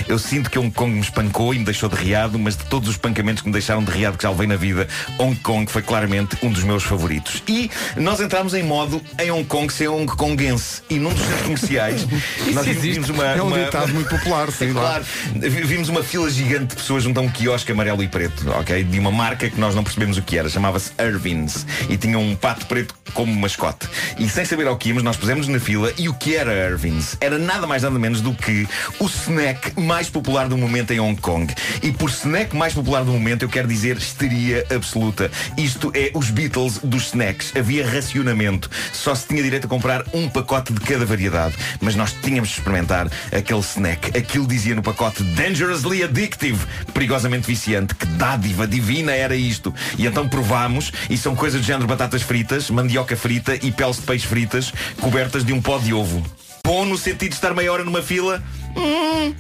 Eu 0.08 0.20
sinto 0.20 0.50
que 0.50 0.58
Hong 0.60 0.72
Kong 0.72 0.92
me 0.92 1.00
espancou 1.02 1.54
e 1.54 1.60
me 1.60 1.66
deixou 1.66 1.90
de 1.90 1.96
riado, 1.96 2.38
mas 2.38 2.56
de 2.58 2.66
todos 2.66 2.90
os 2.90 2.96
espancamentos 2.96 3.42
que 3.42 3.48
me 3.48 3.54
deixaram 3.54 3.84
de 3.84 3.92
riado 3.92 4.18
que 4.18 4.24
já 4.24 4.30
levei 4.30 4.48
na 4.48 4.56
vida, 4.56 4.88
Hong 5.18 5.36
Kong 5.38 5.72
foi 5.72 5.82
claramente 5.82 6.38
um 6.44 6.50
dos 6.52 6.64
meus 6.64 6.84
favoritos. 6.84 7.42
E 7.48 7.70
nós 7.96 8.20
entramos 8.20 8.54
em 8.54 8.64
modo 8.64 9.02
em 9.20 9.32
Hong 9.32 9.46
Kong 9.46 9.72
ser 9.72 9.88
Hong 9.90 10.06
Kongense. 10.16 10.82
E 10.90 10.96
num 11.00 11.10
dos 11.14 11.22
centros 11.22 11.42
comerciais, 11.42 12.08
nós 12.54 12.66
vimos 12.66 13.10
uma. 13.10 13.26
É 13.26 13.42
um 13.42 13.48
uma- 13.48 13.64
ditado 13.64 13.94
muito 13.94 14.10
popular, 14.10 14.52
sim. 14.52 14.72
lá. 14.72 14.82
Claro, 14.82 15.06
Vi- 15.36 15.64
vimos 15.64 15.90
uma 15.90 16.04
fila 16.04 16.30
gigante 16.30 16.68
de 16.68 16.76
pessoas 16.76 17.04
junto 17.04 17.20
a 17.20 17.24
um 17.24 17.30
quiosque 17.30 17.72
amarelo 17.72 18.04
e 18.04 18.08
preto, 18.08 18.50
ok? 18.52 18.84
De 18.84 19.00
uma 19.00 19.12
marca 19.12 19.50
que 19.50 19.60
nós 19.60 19.74
não 19.76 19.84
percebemos 19.84 20.18
o 20.18 20.22
que 20.22 20.38
era, 20.38 20.50
chamava-se 20.50 20.92
Irvins 21.00 21.66
e 21.90 21.98
tinha 21.98 22.18
um 22.20 22.36
pato 22.36 22.66
preto 22.66 22.94
como 23.14 23.34
mascote. 23.36 23.88
E 24.18 24.28
sem 24.30 24.44
saber 24.46 24.68
ao 24.68 24.76
que 24.78 24.90
íamos, 24.90 25.04
nós 25.04 25.16
pusemos 25.18 25.48
na 25.48 25.60
fila 25.60 25.94
e 25.98 26.10
o 26.10 26.14
que 26.14 26.36
era 26.36 26.52
Irvins? 26.70 27.16
Era 27.22 27.38
nada 27.38 27.66
mais 27.68 27.84
nada 27.84 27.98
menos 28.00 28.22
do 28.22 28.34
que 28.34 28.68
o 29.00 29.06
snack 29.06 29.80
mais 29.80 29.93
popular 30.10 30.48
do 30.48 30.58
momento 30.58 30.92
em 30.92 31.00
Hong 31.00 31.20
Kong. 31.20 31.54
E 31.82 31.92
por 31.92 32.10
snack 32.10 32.56
mais 32.56 32.74
popular 32.74 33.04
do 33.04 33.12
momento 33.12 33.44
eu 33.44 33.50
quero 33.50 33.68
dizer 33.68 33.98
histeria 33.98 34.66
absoluta. 34.74 35.30
Isto 35.58 35.92
é 35.96 36.12
os 36.14 36.30
Beatles 36.30 36.80
dos 36.84 37.08
snacks. 37.08 37.54
Havia 37.56 37.88
racionamento. 37.88 38.70
Só 38.92 39.14
se 39.14 39.28
tinha 39.28 39.44
direito 39.44 39.66
a 39.66 39.70
comprar 39.70 40.04
um 40.14 40.30
pacote 40.30 40.74
de 40.74 40.80
cada 40.80 41.06
variedade. 41.06 41.56
Mas 41.82 41.96
nós 41.96 42.14
tínhamos 42.14 42.50
de 42.50 42.56
experimentar 42.56 43.10
aquele 43.32 43.60
snack. 43.60 44.18
Aquilo 44.18 44.48
dizia 44.48 44.76
no 44.76 44.82
pacote 44.82 45.24
Dangerously 45.24 46.04
Addictive. 46.04 46.60
Perigosamente 46.94 47.48
viciante. 47.48 47.96
Que 47.96 48.06
dádiva 48.06 48.68
divina 48.68 49.12
era 49.12 49.36
isto. 49.36 49.74
E 49.98 50.06
então 50.06 50.28
provámos 50.28 50.92
e 51.10 51.18
são 51.18 51.36
coisas 51.36 51.62
do 51.62 51.68
género 51.68 51.88
batatas 51.88 52.22
fritas, 52.22 52.70
mandioca 52.70 53.16
frita 53.16 53.56
e 53.62 53.72
peles 53.72 53.98
de 53.98 54.04
peixe 54.04 54.28
fritas 54.28 54.74
cobertas 55.00 55.44
de 55.44 55.54
um 55.54 55.62
pó 55.62 55.78
de 55.78 55.94
ovo. 55.94 56.24
Bom 56.66 56.86
no 56.86 56.98
sentido 56.98 57.32
de 57.32 57.36
estar 57.36 57.54
meia 57.54 57.74
hora 57.74 57.84
numa 57.84 58.02
fila. 58.02 58.42
Hum. 58.78 59.36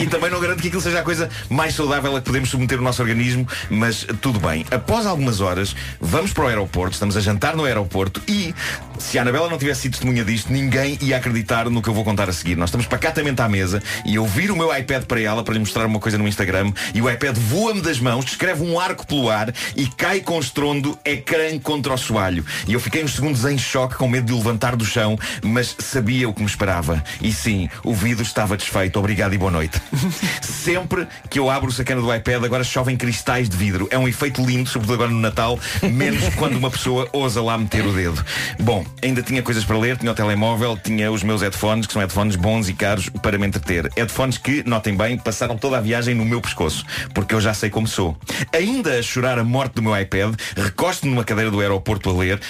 e 0.00 0.06
também 0.06 0.30
não 0.30 0.40
garanto 0.40 0.60
que 0.60 0.68
aquilo 0.68 0.80
seja 0.80 1.00
a 1.00 1.02
coisa 1.02 1.28
mais 1.48 1.74
saudável 1.74 2.14
a 2.14 2.20
que 2.20 2.26
podemos 2.26 2.48
submeter 2.48 2.78
o 2.78 2.82
nosso 2.82 3.02
organismo, 3.02 3.46
mas 3.68 4.06
tudo 4.20 4.38
bem. 4.38 4.64
Após 4.70 5.06
algumas 5.06 5.40
horas, 5.40 5.74
vamos 6.00 6.32
para 6.32 6.44
o 6.44 6.46
aeroporto, 6.46 6.94
estamos 6.94 7.16
a 7.16 7.20
jantar 7.20 7.56
no 7.56 7.64
aeroporto 7.64 8.22
e, 8.28 8.54
se 8.98 9.18
a 9.18 9.22
Anabela 9.22 9.48
não 9.48 9.58
tivesse 9.58 9.82
sido 9.82 9.92
testemunha 9.92 10.24
disto, 10.24 10.52
ninguém 10.52 10.98
ia 11.00 11.16
acreditar 11.16 11.68
no 11.68 11.82
que 11.82 11.88
eu 11.88 11.94
vou 11.94 12.04
contar 12.04 12.28
a 12.28 12.32
seguir. 12.32 12.56
Nós 12.56 12.68
estamos 12.68 12.86
pacatamente 12.86 13.42
à 13.42 13.48
mesa 13.48 13.82
e 14.06 14.14
eu 14.14 14.26
viro 14.26 14.54
o 14.54 14.56
meu 14.56 14.76
iPad 14.76 15.04
para 15.04 15.20
ela 15.20 15.42
para 15.42 15.54
lhe 15.54 15.60
mostrar 15.60 15.86
uma 15.86 15.98
coisa 15.98 16.16
no 16.16 16.28
Instagram 16.28 16.72
e 16.94 17.02
o 17.02 17.10
iPad 17.10 17.36
voa-me 17.36 17.80
das 17.80 17.98
mãos, 17.98 18.24
descreve 18.24 18.62
um 18.62 18.78
arco 18.78 19.06
pelo 19.06 19.28
ar 19.28 19.52
e 19.74 19.86
cai 19.88 20.20
com 20.20 20.38
estrondo 20.38 20.96
ecrã 21.04 21.58
contra 21.58 21.92
o 21.92 21.98
soalho. 21.98 22.44
E 22.68 22.72
eu 22.72 22.80
fiquei 22.80 23.02
uns 23.02 23.14
segundos 23.14 23.44
em 23.44 23.58
choque 23.58 23.96
com 23.96 24.08
medo 24.08 24.26
de 24.26 24.32
o 24.32 24.36
levantar 24.36 24.76
do 24.76 24.84
chão, 24.84 25.18
mas 25.42 25.69
sabia 25.78 26.28
o 26.28 26.34
que 26.34 26.40
me 26.40 26.48
esperava. 26.48 27.02
E 27.20 27.32
sim, 27.32 27.68
o 27.84 27.94
vidro 27.94 28.22
estava 28.22 28.56
desfeito. 28.56 28.98
Obrigado 28.98 29.34
e 29.34 29.38
boa 29.38 29.50
noite. 29.50 29.80
Sempre 30.42 31.06
que 31.28 31.38
eu 31.38 31.50
abro 31.50 31.70
o 31.70 31.72
sacana 31.72 32.00
do 32.00 32.14
iPad, 32.14 32.44
agora 32.44 32.64
chovem 32.64 32.96
cristais 32.96 33.48
de 33.48 33.56
vidro. 33.56 33.88
É 33.90 33.98
um 33.98 34.08
efeito 34.08 34.44
lindo, 34.44 34.68
sobretudo 34.68 34.94
agora 34.94 35.10
no 35.10 35.20
Natal, 35.20 35.58
menos 35.82 36.28
quando 36.36 36.56
uma 36.56 36.70
pessoa 36.70 37.08
ousa 37.12 37.42
lá 37.42 37.56
meter 37.56 37.86
o 37.86 37.92
dedo. 37.92 38.24
Bom, 38.58 38.84
ainda 39.02 39.22
tinha 39.22 39.42
coisas 39.42 39.64
para 39.64 39.78
ler, 39.78 39.96
tinha 39.96 40.12
o 40.12 40.14
telemóvel, 40.14 40.76
tinha 40.76 41.10
os 41.10 41.22
meus 41.22 41.42
headphones, 41.42 41.86
que 41.86 41.92
são 41.92 42.00
headphones 42.00 42.36
bons 42.36 42.68
e 42.68 42.74
caros 42.74 43.08
para 43.22 43.38
me 43.38 43.46
entreter. 43.46 43.90
Headphones 43.96 44.38
que, 44.38 44.62
notem 44.66 44.96
bem, 44.96 45.18
passaram 45.18 45.56
toda 45.56 45.78
a 45.78 45.80
viagem 45.80 46.14
no 46.14 46.24
meu 46.24 46.40
pescoço, 46.40 46.84
porque 47.14 47.34
eu 47.34 47.40
já 47.40 47.54
sei 47.54 47.70
como 47.70 47.86
sou. 47.86 48.16
Ainda 48.52 48.98
a 48.98 49.02
chorar 49.02 49.38
a 49.38 49.44
morte 49.44 49.74
do 49.74 49.82
meu 49.82 49.98
iPad, 49.98 50.34
recosto-me 50.56 51.12
numa 51.12 51.24
cadeira 51.24 51.50
do 51.50 51.60
aeroporto 51.60 52.10
a 52.10 52.12
ler, 52.12 52.40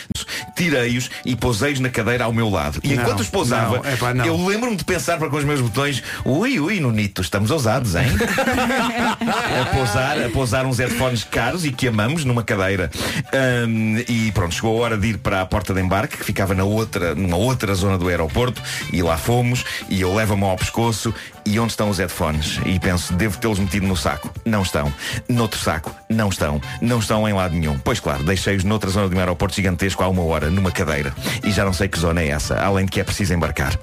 tirei-os 0.56 1.10
e 1.24 1.34
pousei-os 1.36 1.80
na 1.80 1.88
cadeira 1.88 2.24
ao 2.24 2.32
meu 2.32 2.48
lado. 2.48 2.80
E 2.82 2.96
enquanto 3.10 3.20
os 3.20 3.28
pousava, 3.28 3.78
não, 3.78 3.92
epá, 3.92 4.14
não. 4.14 4.24
eu 4.24 4.46
lembro-me 4.46 4.76
de 4.76 4.84
pensar 4.84 5.18
para 5.18 5.28
com 5.28 5.36
os 5.36 5.44
meus 5.44 5.60
botões, 5.60 6.02
ui, 6.24 6.60
ui, 6.60 6.80
Nunito, 6.80 7.20
estamos 7.20 7.50
ousados, 7.50 7.94
hein? 7.94 8.06
a 9.60 9.74
pousar, 9.74 10.22
a 10.24 10.28
pousar 10.30 10.66
uns 10.66 10.78
headphones 10.78 11.24
caros 11.24 11.64
e 11.64 11.72
que 11.72 11.88
amamos 11.88 12.24
numa 12.24 12.42
cadeira. 12.42 12.90
Ahm, 13.32 14.04
e 14.08 14.32
pronto, 14.32 14.54
chegou 14.54 14.78
a 14.78 14.84
hora 14.84 14.98
de 14.98 15.08
ir 15.08 15.18
para 15.18 15.40
a 15.40 15.46
porta 15.46 15.74
de 15.74 15.80
embarque, 15.80 16.18
que 16.18 16.24
ficava 16.24 16.54
na 16.54 16.64
outra, 16.64 17.14
numa 17.14 17.36
outra 17.36 17.74
zona 17.74 17.98
do 17.98 18.08
aeroporto, 18.08 18.62
e 18.92 19.02
lá 19.02 19.16
fomos, 19.16 19.64
e 19.88 20.00
eu 20.00 20.14
levo 20.14 20.34
a 20.34 20.36
mão 20.36 20.50
ao 20.50 20.56
pescoço 20.56 21.14
E 21.44 21.58
onde 21.58 21.72
estão 21.72 21.88
os 21.88 21.98
headphones? 21.98 22.60
E 22.64 22.78
penso, 22.78 23.12
devo 23.14 23.38
tê-los 23.38 23.58
metido 23.58 23.86
no 23.86 23.96
saco. 23.96 24.30
Não 24.44 24.62
estão. 24.62 24.92
Noutro 25.28 25.58
saco. 25.58 25.94
Não 26.08 26.28
estão. 26.28 26.60
Não 26.80 26.98
estão 26.98 27.28
em 27.28 27.32
lado 27.32 27.54
nenhum. 27.54 27.78
Pois 27.78 27.98
claro, 27.98 28.22
deixei-os 28.22 28.62
noutra 28.62 28.90
zona 28.90 29.08
de 29.08 29.16
um 29.16 29.18
aeroporto 29.18 29.56
gigantesco 29.56 30.02
há 30.04 30.08
uma 30.08 30.22
hora, 30.22 30.50
numa 30.50 30.70
cadeira. 30.70 31.12
E 31.42 31.50
já 31.50 31.64
não 31.64 31.72
sei 31.72 31.88
que 31.88 31.98
zona 31.98 32.20
é 32.20 32.28
essa, 32.28 32.58
além 32.60 32.84
de 32.84 32.92
que 32.92 32.99
é 33.00 33.04
preciso 33.04 33.34
embarcar. 33.34 33.78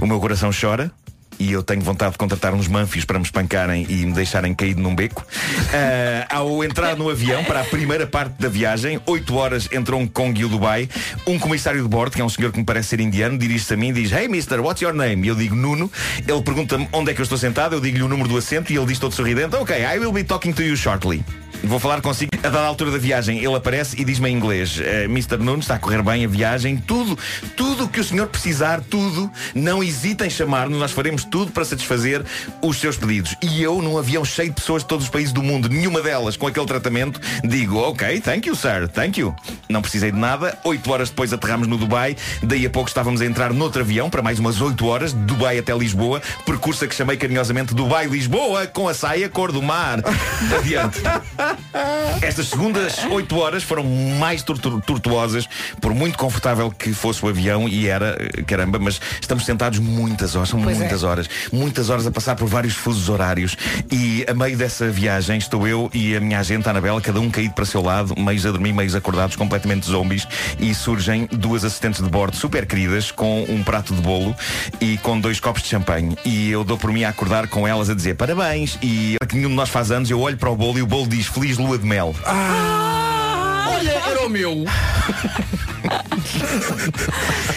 O 0.00 0.06
meu 0.06 0.20
coração 0.20 0.50
chora, 0.52 0.92
e 1.38 1.52
eu 1.52 1.62
tenho 1.62 1.82
vontade 1.82 2.12
de 2.12 2.18
contratar 2.18 2.54
uns 2.54 2.68
manfios 2.68 3.04
para 3.04 3.18
me 3.18 3.24
espancarem 3.24 3.86
e 3.88 4.06
me 4.06 4.12
deixarem 4.12 4.54
caído 4.54 4.80
num 4.80 4.94
beco. 4.94 5.24
Ah, 5.72 6.36
ao 6.36 6.64
entrar 6.64 6.96
no 6.96 7.10
avião 7.10 7.44
para 7.44 7.60
a 7.60 7.64
primeira 7.64 8.06
parte 8.06 8.40
da 8.40 8.48
viagem, 8.48 9.00
8 9.06 9.34
horas 9.34 9.68
entre 9.72 9.94
Hong 9.94 10.08
Kong 10.08 10.40
e 10.40 10.44
o 10.44 10.48
Dubai, 10.48 10.88
um 11.26 11.38
comissário 11.38 11.82
de 11.82 11.88
bordo, 11.88 12.14
que 12.14 12.20
é 12.20 12.24
um 12.24 12.28
senhor 12.28 12.52
que 12.52 12.58
me 12.58 12.64
parece 12.64 12.88
ser 12.88 13.00
indiano, 13.00 13.36
dirige-se 13.36 13.74
a 13.74 13.76
mim 13.76 13.90
e 13.90 13.92
diz 13.92 14.12
Hey 14.12 14.28
mister, 14.28 14.60
what's 14.60 14.80
your 14.80 14.94
name? 14.94 15.26
E 15.26 15.28
eu 15.28 15.34
digo 15.34 15.54
Nuno. 15.54 15.90
Ele 16.26 16.42
pergunta-me 16.42 16.88
onde 16.92 17.10
é 17.10 17.14
que 17.14 17.20
eu 17.20 17.24
estou 17.24 17.38
sentado, 17.38 17.74
eu 17.74 17.80
digo-lhe 17.80 18.02
o 18.02 18.08
número 18.08 18.28
do 18.28 18.36
assento 18.36 18.72
e 18.72 18.76
ele 18.76 18.86
diz 18.86 18.98
todo 18.98 19.12
sorridente 19.12 19.56
Ok, 19.56 19.76
I 19.76 19.98
will 19.98 20.12
be 20.12 20.24
talking 20.24 20.52
to 20.52 20.62
you 20.62 20.76
shortly. 20.76 21.24
Vou 21.64 21.80
falar 21.80 22.00
consigo. 22.00 22.30
A 22.38 22.48
dada 22.48 22.66
altura 22.66 22.92
da 22.92 22.98
viagem, 22.98 23.38
ele 23.38 23.54
aparece 23.54 24.00
e 24.00 24.04
diz-me 24.04 24.28
em 24.30 24.36
inglês 24.36 24.78
"Eh, 24.80 25.04
Mr. 25.04 25.36
Nuno, 25.38 25.58
está 25.58 25.74
a 25.74 25.78
correr 25.78 26.02
bem 26.02 26.24
a 26.24 26.28
viagem. 26.28 26.76
Tudo, 26.76 27.18
tudo 27.56 27.84
o 27.84 27.88
que 27.88 28.00
o 28.00 28.04
senhor 28.04 28.28
precisar 28.28 28.80
Tudo, 28.88 29.30
não 29.54 29.82
hesite 29.82 30.24
em 30.24 30.30
chamar-nos 30.30 30.78
Nós 30.78 30.92
faremos 30.92 31.24
tudo 31.24 31.50
para 31.50 31.64
satisfazer 31.64 32.24
os 32.62 32.78
seus 32.78 32.96
pedidos. 32.96 33.34
E 33.42 33.62
eu, 33.62 33.82
num 33.82 33.98
avião 33.98 34.24
cheio 34.24 34.50
de 34.50 34.54
pessoas 34.54 34.82
de 34.82 34.88
todos 34.88 35.06
os 35.06 35.10
países 35.10 35.32
do 35.32 35.42
mundo 35.42 35.68
Nenhuma 35.68 36.00
delas 36.00 36.36
com 36.36 36.46
aquele 36.46 36.66
tratamento 36.66 37.20
Digo, 37.42 37.78
ok, 37.78 38.20
thank 38.20 38.46
you 38.48 38.54
sir, 38.54 38.88
thank 38.88 39.18
you. 39.18 39.34
Não 39.68 39.82
precisei 39.82 40.12
de 40.12 40.18
nada. 40.18 40.56
Oito 40.64 40.90
horas 40.92 41.10
depois 41.10 41.32
aterramos 41.32 41.66
no 41.66 41.76
Dubai. 41.76 42.16
Daí 42.42 42.64
a 42.66 42.70
pouco 42.70 42.88
estávamos 42.88 43.20
a 43.20 43.26
entrar 43.26 43.52
noutro 43.52 43.82
avião 43.82 44.08
Para 44.08 44.22
mais 44.22 44.38
umas 44.38 44.60
oito 44.60 44.86
horas, 44.86 45.12
de 45.12 45.20
Dubai 45.20 45.58
até 45.58 45.76
Lisboa. 45.76 46.22
Percurso 46.44 46.84
a 46.84 46.88
que 46.88 46.94
chamei 46.94 47.16
carinhosamente 47.16 47.74
Dubai-Lisboa 47.74 48.66
Com 48.68 48.88
a 48.88 48.94
saia 48.94 49.28
cor 49.28 49.50
do 49.50 49.62
mar. 49.62 50.00
Adiante 50.56 51.00
estas 52.22 52.48
segundas 52.48 52.98
8 53.10 53.36
horas 53.38 53.62
foram 53.62 53.84
mais 54.18 54.42
tortu- 54.42 54.80
tortuosas, 54.80 55.48
por 55.80 55.94
muito 55.94 56.16
confortável 56.18 56.70
que 56.70 56.92
fosse 56.92 57.24
o 57.24 57.28
avião, 57.28 57.68
e 57.68 57.86
era, 57.88 58.16
eh, 58.18 58.42
caramba, 58.42 58.78
mas 58.78 59.00
estamos 59.20 59.44
sentados 59.44 59.78
muitas 59.78 60.34
horas, 60.34 60.48
são 60.48 60.60
Pois 60.62 60.76
é. 60.76 60.80
muitas 60.80 61.02
horas, 61.02 61.28
muitas 61.52 61.90
horas 61.90 62.06
a 62.06 62.10
passar 62.10 62.36
por 62.36 62.48
vários 62.48 62.74
fusos 62.74 63.08
horários. 63.08 63.56
E 63.90 64.24
a 64.28 64.34
meio 64.34 64.56
dessa 64.56 64.88
viagem 64.90 65.38
estou 65.38 65.66
eu 65.66 65.90
e 65.92 66.16
a 66.16 66.20
minha 66.20 66.38
agente, 66.40 66.66
a 66.68 66.70
Anabela, 66.70 67.00
cada 67.00 67.20
um 67.20 67.30
caído 67.30 67.54
para 67.54 67.64
o 67.64 67.66
seu 67.66 67.82
lado, 67.82 68.14
meios 68.18 68.44
a 68.46 68.50
dormir, 68.50 68.72
meios 68.72 68.94
acordados, 68.94 69.36
completamente 69.36 69.86
zombies, 69.86 70.26
e 70.58 70.74
surgem 70.74 71.26
duas 71.32 71.64
assistentes 71.64 72.02
de 72.02 72.08
bordo 72.08 72.36
super 72.36 72.66
queridas, 72.66 73.10
com 73.10 73.44
um 73.48 73.62
prato 73.62 73.94
de 73.94 74.00
bolo 74.00 74.34
e 74.80 74.96
com 74.98 75.20
dois 75.20 75.38
copos 75.40 75.62
de 75.62 75.68
champanhe. 75.68 76.16
E 76.24 76.50
eu 76.50 76.64
dou 76.64 76.76
por 76.78 76.90
mim 76.92 77.04
a 77.04 77.10
acordar 77.10 77.46
com 77.48 77.66
elas 77.66 77.90
a 77.90 77.94
dizer 77.94 78.14
parabéns, 78.16 78.78
e 78.82 79.16
que 79.28 79.36
nenhum 79.36 79.48
de 79.50 79.54
nós 79.54 79.68
faz 79.68 79.90
anos, 79.90 80.08
eu 80.10 80.20
olho 80.20 80.36
para 80.36 80.50
o 80.50 80.56
bolo 80.56 80.78
e 80.78 80.82
o 80.82 80.86
bolo 80.86 81.06
diz 81.08 81.28
Feliz 81.36 81.58
Lua 81.58 81.76
de 81.76 81.84
Mel. 81.84 82.14
Olha, 83.66 83.90
era 84.10 84.26
o 84.26 84.28
meu. 84.28 84.64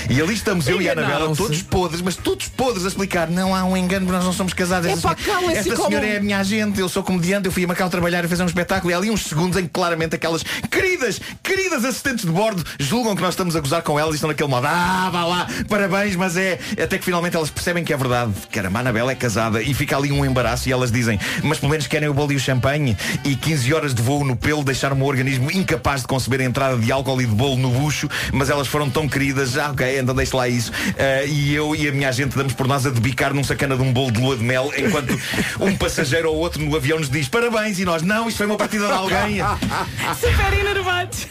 E 0.09 0.21
ali 0.21 0.33
estamos 0.33 0.67
eu 0.67 0.81
e 0.81 0.89
a 0.89 0.93
Anabela, 0.93 1.35
todos 1.35 1.61
podres, 1.61 2.01
mas 2.01 2.15
todos 2.15 2.47
podres 2.47 2.85
a 2.85 2.87
explicar. 2.87 3.29
Não 3.29 3.55
há 3.55 3.63
um 3.63 3.77
engano, 3.77 4.05
porque 4.05 4.17
nós 4.17 4.25
não 4.25 4.33
somos 4.33 4.53
casados. 4.53 4.89
Esta, 4.89 5.11
Epá, 5.11 5.15
calem-se, 5.15 5.57
esta 5.57 5.75
como- 5.75 5.89
senhora 5.89 6.07
é 6.07 6.17
a 6.17 6.21
minha 6.21 6.37
agente, 6.39 6.79
eu 6.79 6.89
sou 6.89 7.03
comediante, 7.03 7.45
eu 7.47 7.51
fui 7.51 7.63
a 7.63 7.67
Macau 7.67 7.89
trabalhar 7.89 8.23
e 8.25 8.27
fazer 8.27 8.43
um 8.43 8.47
espetáculo. 8.47 8.91
E 8.91 8.93
há 8.93 8.97
ali 8.97 9.09
uns 9.11 9.23
segundos 9.23 9.57
em 9.57 9.63
que 9.63 9.69
claramente 9.69 10.15
aquelas 10.15 10.43
queridas, 10.69 11.19
queridas 11.43 11.85
assistentes 11.85 12.25
de 12.25 12.31
bordo 12.31 12.63
julgam 12.79 13.15
que 13.15 13.21
nós 13.21 13.33
estamos 13.33 13.55
a 13.55 13.59
gozar 13.59 13.81
com 13.83 13.99
elas 13.99 14.13
e 14.13 14.15
estão 14.15 14.27
naquele 14.29 14.49
modo. 14.49 14.65
Ah, 14.67 15.09
vá 15.11 15.25
lá, 15.25 15.47
parabéns, 15.67 16.15
mas 16.15 16.35
é. 16.37 16.59
Até 16.81 16.97
que 16.97 17.05
finalmente 17.05 17.35
elas 17.35 17.49
percebem 17.49 17.83
que 17.83 17.93
é 17.93 17.97
verdade. 17.97 18.33
Caramba, 18.51 18.79
a 18.79 18.81
Anabela 18.81 19.11
é 19.11 19.15
casada 19.15 19.61
e 19.61 19.73
fica 19.73 19.95
ali 19.97 20.11
um 20.11 20.25
embaraço 20.25 20.69
e 20.69 20.71
elas 20.71 20.91
dizem, 20.91 21.19
mas 21.43 21.59
pelo 21.59 21.71
menos 21.71 21.87
querem 21.87 22.09
o 22.09 22.13
bolo 22.13 22.31
e 22.33 22.35
o 22.35 22.39
champanhe. 22.39 22.97
E 23.23 23.35
15 23.35 23.73
horas 23.73 23.93
de 23.93 24.01
voo 24.01 24.23
no 24.25 24.35
pelo 24.35 24.63
deixaram 24.63 24.95
o 24.95 24.99
meu 24.99 25.07
organismo 25.07 25.51
incapaz 25.51 25.98
de 26.01 26.07
conceber 26.07 26.41
a 26.41 26.43
entrada 26.43 26.77
de 26.77 26.91
álcool 26.91 27.21
e 27.21 27.25
de 27.25 27.33
bolo 27.33 27.57
no 27.57 27.69
bucho, 27.69 28.09
mas 28.33 28.49
elas 28.49 28.67
foram 28.67 28.89
tão 28.89 29.07
queridas, 29.07 29.57
ah, 29.57 29.71
ok, 29.71 29.99
então 29.99 30.13
deixe 30.15 30.35
lá 30.35 30.47
isso. 30.47 30.71
Ah, 30.97 31.23
e 31.25 31.53
eu 31.53 31.75
e 31.75 31.87
a 31.87 31.91
minha 31.91 32.09
agente 32.09 32.37
damos 32.37 32.53
por 32.53 32.67
nós 32.67 32.85
a 32.85 32.89
debicar 32.89 33.33
num 33.33 33.43
sacana 33.43 33.75
de 33.75 33.81
um 33.81 33.91
bolo 33.93 34.11
de 34.11 34.19
lua 34.21 34.35
de 34.37 34.43
mel, 34.43 34.71
enquanto 34.77 35.17
um 35.59 35.75
passageiro 35.75 36.29
ou 36.29 36.37
outro 36.37 36.61
no 36.63 36.75
avião 36.75 36.99
nos 36.99 37.09
diz 37.09 37.27
parabéns 37.27 37.79
e 37.79 37.85
nós, 37.85 38.01
não, 38.01 38.27
isto 38.27 38.37
foi 38.37 38.45
uma 38.45 38.57
partida 38.57 38.85
de 38.87 38.91
alguém. 38.93 39.37
Super 40.19 40.53
enervados. 40.59 41.27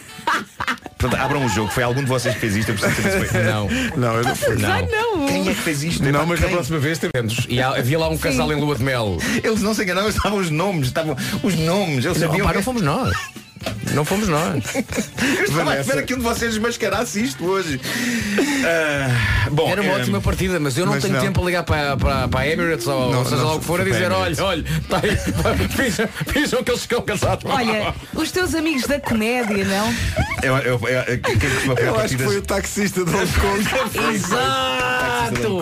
Portanto, 0.98 1.20
abram 1.22 1.46
o 1.46 1.48
jogo, 1.48 1.70
foi 1.70 1.82
algum 1.84 2.00
de 2.02 2.08
vocês 2.08 2.34
que 2.34 2.40
fez 2.40 2.56
isto, 2.56 2.70
eu 2.70 2.74
preciso 2.74 3.02
saber 3.02 3.26
se 3.26 3.32
foi. 3.32 3.42
Não. 3.44 3.68
Não, 3.96 4.14
eu 4.16 4.24
não 4.24 4.34
fui. 4.36 4.64
Ai, 4.64 4.86
não. 4.90 5.26
Quem 5.26 5.48
é 5.48 5.54
que 5.54 5.60
fez 5.60 5.82
isto? 5.84 6.02
Não, 6.02 6.10
Epá, 6.10 6.26
mas 6.26 6.40
na 6.40 6.46
quem? 6.46 6.54
próxima 6.56 6.78
vez 6.78 6.98
teremos. 6.98 7.46
E 7.48 7.62
havia 7.62 7.98
lá 7.98 8.08
um 8.08 8.18
casal 8.18 8.52
em 8.52 8.56
lua 8.56 8.74
de 8.74 8.82
mel. 8.82 9.16
Eles 9.42 9.62
não 9.62 9.72
se 9.74 9.82
enganavam, 9.84 10.10
estavam 10.10 10.38
os 10.38 10.50
nomes, 10.50 10.88
estavam 10.88 11.16
os 11.42 11.54
nomes, 11.54 12.04
eles 12.04 12.18
Não, 12.20 12.28
sabiam 12.28 12.44
pá, 12.44 12.50
que- 12.50 12.56
não 12.58 12.62
fomos 12.64 12.82
nós. 12.82 13.16
Não 13.94 14.04
fomos 14.04 14.28
nós. 14.28 14.64
Eu 14.74 15.44
estava 15.48 15.72
à 15.72 15.80
espera 15.80 16.02
que 16.02 16.14
um 16.14 16.18
de 16.18 16.22
vocês 16.22 16.52
desmascarasse 16.52 17.22
isto 17.22 17.44
hoje. 17.44 17.80
Ah, 18.64 19.48
bom, 19.50 19.68
Era 19.70 19.82
uma 19.82 19.92
eh, 19.92 20.00
ótima 20.00 20.20
partida, 20.20 20.60
mas 20.60 20.76
eu 20.76 20.84
não 20.84 20.92
mas 20.94 21.02
tenho 21.02 21.14
não. 21.14 21.22
tempo 21.22 21.42
a 21.42 21.44
ligar 21.44 21.62
para, 21.64 21.96
para, 21.96 22.28
para 22.28 22.40
a 22.40 22.48
Emirates 22.48 22.86
ou 22.86 23.12
Não, 23.12 23.24
seja 23.24 23.36
não, 23.36 23.46
lá 23.46 23.54
o 23.54 23.58
que 23.60 23.64
for 23.64 23.80
a 23.80 23.84
dizer, 23.84 24.12
a 24.12 24.18
olha, 24.18 24.44
olha, 24.44 24.64
tá 24.88 25.00
aí, 25.02 25.16
finjam, 25.68 26.08
finjam 26.26 26.62
que 26.62 26.70
eles 26.70 26.82
ficam 26.82 27.02
casados. 27.02 27.44
Olha, 27.50 27.94
os 28.14 28.30
teus 28.30 28.54
amigos 28.54 28.86
da 28.86 29.00
comédia, 29.00 29.64
não? 29.64 29.94
Eu, 30.42 30.56
eu, 30.58 30.80
eu, 30.88 31.18
quem 31.20 31.38
costuma 31.38 31.74
pegar 31.74 31.88
Eu 31.88 32.00
acho 32.00 32.16
que 32.16 32.22
foi 32.22 32.36
o 32.36 32.42
taxista 32.42 33.04
de 33.04 33.10
Hong 33.10 33.32
Kong. 33.32 34.14
Exato! 34.14 35.58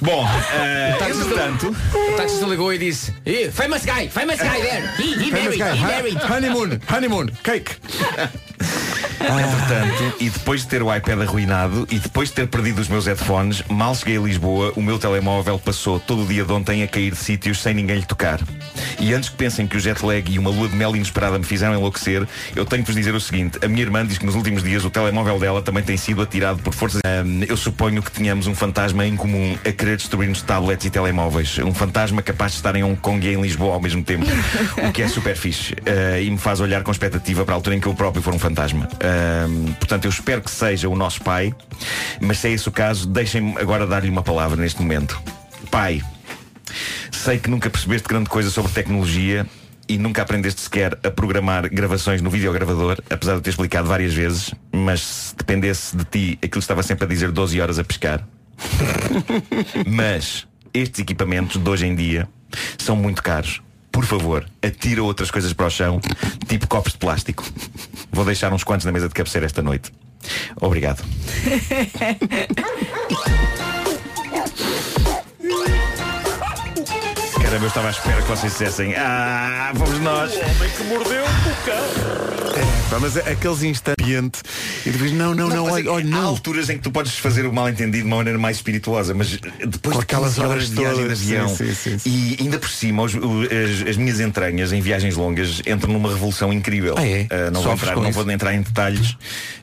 Bom, 0.00 0.26
eh, 0.54 0.96
entretanto, 1.00 1.76
O 1.94 2.16
taxista 2.16 2.46
ligou 2.46 2.72
e 2.72 2.78
disse, 2.78 3.12
"Eh, 3.24 3.50
famous 3.50 3.84
guy, 3.84 4.08
famous 4.08 4.38
guy 4.40 4.60
there. 4.60 4.88
He, 4.98 5.14
he 5.24 5.30
married, 5.30 5.58
guy. 5.58 5.74
he 5.76 5.84
married. 5.84 6.16
Honeymoon, 6.18 6.80
honeymoon, 6.88 7.30
cake. 7.42 7.76
entretanto, 9.38 10.16
e 10.20 10.30
depois 10.30 10.62
de 10.62 10.68
ter 10.68 10.82
o 10.82 10.94
iPad 10.94 11.20
arruinado 11.20 11.86
e 11.90 11.98
depois 11.98 12.28
de 12.28 12.34
ter 12.34 12.48
perdido 12.48 12.80
os 12.80 12.88
meus 12.88 13.06
headphones, 13.06 13.62
mal 13.68 13.94
cheguei 13.94 14.18
a 14.18 14.20
Lisboa, 14.20 14.72
o 14.76 14.82
meu 14.82 14.98
telemóvel 14.98 15.58
passou 15.58 16.00
todo 16.00 16.22
o 16.24 16.26
dia 16.26 16.44
de 16.44 16.52
ontem 16.52 16.82
a 16.82 16.88
cair 16.88 17.12
de 17.12 17.18
sítios 17.18 17.60
sem 17.60 17.74
ninguém 17.74 17.96
lhe 17.96 18.06
tocar. 18.06 18.40
E 18.98 19.12
antes 19.14 19.28
que 19.28 19.36
pensem 19.36 19.66
que 19.66 19.76
o 19.76 19.80
jet 19.80 20.04
lag 20.04 20.30
e 20.30 20.38
uma 20.38 20.50
lua 20.50 20.68
de 20.68 20.76
mel 20.76 20.94
inesperada 20.94 21.38
me 21.38 21.44
fizeram 21.44 21.74
enlouquecer, 21.74 22.26
eu 22.54 22.64
tenho 22.64 22.82
que 22.82 22.90
vos 22.90 22.96
dizer 22.96 23.14
o 23.14 23.20
seguinte: 23.20 23.58
a 23.62 23.68
minha 23.68 23.82
irmã 23.82 24.06
diz 24.06 24.18
que 24.18 24.24
nos 24.24 24.34
últimos 24.34 24.62
dias 24.62 24.84
o 24.84 24.90
telemóvel 24.90 25.38
dela 25.38 25.62
também 25.62 25.82
tem 25.82 25.96
sido 25.96 26.22
atirado 26.22 26.62
por 26.62 26.72
forças. 26.72 27.00
Ahm, 27.04 27.44
eu 27.48 27.56
suponho 27.56 28.02
que 28.02 28.12
tínhamos 28.12 28.46
um 28.46 28.54
fantasma 28.54 29.06
em 29.06 29.16
comum 29.16 29.56
a 29.66 29.72
querer 29.72 29.96
destruir-nos 29.96 30.42
tablets 30.42 30.86
e 30.86 30.90
telemóveis. 30.90 31.58
Um 31.58 31.74
fantasma 31.74 32.22
capaz 32.22 32.52
de 32.52 32.58
estar 32.58 32.76
em 32.76 32.84
Hong 32.84 32.96
Kong 32.96 33.26
e 33.26 33.34
em 33.34 33.40
Lisboa 33.40 33.74
ao 33.74 33.80
mesmo 33.80 34.04
tempo. 34.04 34.24
o 34.88 34.92
que 34.92 35.02
é 35.02 35.08
super 35.08 35.36
fixe. 35.36 35.74
Ah, 35.86 36.20
e 36.20 36.30
me 36.30 36.38
faz 36.38 36.60
olhar 36.60 36.82
com 36.82 36.90
expectativa 36.90 37.44
para 37.44 37.54
a 37.54 37.56
altura 37.56 37.76
em 37.76 37.80
que 37.80 37.86
eu 37.86 37.94
próprio 37.94 38.22
for 38.22 38.34
um 38.34 38.38
fantasma. 38.38 38.88
Ahm, 39.12 39.72
portanto, 39.74 40.06
eu 40.06 40.10
espero 40.10 40.40
que 40.40 40.50
seja 40.50 40.88
o 40.88 40.96
nosso 40.96 41.20
pai, 41.22 41.54
mas 42.20 42.38
se 42.38 42.48
é 42.48 42.52
esse 42.52 42.68
o 42.68 42.72
caso, 42.72 43.06
deixem-me 43.06 43.58
agora 43.58 43.86
dar-lhe 43.86 44.08
uma 44.08 44.22
palavra 44.22 44.56
neste 44.56 44.80
momento. 44.80 45.20
Pai, 45.70 46.02
sei 47.10 47.38
que 47.38 47.50
nunca 47.50 47.68
percebeste 47.68 48.08
grande 48.08 48.28
coisa 48.28 48.50
sobre 48.50 48.72
tecnologia 48.72 49.46
e 49.88 49.98
nunca 49.98 50.22
aprendeste 50.22 50.60
sequer 50.60 50.98
a 51.04 51.10
programar 51.10 51.68
gravações 51.68 52.22
no 52.22 52.30
videogravador, 52.30 52.98
apesar 53.10 53.32
de 53.32 53.38
eu 53.38 53.42
ter 53.42 53.50
explicado 53.50 53.88
várias 53.88 54.14
vezes, 54.14 54.54
mas 54.72 55.00
se 55.02 55.36
dependesse 55.36 55.96
de 55.96 56.04
ti, 56.04 56.38
aquilo 56.42 56.60
estava 56.60 56.82
sempre 56.82 57.04
a 57.04 57.08
dizer 57.08 57.30
12 57.30 57.60
horas 57.60 57.78
a 57.78 57.84
pescar. 57.84 58.26
mas 59.86 60.46
estes 60.72 61.00
equipamentos 61.00 61.60
de 61.60 61.68
hoje 61.68 61.86
em 61.86 61.94
dia 61.94 62.28
são 62.78 62.96
muito 62.96 63.22
caros. 63.22 63.60
Por 63.90 64.06
favor, 64.06 64.46
atira 64.62 65.02
outras 65.02 65.30
coisas 65.30 65.52
para 65.52 65.66
o 65.66 65.70
chão, 65.70 66.00
tipo 66.48 66.66
copos 66.66 66.92
de 66.92 66.98
plástico. 66.98 67.44
Vou 68.12 68.24
deixar 68.24 68.52
uns 68.52 68.62
quantos 68.62 68.86
na 68.86 68.92
mesa 68.92 69.08
de 69.08 69.14
cabeceira 69.14 69.46
esta 69.46 69.62
noite. 69.62 69.92
Obrigado. 70.60 71.02
Caramba, 77.52 77.66
eu 77.66 77.68
estava 77.68 77.88
à 77.88 77.90
espera 77.90 78.22
que 78.22 78.28
vocês 78.28 78.52
dissessem 78.52 78.94
Ah, 78.96 79.72
fomos 79.76 80.00
nós 80.00 80.32
Pá, 82.88 82.98
Mas 82.98 83.14
é 83.16 83.32
aqueles 83.32 83.62
instantes 83.62 84.42
e 84.84 84.90
depois, 84.90 85.12
não, 85.12 85.34
não, 85.34 85.48
não, 85.48 85.64
mas 85.64 85.74
olha, 85.74 85.86
é- 85.86 85.90
olha, 85.90 86.04
Há 86.06 86.08
não. 86.08 86.26
alturas 86.28 86.68
em 86.70 86.76
que 86.76 86.82
tu 86.82 86.90
podes 86.90 87.16
fazer 87.18 87.46
o 87.46 87.52
mal 87.52 87.68
entendido 87.68 87.98
de 88.04 88.08
uma 88.08 88.16
maneira 88.16 88.38
mais 88.38 88.56
espirituosa, 88.56 89.14
mas 89.14 89.30
depois 89.64 89.80
Com 89.94 89.98
de 89.98 89.98
aquelas 90.02 90.34
15 90.34 90.46
horas 90.46 90.68
de 90.70 90.74
viagem 90.76 90.96
de 90.96 91.02
todas, 91.02 91.20
avião 91.22 91.48
sim, 91.48 91.74
sim, 91.74 91.98
sim. 91.98 92.10
e 92.10 92.36
ainda 92.42 92.58
por 92.58 92.68
cima 92.68 93.02
os- 93.02 93.14
o- 93.14 93.42
as, 93.44 93.88
as 93.90 93.96
minhas 93.96 94.18
entranhas 94.20 94.72
em 94.72 94.80
viagens 94.80 95.14
longas 95.14 95.60
entram 95.66 95.92
numa 95.92 96.08
revolução 96.10 96.52
incrível. 96.52 96.94
Ah, 96.98 97.06
é? 97.06 97.26
Ah, 97.30 97.50
não 97.50 97.62
vou, 97.62 97.72
entrar, 97.74 97.96
não 97.96 98.12
vou 98.12 98.30
entrar 98.30 98.54
em 98.54 98.60
detalhes, 98.62 99.16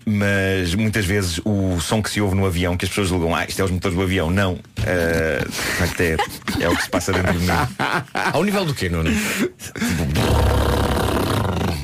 mas 0.05 0.73
muitas 0.73 1.05
vezes 1.05 1.39
o 1.45 1.79
som 1.81 2.01
que 2.01 2.09
se 2.09 2.21
ouve 2.21 2.35
no 2.35 2.45
avião, 2.45 2.75
que 2.77 2.85
as 2.85 2.89
pessoas 2.89 3.09
julgam, 3.09 3.35
ah, 3.35 3.45
isto 3.47 3.59
é 3.61 3.65
os 3.65 3.71
motores 3.71 3.95
do 3.97 4.01
avião. 4.03 4.29
Não. 4.31 4.57
Ah, 4.79 5.43
de 5.45 5.51
facto 5.51 6.01
é, 6.01 6.17
é 6.61 6.69
o 6.69 6.75
que 6.75 6.83
se 6.83 6.89
passa 6.89 7.11
dentro 7.11 7.33
de 7.33 7.39
mim. 7.39 7.47
Ao 8.33 8.43
nível 8.43 8.65
do 8.65 8.73
quê, 8.73 8.89
Nuno? 8.89 9.09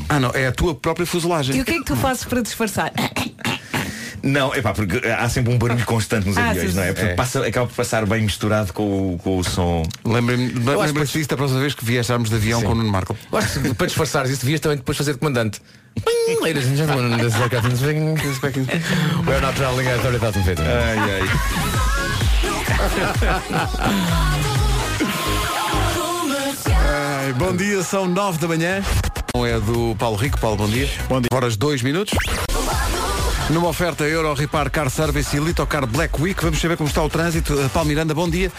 Ah, 0.09 0.19
não, 0.19 0.31
é 0.31 0.47
a 0.47 0.51
tua 0.51 0.75
própria 0.75 1.03
E 1.03 1.07
fuselagem. 1.07 1.59
o 1.61 1.65
que 1.65 1.71
é 1.71 1.75
que 1.79 1.85
tu 1.85 1.95
fazes 1.95 2.23
para 2.25 2.41
disfarçar? 2.41 2.91
Não, 4.21 4.53
é 4.55 4.61
pá, 4.61 4.73
porque 4.73 5.07
há 5.07 5.29
sempre 5.29 5.53
um 5.53 5.57
barulho 5.57 5.85
constante 5.85 6.27
nos 6.27 6.35
Ah, 6.37 6.49
aviões, 6.49 6.71
sim, 6.71 6.75
não 6.77 6.83
é? 6.83 6.87
sim. 6.87 6.93
Porque 6.93 7.07
É. 7.11 7.13
passa, 7.15 7.45
acaba 7.45 7.67
por 7.67 7.75
passar 7.75 8.05
bem 8.07 8.21
misturado 8.23 8.73
com, 8.73 9.13
o- 9.13 9.19
com 9.19 9.37
o 9.37 9.43
som. 9.43 9.83
Acho 10.03 10.13
lembrem-se 10.81 11.13
disso 11.17 11.29
da 11.29 11.37
próxima 11.37 11.59
vez 11.59 11.75
que 11.75 11.85
viajarmos 11.85 12.29
de 12.29 12.35
avião 12.35 12.61
com 12.63 12.71
o 12.71 12.75
Nuno 12.75 12.91
Marco. 12.91 13.15
Eu 13.31 13.37
acho 13.37 13.59
que 13.61 13.73
para 13.75 13.85
disfarçares 13.87 14.31
isso 14.31 14.41
devias 14.41 14.59
também 14.59 14.77
depois 14.77 14.97
fazer 14.97 15.13
de 15.13 15.19
comandante. 15.19 15.61
Ladies 16.41 16.65
and 16.67 16.75
gentlemen, 16.75 17.17
this 17.19 17.35
is. 17.35 17.39
We're 19.27 19.41
not 19.41 19.55
traveling 19.55 19.87
at 19.87 20.01
30,000 20.01 20.43
feet. 20.43 20.59
Ai, 20.59 20.97
ai. 21.21 21.21
Ai, 27.25 27.33
bom 27.33 27.55
dia, 27.55 27.81
são 27.81 28.05
nove 28.07 28.37
da 28.37 28.47
manhã. 28.47 28.83
É 29.33 29.59
do 29.59 29.95
Paulo 29.97 30.15
Rico. 30.15 30.39
Paulo, 30.39 30.57
bom 30.57 30.67
dia. 30.67 30.87
Bom 31.09 31.19
dia. 31.19 31.27
Horas 31.33 31.57
dois 31.57 31.81
minutos. 31.81 32.15
Numa 33.49 33.67
oferta 33.67 34.03
Euro 34.03 34.31
Repar 34.35 34.69
Car 34.69 34.91
Service 34.91 35.35
e 35.35 35.39
Litocar 35.39 35.87
Black 35.87 36.21
Week, 36.21 36.39
vamos 36.39 36.61
saber 36.61 36.77
como 36.77 36.87
está 36.87 37.01
o 37.01 37.09
trânsito. 37.09 37.55
Uh, 37.55 37.67
Paulo 37.69 37.89
Miranda, 37.89 38.13
bom 38.13 38.29
dia. 38.29 38.51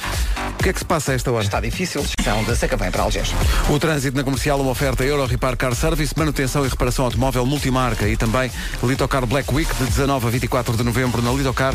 O 0.58 0.62
que 0.64 0.70
é 0.70 0.72
que 0.72 0.80
se 0.80 0.84
passa 0.84 1.12
a 1.12 1.14
esta 1.14 1.30
hora? 1.30 1.44
Está 1.44 1.60
difícil, 1.60 2.04
são 2.24 2.42
da 2.42 2.56
Sacavém 2.56 2.90
para 2.90 3.04
Algés. 3.04 3.32
O 3.70 3.78
trânsito 3.78 4.16
na 4.16 4.24
comercial, 4.24 4.60
uma 4.60 4.72
oferta 4.72 5.04
Euro 5.04 5.26
Repar 5.26 5.56
Car 5.56 5.72
Service, 5.76 6.12
manutenção 6.16 6.66
e 6.66 6.68
reparação 6.68 7.04
automóvel 7.04 7.46
multimarca 7.46 8.08
e 8.08 8.16
também 8.16 8.50
Litocar 8.82 9.24
Black 9.26 9.54
Week 9.54 9.72
de 9.76 9.84
19 9.84 10.26
a 10.26 10.30
24 10.30 10.76
de 10.76 10.82
novembro 10.82 11.22
na 11.22 11.30
Litocar, 11.30 11.72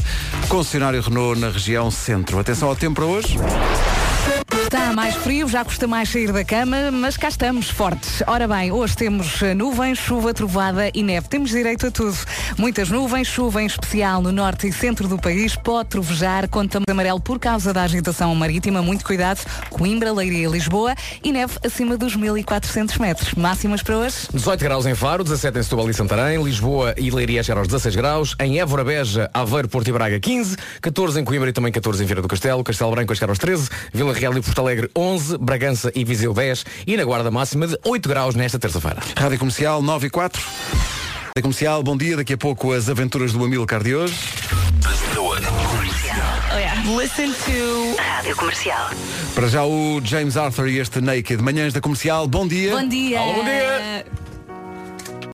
concessionário 0.50 1.02
Renault 1.02 1.40
na 1.40 1.52
região 1.52 1.90
centro. 1.90 2.38
Atenção 2.38 2.68
ao 2.68 2.76
tempo 2.76 2.96
para 2.96 3.06
hoje. 3.06 3.38
Está 4.54 4.92
mais 4.94 5.16
frio, 5.16 5.48
já 5.48 5.64
custa 5.64 5.88
mais 5.88 6.10
sair 6.10 6.32
da 6.32 6.44
cama, 6.44 6.92
mas 6.92 7.16
cá 7.16 7.30
estamos, 7.30 7.70
fortes. 7.70 8.22
Ora 8.28 8.48
bem, 8.48 8.72
hoje 8.72 8.96
temos 8.96 9.42
eh, 9.42 9.54
nuvens, 9.54 9.98
chuva, 9.98 10.34
trovada 10.34 10.90
e 10.94 11.02
neve. 11.04 11.28
Temos 11.30 11.52
direito 11.52 11.88
a 11.88 11.92
tudo. 11.92 12.18
Muitas 12.58 12.90
nuvens, 12.90 13.28
chuva 13.28 13.62
em 13.62 13.66
especial 13.66 14.22
no 14.22 14.32
norte 14.32 14.68
e 14.68 14.74
centro 14.74 15.08
do 15.08 15.18
país, 15.18 15.56
pode 15.56 15.90
trovejar, 15.90 16.50
conta 16.50 16.82
amarelo 16.90 17.20
por 17.20 17.40
causa 17.40 17.74
da 17.74 17.84
agitação 17.84 18.34
marítima. 18.36 18.82
Muito 18.82 19.06
cuidado. 19.06 19.40
Coimbra, 19.70 20.12
Leiria 20.12 20.48
e 20.48 20.52
Lisboa 20.52 20.96
e 21.24 21.32
neve 21.32 21.54
acima 21.66 21.98
dos 21.98 22.16
1400 22.16 22.98
metros. 22.98 23.34
Máximas 23.36 23.82
para 23.82 23.98
hoje? 23.98 24.16
18 24.34 24.60
graus 24.62 24.86
em 24.86 24.96
Faro, 24.96 25.24
17 25.24 25.60
em 25.60 25.64
Setúbal 25.64 25.90
e 25.90 25.94
Santarém, 25.94 26.44
Lisboa 26.44 26.94
e 26.98 27.10
Leiria 27.10 27.42
chegaram 27.42 27.62
aos 27.62 27.68
16 27.68 27.96
graus, 27.96 28.36
em 28.40 28.60
Évora, 28.60 28.84
Beja, 28.84 29.30
Aveiro, 29.34 29.70
Porto 29.70 29.88
e 29.88 29.92
Braga 29.92 30.20
15, 30.20 30.58
14 30.82 31.20
em 31.20 31.24
Coimbra 31.24 31.50
e 31.50 31.54
também 31.54 31.72
14 31.72 32.04
em 32.04 32.06
Vieira 32.06 32.22
do 32.22 32.28
Castelo, 32.28 32.64
Castelo 32.64 32.92
Branco 32.92 33.12
a 33.12 33.16
chegar 33.16 33.30
aos 33.30 33.40
13, 33.40 33.70
Vila 33.94 34.14
Real 34.14 34.38
e 34.38 34.41
Porto 34.42 34.60
Alegre 34.60 34.90
11, 34.96 35.38
Bragança 35.38 35.92
e 35.96 36.04
Viseu 36.04 36.34
10 36.34 36.66
e 36.88 36.98
na 36.98 37.04
guarda 37.04 37.30
máxima 37.32 37.68
de 37.68 37.78
8 37.84 38.10
graus 38.10 38.36
nesta 38.36 38.60
terça-feira. 38.60 39.00
Rádio 39.18 39.40
Comercial 39.40 39.82
9 39.82 40.08
e 40.08 40.10
4. 40.10 40.42
Rádio 40.42 41.42
Comercial, 41.42 41.84
bom 41.84 41.96
dia. 41.96 42.18
Daqui 42.18 42.34
a 42.34 42.38
pouco 42.38 42.74
as 42.74 42.90
aventuras 42.90 43.34
do 43.34 43.44
Amilcar 43.44 43.84
de 43.84 43.96
hoje. 43.96 44.16
Listen 46.98 47.32
to 47.32 47.96
Rádio 47.98 48.36
Comercial. 48.36 48.90
Para 49.34 49.48
já 49.48 49.64
o 49.64 50.02
James 50.04 50.36
Arthur 50.36 50.68
e 50.68 50.80
este 50.80 51.00
Naked. 51.00 51.42
Manhãs 51.42 51.74
da 51.74 51.80
Comercial, 51.80 52.28
bom 52.28 52.48
dia. 52.48 52.76
Bom 52.76 52.88
dia. 52.88 53.20
bom 53.20 53.44
dia. 53.44 54.06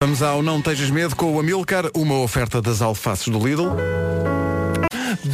Vamos 0.02 0.22
ao 0.22 0.44
Não 0.44 0.62
Tejas 0.62 0.92
Medo 0.92 1.16
com 1.16 1.36
o 1.36 1.40
Amilcar, 1.40 1.86
uma 1.96 2.20
oferta 2.20 2.62
das 2.62 2.82
alfaces 2.82 3.28
do 3.30 3.40
Lidl. 3.46 3.72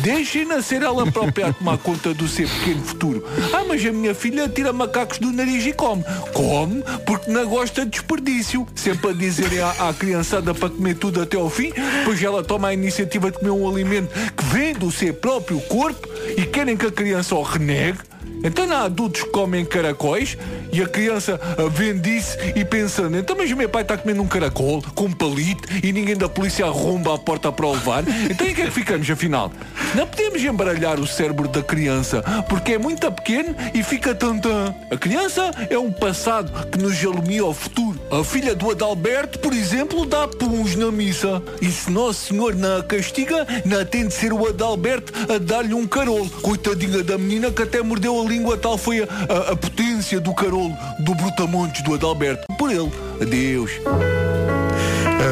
Deixem 0.03 0.43
nascer 0.43 0.81
ela 0.81 1.09
própria 1.09 1.47
a 1.47 1.53
tomar 1.53 1.77
conta 1.77 2.13
do 2.13 2.27
seu 2.27 2.45
pequeno 2.45 2.83
futuro. 2.83 3.25
Ah, 3.53 3.63
mas 3.65 3.85
a 3.85 3.91
minha 3.93 4.13
filha 4.13 4.49
tira 4.49 4.73
macacos 4.73 5.17
do 5.17 5.31
nariz 5.31 5.65
e 5.65 5.71
come. 5.71 6.03
Come 6.33 6.83
porque 7.05 7.31
não 7.31 7.47
gosta 7.47 7.85
de 7.85 7.91
desperdício. 7.91 8.67
Sempre 8.75 9.11
a 9.11 9.13
dizerem 9.13 9.59
à, 9.59 9.87
à 9.87 9.93
criançada 9.93 10.53
para 10.53 10.69
comer 10.69 10.95
tudo 10.95 11.21
até 11.21 11.37
ao 11.37 11.49
fim, 11.49 11.71
pois 12.03 12.21
ela 12.21 12.43
toma 12.43 12.67
a 12.67 12.73
iniciativa 12.73 13.31
de 13.31 13.39
comer 13.39 13.51
um 13.51 13.65
alimento 13.65 14.09
que 14.35 14.43
vem 14.43 14.73
do 14.73 14.91
seu 14.91 15.13
próprio 15.13 15.61
corpo 15.61 16.05
e 16.35 16.45
querem 16.47 16.75
que 16.75 16.85
a 16.85 16.91
criança 16.91 17.33
o 17.35 17.41
renegue. 17.41 17.99
Então 18.43 18.69
há 18.71 18.83
adultos 18.83 19.23
que 19.23 19.29
comem 19.29 19.65
caracóis 19.65 20.37
e 20.71 20.81
a 20.81 20.87
criança 20.87 21.39
ah, 21.41 21.69
vende 21.69 22.17
isso 22.17 22.37
e 22.55 22.65
pensando, 22.65 23.17
então 23.17 23.35
mas 23.37 23.51
o 23.51 23.55
meu 23.55 23.69
pai 23.69 23.83
está 23.83 23.97
comendo 23.97 24.21
um 24.21 24.27
caracol 24.27 24.83
com 24.93 25.05
um 25.05 25.11
palito 25.11 25.67
e 25.83 25.93
ninguém 25.93 26.17
da 26.17 26.27
polícia 26.27 26.65
arromba 26.65 27.15
a 27.15 27.17
porta 27.17 27.51
para 27.51 27.65
o 27.65 27.73
levar. 27.73 28.03
Então 28.29 28.47
em 28.47 28.53
que 28.53 28.61
é 28.61 28.65
que 28.65 28.71
ficamos 28.71 29.09
afinal? 29.09 29.51
Não 29.95 30.07
podemos 30.07 30.43
embaralhar 30.43 30.99
o 30.99 31.07
cérebro 31.07 31.47
da 31.47 31.61
criança 31.61 32.23
porque 32.49 32.73
é 32.73 32.77
muito 32.77 33.09
pequeno 33.11 33.55
e 33.73 33.83
fica 33.83 34.13
tantã. 34.15 34.73
A 34.91 34.97
criança 34.97 35.51
é 35.69 35.77
um 35.77 35.91
passado 35.91 36.67
que 36.69 36.77
nos 36.77 37.03
alumia 37.05 37.43
ao 37.43 37.53
futuro. 37.53 37.99
A 38.11 38.23
filha 38.23 38.55
do 38.55 38.71
Adalberto, 38.71 39.39
por 39.39 39.53
exemplo, 39.53 40.05
dá 40.05 40.27
puns 40.27 40.75
na 40.75 40.91
missa. 40.91 41.41
E 41.61 41.71
se 41.71 41.89
Nosso 41.89 42.27
Senhor 42.27 42.55
não 42.55 42.77
a 42.77 42.83
castiga, 42.83 43.45
não 43.65 43.85
tem 43.85 44.07
de 44.07 44.13
ser 44.13 44.33
o 44.33 44.47
Adalberto 44.47 45.13
a 45.31 45.37
dar-lhe 45.37 45.73
um 45.73 45.87
carolo. 45.87 46.29
Coitadinha 46.41 47.03
da 47.03 47.17
menina 47.17 47.51
que 47.51 47.63
até 47.63 47.81
mordeu 47.81 48.19
a 48.19 48.23
língua, 48.33 48.57
tal 48.57 48.77
foi 48.77 49.01
a, 49.01 49.03
a- 49.29 49.51
a 49.51 49.55
potência 49.55 50.19
do 50.19 50.33
carolo 50.33 50.75
do 50.99 51.13
Brutamontes 51.15 51.83
do 51.83 51.93
Adalberto. 51.93 52.43
Por 52.57 52.71
ele. 52.71 52.91
Adeus. 53.21 53.71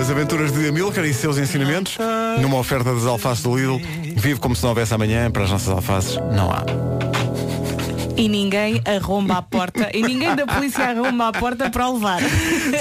As 0.02 0.10
aventuras 0.10 0.52
de 0.54 0.68
Amilcar 0.70 1.04
e 1.06 1.14
seus 1.14 1.38
ensinamentos, 1.38 1.98
numa 2.40 2.58
oferta 2.58 2.94
das 2.94 3.06
alfaces 3.06 3.44
do 3.44 3.56
Lidl. 3.56 3.80
Vive 4.16 4.40
como 4.40 4.56
se 4.56 4.62
não 4.64 4.70
houvesse 4.70 4.94
amanhã, 4.94 5.30
para 5.30 5.44
as 5.44 5.52
nossas 5.52 5.70
alfaces 5.70 6.16
não 6.34 6.50
há. 6.52 6.64
E 8.16 8.30
ninguém 8.30 8.82
arromba 8.86 9.38
a 9.38 9.42
porta. 9.42 9.90
E 9.94 10.02
ninguém 10.04 10.36
da 10.36 10.46
polícia 10.46 10.86
arromba 10.86 11.28
a 11.30 11.32
porta 11.32 11.70
para 11.70 11.90
o 11.90 11.94
levar. 11.96 12.20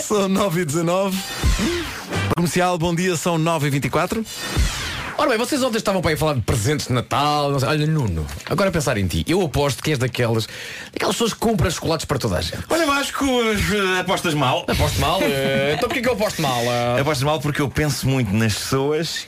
São 0.03 0.29
9 0.29 0.61
e 0.61 0.65
19 0.65 1.19
Comercial, 2.37 2.79
bom 2.79 2.95
dia, 2.95 3.17
são 3.17 3.37
9 3.39 3.67
e 3.67 3.71
24 3.71 4.25
Ora 5.21 5.29
bem, 5.29 5.37
vocês 5.37 5.63
ontem 5.63 5.77
estavam 5.77 6.01
para 6.01 6.13
aí 6.13 6.15
a 6.15 6.17
falar 6.17 6.33
de 6.33 6.41
presentes 6.41 6.87
de 6.87 6.95
Natal. 6.95 7.61
sei. 7.61 7.69
Olha, 7.69 7.87
Nuno, 7.87 8.27
agora 8.49 8.71
a 8.71 8.73
pensar 8.73 8.97
em 8.97 9.07
ti, 9.07 9.23
eu 9.29 9.43
aposto 9.43 9.83
que 9.83 9.91
és 9.91 9.99
daquelas, 9.99 10.49
daquelas 10.91 11.15
pessoas 11.15 11.35
que 11.35 11.39
compram 11.41 11.71
chocolates 11.71 12.07
para 12.07 12.19
toda 12.19 12.39
a 12.39 12.41
gente. 12.41 12.65
Olha 12.71 12.87
Vasco, 12.87 13.27
eh, 13.27 14.01
apostas 14.01 14.33
mal. 14.33 14.65
Aposto 14.67 14.99
mal? 14.99 15.21
Eh, 15.21 15.75
então 15.77 15.91
porquê 15.91 16.01
que 16.01 16.09
eu 16.09 16.15
aposto 16.15 16.41
mal? 16.41 16.63
Eh, 16.63 17.01
Apostas 17.03 17.23
mal 17.23 17.39
porque 17.39 17.61
eu 17.61 17.69
penso 17.69 18.09
muito 18.09 18.33
nas 18.33 18.55
pessoas. 18.55 19.27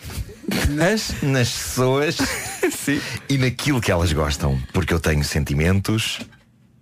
Nas? 0.70 1.12
Nas 1.22 1.50
pessoas. 1.50 2.16
Sim. 2.72 2.98
E 3.28 3.36
naquilo 3.36 3.78
que 3.78 3.92
elas 3.92 4.10
gostam. 4.14 4.58
Porque 4.72 4.94
eu 4.94 4.98
tenho 4.98 5.22
sentimentos, 5.22 6.20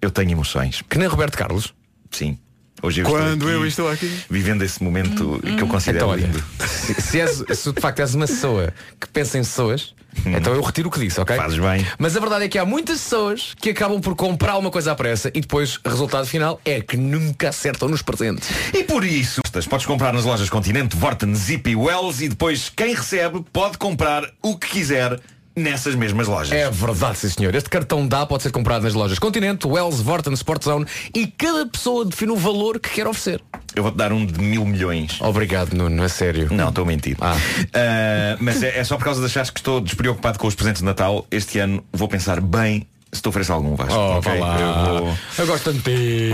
eu 0.01 0.13
tenho 0.13 0.31
emoções. 0.31 0.85
Que 0.89 0.97
nem 0.99 1.09
Roberto 1.09 1.37
Carlos? 1.37 1.75
Sim. 2.13 2.39
Hoje 2.83 3.03
eu 3.03 3.07
Quando 3.07 3.33
estou 3.33 3.49
aqui, 3.49 3.57
eu 3.57 3.67
estou 3.67 3.91
aqui. 3.91 4.21
Vivendo 4.31 4.63
esse 4.63 4.83
momento 4.83 5.41
que 5.41 5.63
eu 5.63 5.67
considero 5.67 5.99
Então, 5.99 6.09
olha, 6.09 6.27
lindo. 6.27 6.45
se, 6.67 6.95
se 6.95 7.21
és, 7.21 7.45
se 7.59 7.73
de 7.73 7.81
facto 7.81 8.01
és 8.01 8.15
uma 8.15 8.27
pessoa 8.27 8.73
que 8.99 9.07
pensa 9.09 9.39
em 9.39 9.43
pessoas, 9.43 9.95
então 10.27 10.55
eu 10.55 10.63
retiro 10.63 10.89
o 10.89 10.91
que 10.91 10.99
disse, 10.99 11.21
ok? 11.21 11.37
Fazes 11.37 11.59
bem. 11.59 11.87
Mas 11.99 12.17
a 12.17 12.21
verdade 12.21 12.45
é 12.45 12.49
que 12.49 12.59
há 12.59 12.65
muitas 12.65 13.01
pessoas 13.01 13.55
que 13.61 13.71
acabam 13.71 14.01
por 14.01 14.15
comprar 14.17 14.57
uma 14.59 14.71
coisa 14.71 14.93
à 14.93 14.95
pressa 14.95 15.31
e 15.35 15.41
depois 15.41 15.79
o 15.85 15.89
resultado 15.89 16.27
final 16.27 16.61
é 16.65 16.81
que 16.81 16.97
nunca 16.97 17.49
acertam 17.51 17.89
nos 17.89 18.03
presentes. 18.03 18.49
E 18.75 18.83
por 18.83 19.05
isso, 19.05 19.41
podes 19.69 19.87
comprar 19.87 20.13
nas 20.13 20.25
lojas 20.25 20.49
Continente, 20.51 20.97
Vorten, 20.97 21.35
Zip 21.35 21.71
e 21.71 21.77
Wells 21.77 22.23
e 22.23 22.29
depois 22.29 22.69
quem 22.75 22.95
recebe 22.95 23.45
pode 23.53 23.79
comprar 23.79 24.25
o 24.43 24.57
que 24.57 24.69
quiser 24.69 25.19
nessas 25.57 25.95
mesmas 25.95 26.29
lojas. 26.29 26.53
É 26.53 26.71
verdade, 26.71 27.19
sim 27.19 27.29
senhor. 27.29 27.55
Este 27.55 27.69
cartão 27.69 28.07
dá 28.07 28.25
pode 28.25 28.43
ser 28.43 28.51
comprado 28.51 28.83
nas 28.83 28.95
lojas 28.95 29.19
Continente, 29.19 29.67
Wells, 29.67 30.01
Vorten, 30.03 30.33
Sport 30.35 30.65
Zone 30.65 30.87
e 31.15 31.27
cada 31.27 31.67
pessoa 31.67 32.05
define 32.05 32.33
o 32.33 32.37
valor 32.37 32.79
que 32.79 32.91
quer 32.91 33.07
oferecer. 33.07 33.43
Eu 33.75 33.83
vou-te 33.83 33.97
dar 33.97 34.13
um 34.13 34.25
de 34.27 34.41
mil 34.41 34.65
milhões. 34.65 35.21
Obrigado, 35.21 35.75
Nuno, 35.75 36.03
a 36.03 36.09
sério. 36.09 36.49
Não, 36.53 36.71
estou 36.71 36.85
a 36.85 36.87
mentir. 36.87 37.17
Ah. 37.21 37.37
Ah, 37.75 38.37
mas 38.41 38.63
é, 38.63 38.79
é 38.79 38.85
só 38.85 38.97
por 38.97 39.05
causa 39.05 39.21
de 39.21 39.27
achares 39.27 39.51
que 39.51 39.61
estou 39.61 39.81
despreocupado 39.81 40.39
com 40.39 40.47
os 40.47 40.55
presentes 40.55 40.81
de 40.81 40.87
Natal. 40.87 41.27
Este 41.31 41.59
ano 41.59 41.85
vou 41.93 42.09
pensar 42.09 42.41
bem 42.41 42.87
se 43.13 43.21
te 43.23 43.29
ofereço 43.29 43.53
algum 43.53 43.75
Vasco. 43.75 43.95
Oh, 43.95 44.19
ok? 44.19 44.39
vá 44.39 44.47
lá. 44.47 44.61
Eu 44.61 44.99
vou- 45.05 45.17
Eu 45.39 45.47
gosto 45.47 45.65
tanto 45.65 45.79
de 45.79 45.83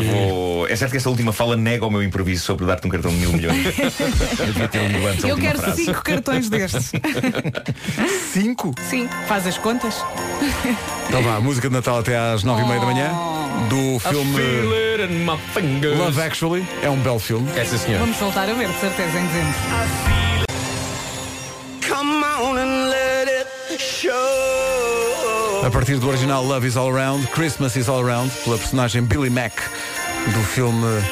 ti. 0.01 0.07
Vou- 0.11 0.67
É 0.69 0.75
certo 0.77 0.91
que 0.91 0.97
esta 0.99 1.09
última 1.11 1.33
fala 1.33 1.57
nega 1.57 1.87
o 1.87 1.91
meu 1.91 2.03
improviso 2.03 2.45
sobre 2.45 2.67
dar-te 2.67 2.87
um 2.87 2.91
cartão 2.91 3.11
de 3.11 3.17
mil 3.19 3.33
milhões. 3.33 3.65
Eu 4.39 4.47
devia 4.47 4.69
ter 4.69 4.81
um 4.81 5.29
Eu 5.29 5.37
quero 5.39 5.59
frase. 5.59 5.85
cinco 5.85 6.03
cartões 6.03 6.49
destes. 6.51 6.93
Cinco? 8.33 8.75
Sim, 8.91 9.09
faz 9.27 9.47
as 9.47 9.57
contas. 9.59 10.05
Então 11.09 11.23
vá, 11.23 11.41
música 11.41 11.69
de 11.69 11.75
Natal 11.75 11.99
até 11.99 12.17
às 12.17 12.43
9 12.43 12.63
e 12.63 12.67
meia 12.67 12.81
da 12.81 12.87
manhã 12.87 13.11
Do 13.71 13.99
filme 14.01 14.39
Love 15.97 16.21
Actually 16.21 16.67
É 16.83 16.91
um 16.91 16.99
belo 16.99 17.19
filme 17.19 17.49
É 17.57 17.65
sim 17.65 17.79
senhor 17.79 18.01
Vamos 18.01 18.17
voltar 18.19 18.49
a 18.49 18.53
ver, 18.53 18.69
de 18.69 18.79
certeza, 18.81 19.19
em 19.19 19.27
dezembro. 19.27 20.26
A 25.67 25.71
partir 25.71 25.99
do 25.99 26.09
original 26.09 26.45
Love 26.45 26.65
is 26.65 26.77
All 26.77 26.89
Around 26.89 27.27
Christmas 27.33 27.75
is 27.75 27.89
All 27.89 28.01
Around 28.01 28.31
Pela 28.45 28.57
personagem 28.57 29.03
Billy 29.03 29.29
Mack 29.29 29.61
Do 30.33 30.41
filme 30.45 31.03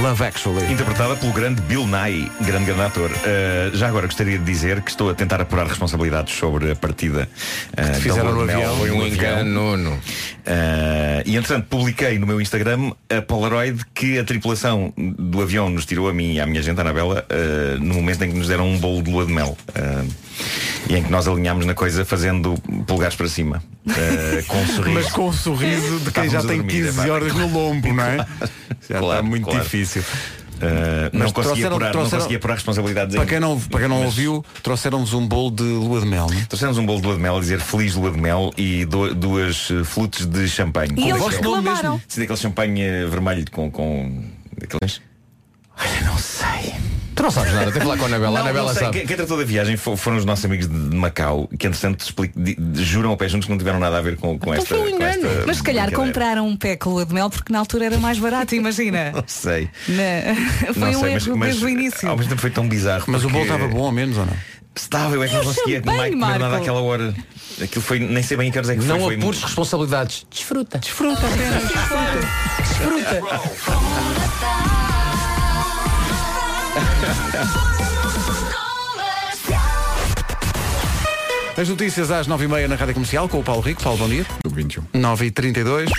Love 0.00 0.22
Actually 0.22 0.72
Interpretada 0.72 1.16
pelo 1.16 1.32
grande 1.32 1.60
Bill 1.62 1.84
Nye, 1.88 2.30
grande, 2.40 2.66
grande 2.66 2.82
ator. 2.82 3.10
Uh, 3.10 3.76
já 3.76 3.88
agora 3.88 4.06
gostaria 4.06 4.38
de 4.38 4.44
dizer 4.44 4.80
que 4.82 4.92
estou 4.92 5.10
a 5.10 5.14
tentar 5.14 5.40
apurar 5.40 5.66
responsabilidades 5.66 6.32
sobre 6.36 6.70
a 6.70 6.76
partida 6.76 7.28
uh, 7.72 7.92
te 7.94 8.00
fizeram 8.00 8.32
no 8.32 8.42
avião? 8.42 8.76
Foi 8.76 8.92
um 8.92 9.04
engano. 9.04 9.94
Uh, 9.94 10.00
e 11.26 11.36
entretanto 11.36 11.66
publiquei 11.66 12.16
no 12.16 12.28
meu 12.28 12.40
Instagram 12.40 12.92
a 13.08 13.20
Polaroid 13.20 13.84
que 13.92 14.20
a 14.20 14.24
tripulação 14.24 14.94
do 14.96 15.42
avião 15.42 15.68
nos 15.68 15.84
tirou 15.84 16.08
a 16.08 16.14
mim 16.14 16.34
e 16.34 16.40
à 16.40 16.46
minha 16.46 16.62
gente, 16.62 16.78
a 16.78 16.82
Anabela, 16.82 17.26
uh, 17.28 17.82
no 17.82 17.94
momento 17.94 18.22
em 18.22 18.30
que 18.30 18.38
nos 18.38 18.46
deram 18.46 18.68
um 18.68 18.78
bolo 18.78 19.02
de 19.02 19.10
lua 19.10 19.26
de 19.26 19.32
mel. 19.32 19.58
Uh, 19.70 20.29
E 20.88 20.96
em 20.96 21.02
que 21.02 21.10
nós 21.10 21.28
alinhámos 21.28 21.66
na 21.66 21.74
coisa 21.74 22.04
fazendo 22.04 22.54
polegares 22.86 23.14
para 23.16 23.28
cima. 23.28 23.62
eh, 23.88 24.42
com 24.48 24.56
um 24.60 24.66
sorriso. 24.74 24.94
Mas 24.94 25.12
com 25.12 25.28
o 25.28 25.32
sorriso 25.32 26.00
de 26.00 26.10
quem 26.10 26.28
já 26.28 26.40
tem 26.40 26.56
dormir, 26.58 26.84
15 26.86 27.00
epá. 27.00 27.12
horas 27.12 27.34
no 27.34 27.46
lombo, 27.48 27.92
não 27.92 28.04
é? 28.04 28.16
Já 28.88 28.98
Claro, 28.98 29.06
está 29.10 29.22
muito 29.22 29.44
claro. 29.44 29.62
difícil. 29.62 30.02
Eh, 30.62 31.10
não, 31.12 31.20
Mas 31.20 31.32
conseguia 31.32 31.68
trouxeram- 31.68 31.76
apurar, 31.76 31.94
não 31.94 32.10
conseguia 32.10 32.36
apurar 32.36 32.54
responsabilidades 32.54 33.16
Para 33.16 33.24
quem 33.26 33.40
não, 33.40 33.58
para 33.58 33.80
quem 33.80 33.88
não 33.88 33.98
Mas- 33.98 34.06
ouviu, 34.06 34.44
trouxeram-nos 34.62 35.12
um 35.14 35.26
bolo 35.26 35.50
de 35.50 35.62
lua 35.62 36.00
de 36.00 36.06
mel, 36.06 36.26
não 36.30 36.36
é? 36.38 36.44
Trouxemos 36.44 36.76
um 36.76 36.84
bolo 36.84 37.00
de 37.00 37.06
lua 37.06 37.16
de 37.16 37.22
mel 37.22 37.36
a 37.36 37.40
dizer 37.40 37.60
feliz 37.60 37.94
lua 37.94 38.10
de 38.10 38.20
mel 38.20 38.52
e 38.58 38.84
do- 38.84 39.14
duas 39.14 39.68
eh, 39.70 39.84
flutes 39.84 40.26
de 40.26 40.48
champanhe. 40.48 40.92
E 40.96 41.02
Com 41.02 41.08
eles 41.16 41.26
reclamaram. 41.36 42.00
Sim, 42.08 42.20
daquele 42.20 42.38
champanhe 42.38 42.82
vermelho 43.06 43.44
com, 43.50 43.70
com 43.70 44.22
aqueles. 44.62 45.00
Olha, 45.78 46.00
não 46.04 46.18
sei. 46.18 46.74
Tu 47.20 47.24
não 47.24 47.30
sabes 47.30 47.52
nada, 47.52 47.64
tem 47.70 47.74
que 47.74 47.80
falar 47.80 47.98
com 47.98 48.04
a 48.04 48.06
Anabela. 48.06 48.30
a 48.30 48.32
Não, 48.32 48.40
Anabela 48.48 48.72
não 48.72 48.80
sabe. 48.80 48.98
Quem, 48.98 49.06
quem 49.06 49.16
tratou 49.16 49.36
da 49.36 49.44
viagem 49.44 49.76
fo- 49.76 49.94
foram 49.94 50.16
os 50.16 50.24
nossos 50.24 50.42
amigos 50.46 50.66
de 50.66 50.74
Macau, 50.96 51.46
que 51.58 51.66
entretanto 51.66 52.00
expli- 52.00 52.32
di- 52.34 52.56
juram 52.76 53.10
ao 53.10 53.16
pé 53.18 53.28
juntos 53.28 53.44
que 53.44 53.50
não 53.52 53.58
tiveram 53.58 53.78
nada 53.78 53.98
a 53.98 54.00
ver 54.00 54.16
com, 54.16 54.38
com 54.38 54.54
esta. 54.54 54.64
foi 54.66 54.78
um 54.78 54.82
com 54.84 54.88
engano. 54.96 55.26
esta 55.28 55.44
Mas 55.46 55.58
se 55.58 55.62
calhar 55.62 55.84
brincadeira. 55.86 56.12
compraram 56.14 56.48
um 56.48 56.56
pé 56.56 56.76
com 56.76 56.88
lua 56.90 57.04
de 57.04 57.12
mel 57.12 57.28
porque 57.28 57.52
na 57.52 57.58
altura 57.58 57.84
era 57.84 57.98
mais 57.98 58.18
barato, 58.18 58.54
imagina. 58.54 59.12
Não 59.20 59.24
sei. 59.26 59.68
Na- 59.86 60.72
Foi 60.72 60.80
Não 60.80 60.88
um 60.88 61.00
sei, 61.00 61.12
erro 61.14 61.38
desde 61.40 61.64
o 61.64 61.68
início. 61.68 62.08
Ao 62.08 62.16
mesmo 62.16 62.30
tempo 62.30 62.40
foi 62.40 62.50
tão 62.50 62.66
bizarro. 62.66 63.04
Mas 63.08 63.22
o 63.22 63.28
bolo 63.28 63.44
porque- 63.44 63.52
estava 63.54 63.68
bom 63.70 63.84
ao 63.84 63.92
menos 63.92 64.16
ou 64.16 64.24
não? 64.24 64.32
Estava, 64.74 65.14
eu 65.14 65.22
é 65.22 65.26
que 65.28 65.32
E 65.34 65.36
não 65.36 65.42
o 65.42 65.46
conseguia 65.46 65.76
champanhe, 65.78 65.98
comer 66.12 66.16
nada 66.16 66.38
Marco? 66.48 66.56
àquela 66.56 66.80
hora. 66.80 67.14
Aquilo 67.60 67.84
foi, 67.84 67.98
nem 67.98 68.22
sei 68.22 68.36
bem 68.38 68.48
a 68.48 68.52
que 68.52 68.56
horas 68.58 68.70
é 68.70 68.76
que 68.76 68.84
Não 68.84 68.96
foi. 68.98 69.04
foi 69.08 69.16
apures 69.16 69.42
responsabilidades. 69.42 70.26
Desfruta. 70.30 70.78
Desfruta 70.78 71.20
apenas. 71.26 71.64
Desfruta. 72.56 73.20
As 81.56 81.68
notícias 81.68 82.10
às 82.10 82.26
9h30 82.26 82.68
na 82.68 82.76
Rádio 82.76 82.94
Comercial 82.94 83.28
com 83.28 83.40
o 83.40 83.42
Paulo 83.42 83.60
Rico. 83.60 83.82
Paulo, 83.82 83.98
bom 83.98 84.08
dia. 84.08 84.24
Do 84.42 84.50
21. 84.50 84.82
9h32. 84.94 85.90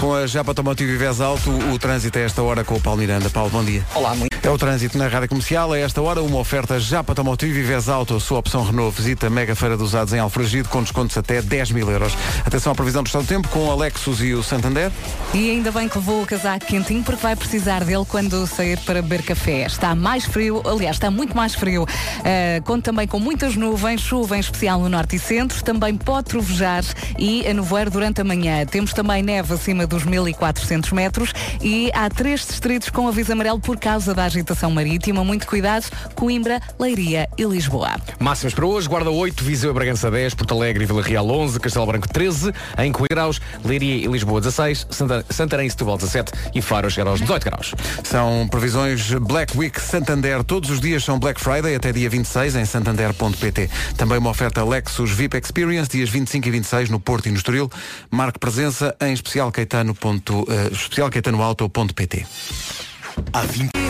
Com 0.00 0.14
a 0.14 0.26
Japa 0.26 0.52
Automotivo 0.52 0.90
e 0.92 0.96
Vez 0.96 1.20
Alto, 1.20 1.50
o 1.50 1.78
trânsito 1.78 2.18
a 2.18 2.22
esta 2.22 2.42
hora 2.42 2.64
com 2.64 2.74
o 2.74 2.80
Paulo 2.80 3.00
Miranda. 3.00 3.28
Paulo, 3.28 3.50
bom 3.50 3.62
dia. 3.62 3.84
Olá, 3.94 4.14
muito. 4.14 4.30
É 4.42 4.48
o 4.48 4.56
trânsito 4.56 4.96
na 4.96 5.06
Rádio 5.06 5.28
Comercial. 5.28 5.74
A 5.74 5.78
esta 5.78 6.00
hora, 6.00 6.22
uma 6.22 6.38
oferta 6.38 6.80
Japa 6.80 7.12
Automotivo 7.12 7.58
e 7.58 7.62
Vez 7.62 7.86
Alto. 7.86 8.16
A 8.16 8.20
sua 8.20 8.38
opção 8.38 8.64
Renault. 8.64 8.96
Visita 8.96 9.26
a 9.26 9.30
Mega 9.30 9.54
Feira 9.54 9.76
dos 9.76 9.88
Usados 9.88 10.14
em 10.14 10.18
Alfragido 10.18 10.70
com 10.70 10.82
descontos 10.82 11.18
até 11.18 11.42
10 11.42 11.72
mil 11.72 11.90
euros. 11.90 12.14
Atenção 12.46 12.72
à 12.72 12.74
previsão 12.74 13.02
do 13.02 13.08
estado 13.08 13.24
do 13.24 13.28
tempo 13.28 13.48
com 13.48 13.68
o 13.68 13.70
Alexus 13.70 14.22
e 14.22 14.32
o 14.32 14.42
Santander. 14.42 14.90
E 15.34 15.50
ainda 15.50 15.70
bem 15.70 15.86
que 15.86 15.98
levou 15.98 16.22
o 16.22 16.26
casaco 16.26 16.64
quentinho 16.64 17.02
porque 17.02 17.20
vai 17.20 17.36
precisar 17.36 17.84
dele 17.84 18.06
quando 18.08 18.46
sair 18.46 18.78
para 18.78 19.02
beber 19.02 19.22
café. 19.22 19.66
Está 19.66 19.94
mais 19.94 20.24
frio, 20.24 20.62
aliás, 20.64 20.96
está 20.96 21.10
muito 21.10 21.36
mais 21.36 21.54
frio. 21.54 21.82
Uh, 21.82 22.64
conta 22.64 22.90
também 22.90 23.06
com 23.06 23.18
muitas 23.18 23.54
nuvens, 23.54 24.00
chuva 24.00 24.38
em 24.38 24.40
especial 24.40 24.80
no 24.80 24.88
norte 24.88 25.16
e 25.16 25.18
centro. 25.18 25.62
Também 25.62 25.94
pode 25.94 26.28
trovejar 26.28 26.84
e 27.18 27.46
a 27.46 27.52
nevoeiro 27.52 27.90
durante 27.90 28.22
a 28.22 28.24
manhã. 28.24 28.64
Temos 28.64 28.94
também 28.94 29.22
neve 29.22 29.52
acima 29.52 29.86
dos 29.90 30.04
1400 30.04 30.92
metros 30.92 31.34
e 31.60 31.90
há 31.92 32.08
três 32.08 32.46
distritos 32.46 32.88
com 32.88 33.06
aviso 33.06 33.32
amarelo 33.32 33.60
por 33.60 33.78
causa 33.78 34.14
da 34.14 34.24
agitação 34.24 34.70
marítima. 34.70 35.22
Muito 35.22 35.46
cuidado, 35.46 35.84
Coimbra, 36.14 36.58
Leiria 36.78 37.28
e 37.36 37.44
Lisboa. 37.44 37.90
Máximas 38.18 38.54
para 38.54 38.64
hoje, 38.64 38.88
Guarda 38.88 39.10
8, 39.10 39.44
Viseu 39.44 39.70
e 39.70 39.74
Bragança 39.74 40.10
10, 40.10 40.34
Porto 40.34 40.54
Alegre 40.54 40.84
e 40.84 40.86
Vila 40.86 41.02
Real 41.02 41.28
11, 41.28 41.60
Castelo 41.60 41.86
Branco 41.86 42.08
13, 42.08 42.52
em 42.78 42.90
Coimbra 42.90 43.10
graus, 43.10 43.40
Leiria 43.64 43.96
e 43.96 44.06
Lisboa 44.06 44.40
16, 44.40 44.86
Santa, 44.88 45.26
Santarém 45.28 45.66
e 45.66 45.70
Setúbal 45.70 45.96
17 45.96 46.32
e 46.54 46.62
Faro 46.62 46.86
a 46.86 46.90
chegar 46.90 47.10
aos 47.10 47.20
18 47.20 47.44
graus. 47.44 47.74
São 48.04 48.46
previsões 48.48 49.12
Black 49.14 49.58
Week 49.58 49.80
Santander. 49.80 50.44
Todos 50.44 50.70
os 50.70 50.80
dias 50.80 51.02
são 51.04 51.18
Black 51.18 51.40
Friday 51.40 51.74
até 51.74 51.92
dia 51.92 52.08
26 52.08 52.54
em 52.54 52.64
santander.pt. 52.64 53.68
Também 53.96 54.18
uma 54.18 54.30
oferta 54.30 54.64
Lexus 54.64 55.10
VIP 55.10 55.36
Experience, 55.36 55.90
dias 55.90 56.08
25 56.08 56.46
e 56.46 56.50
26 56.50 56.88
no 56.88 57.00
Porto 57.00 57.26
e 57.26 57.30
no 57.30 57.36
Estoril. 57.36 57.68
Marque 58.10 58.38
presença 58.38 58.96
em 59.00 59.12
especialcaetano.pt. 59.12 59.79
Uh, 59.79 59.79
especialcaetanoauto.pt. 60.72 62.26
Há 63.32 63.42
20 63.42 63.89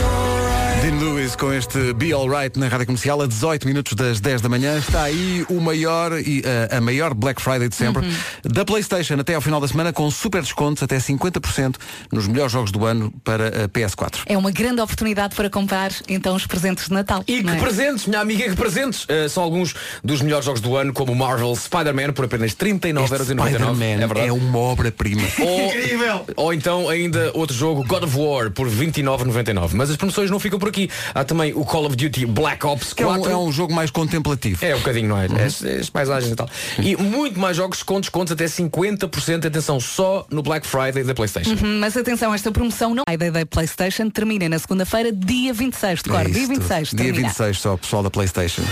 Dean 0.80 0.98
Lewis 0.98 1.36
com 1.36 1.52
este 1.52 1.92
Be 1.92 2.10
Alright 2.14 2.58
na 2.58 2.66
Rádio 2.66 2.86
Comercial 2.86 3.20
a 3.20 3.26
18 3.26 3.66
minutos 3.66 3.92
das 3.92 4.18
10 4.18 4.40
da 4.40 4.48
manhã. 4.48 4.78
Está 4.78 5.02
aí 5.02 5.44
o 5.50 5.60
maior 5.60 6.18
e 6.18 6.40
uh, 6.40 6.76
a 6.78 6.80
maior 6.80 7.12
Black 7.12 7.42
Friday 7.42 7.68
de 7.68 7.74
sempre 7.76 8.08
da 8.42 8.64
PlayStation 8.64 9.14
até 9.20 9.34
ao 9.34 9.42
final 9.42 9.60
da 9.60 9.68
semana 9.68 9.92
com 9.92 10.10
super 10.10 10.40
descontos 10.40 10.82
até 10.82 10.96
50% 10.96 11.74
nos 12.10 12.26
melhores 12.26 12.52
jogos 12.52 12.72
do 12.72 12.86
ano 12.86 13.12
para 13.22 13.64
a 13.64 13.68
PS4. 13.68 14.20
É 14.24 14.38
uma 14.38 14.50
grande 14.50 14.80
oportunidade 14.80 15.36
para 15.36 15.50
comprar 15.50 15.92
então 16.08 16.34
os 16.34 16.46
presentes 16.46 16.86
de 16.88 16.94
Natal. 16.94 17.22
E 17.28 17.42
que 17.44 17.50
é? 17.50 17.56
presentes, 17.56 18.06
minha 18.06 18.20
amiga, 18.20 18.48
que 18.48 18.56
presentes! 18.56 19.04
Uh, 19.04 19.28
são 19.28 19.42
alguns 19.42 19.74
dos 20.02 20.22
melhores 20.22 20.46
jogos 20.46 20.62
do 20.62 20.76
ano, 20.76 20.94
como 20.94 21.12
o 21.12 21.16
Marvel 21.16 21.54
Spider-Man, 21.56 22.14
por 22.14 22.24
apenas 22.24 22.54
39,99€. 22.54 23.04
Este 23.04 23.24
Spider-Man 23.34 23.84
É 23.84 23.96
verdade. 23.98 24.28
é 24.28 24.32
uma 24.32 24.58
obra-prima. 24.58 25.22
Ou, 25.40 25.66
Incrível! 25.66 26.26
ou 26.36 26.54
então 26.54 26.88
ainda 26.88 27.30
outro 27.34 27.54
jogo, 27.54 27.84
God 27.84 28.04
of 28.04 28.16
War, 28.18 28.50
por 28.50 28.66
29,99. 28.66 29.72
Mas 29.74 29.90
as 29.90 29.96
promoções 29.96 30.30
não 30.30 30.40
ficam 30.40 30.58
por 30.58 30.69
aqui. 30.70 30.88
Há 31.14 31.24
também 31.24 31.52
o 31.54 31.64
Call 31.64 31.86
of 31.86 31.96
Duty 31.96 32.26
Black 32.26 32.64
Ops 32.66 32.92
Que 32.92 33.02
é, 33.02 33.06
4. 33.06 33.22
um, 33.28 33.32
é 33.32 33.36
um 33.36 33.52
jogo 33.52 33.74
mais 33.74 33.90
contemplativo. 33.90 34.64
É 34.64 34.74
um 34.74 34.78
bocadinho, 34.78 35.08
não 35.08 35.18
é? 35.18 35.26
As, 35.44 35.62
as 35.62 35.90
paisagens 35.90 36.32
e 36.32 36.36
tal. 36.36 36.48
E 36.78 36.96
muito 36.96 37.38
mais 37.38 37.56
jogos 37.56 37.82
com 37.82 38.00
descontos 38.00 38.32
até 38.32 38.44
50%. 38.46 39.46
Atenção, 39.46 39.80
só 39.80 40.26
no 40.30 40.42
Black 40.42 40.66
Friday 40.66 41.04
da 41.04 41.14
PlayStation. 41.14 41.50
Uhum, 41.50 41.78
Mas 41.80 41.96
atenção, 41.96 42.32
esta 42.34 42.50
promoção 42.52 42.94
não 42.94 43.04
é 43.08 43.16
da 43.16 43.30
da 43.30 43.46
PlayStation, 43.46 44.10
termina 44.10 44.48
na 44.48 44.58
segunda-feira, 44.58 45.12
dia 45.12 45.52
26 45.52 46.02
de 46.02 46.10
cor. 46.10 46.20
É 46.20 46.24
dia 46.24 46.42
isso 46.42 46.48
26, 46.48 46.88
tudo. 46.90 46.98
Dia 46.98 47.06
termina. 47.12 47.28
26 47.28 47.58
só, 47.58 47.76
pessoal 47.76 48.02
da 48.02 48.10
PlayStation. 48.10 48.62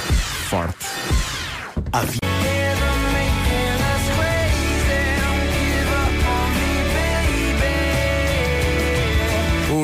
Forte. 0.49 0.77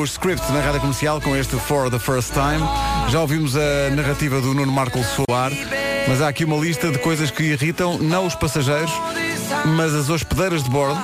Os 0.05 0.11
scripts 0.11 0.47
na 0.51 0.61
rádio 0.61 0.81
comercial 0.81 1.19
com 1.19 1.35
este 1.35 1.55
For 1.55 1.89
the 1.89 1.97
First 1.97 2.33
Time. 2.33 2.63
Já 3.09 3.21
ouvimos 3.21 3.55
a 3.57 3.89
narrativa 3.89 4.39
do 4.39 4.53
Nuno 4.53 4.71
Marco 4.71 4.99
Soar, 5.03 5.51
mas 6.07 6.21
há 6.21 6.27
aqui 6.27 6.45
uma 6.45 6.57
lista 6.57 6.91
de 6.91 6.99
coisas 6.99 7.31
que 7.31 7.41
irritam 7.41 7.97
não 7.97 8.27
os 8.27 8.35
passageiros, 8.35 8.91
mas 9.75 9.95
as 9.95 10.07
hospedeiras 10.07 10.63
de 10.63 10.69
bordo. 10.69 11.03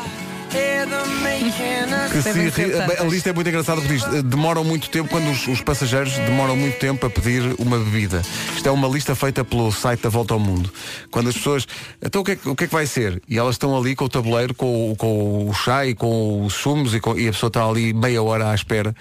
Que 1.46 2.22
se 2.22 2.52
tantas. 2.52 3.00
a 3.00 3.04
lista 3.06 3.30
é 3.30 3.34
muito 3.34 3.48
engraçada 3.50 3.82
porque 3.82 3.96
diz, 3.96 4.24
demoram 4.24 4.64
muito 4.64 4.90
tempo, 4.90 5.10
quando 5.10 5.30
os, 5.32 5.48
os 5.48 5.62
passageiros 5.62 6.14
demoram 6.20 6.56
muito 6.56 6.78
tempo 6.78 7.06
a 7.06 7.10
pedir 7.10 7.56
uma 7.58 7.80
bebida. 7.80 8.22
Isto 8.56 8.70
é 8.70 8.72
uma 8.72 8.88
lista 8.88 9.16
feita 9.16 9.44
pelo 9.44 9.72
site 9.72 10.02
da 10.02 10.10
Volta 10.10 10.34
ao 10.34 10.40
Mundo. 10.40 10.72
Quando 11.10 11.30
as 11.30 11.36
pessoas, 11.36 11.68
então 12.02 12.22
o 12.22 12.24
que 12.24 12.32
é, 12.32 12.36
que- 12.36 12.50
o 12.50 12.56
que, 12.56 12.64
é 12.66 12.68
que 12.68 12.74
vai 12.74 12.86
ser? 12.86 13.22
E 13.28 13.38
elas 13.38 13.56
estão 13.56 13.76
ali 13.78 13.96
com 13.96 14.06
o 14.06 14.10
tabuleiro, 14.10 14.54
com, 14.54 14.92
o- 14.92 14.96
com 14.96 15.50
o 15.50 15.54
chá 15.54 15.86
e 15.86 15.96
com 15.96 16.46
os 16.46 16.54
sumos 16.54 16.94
e, 16.94 17.00
com- 17.00 17.18
e 17.18 17.28
a 17.28 17.32
pessoa 17.32 17.48
está 17.48 17.66
ali 17.66 17.94
meia 17.94 18.22
hora 18.22 18.52
à 18.52 18.56
espera, 18.56 18.96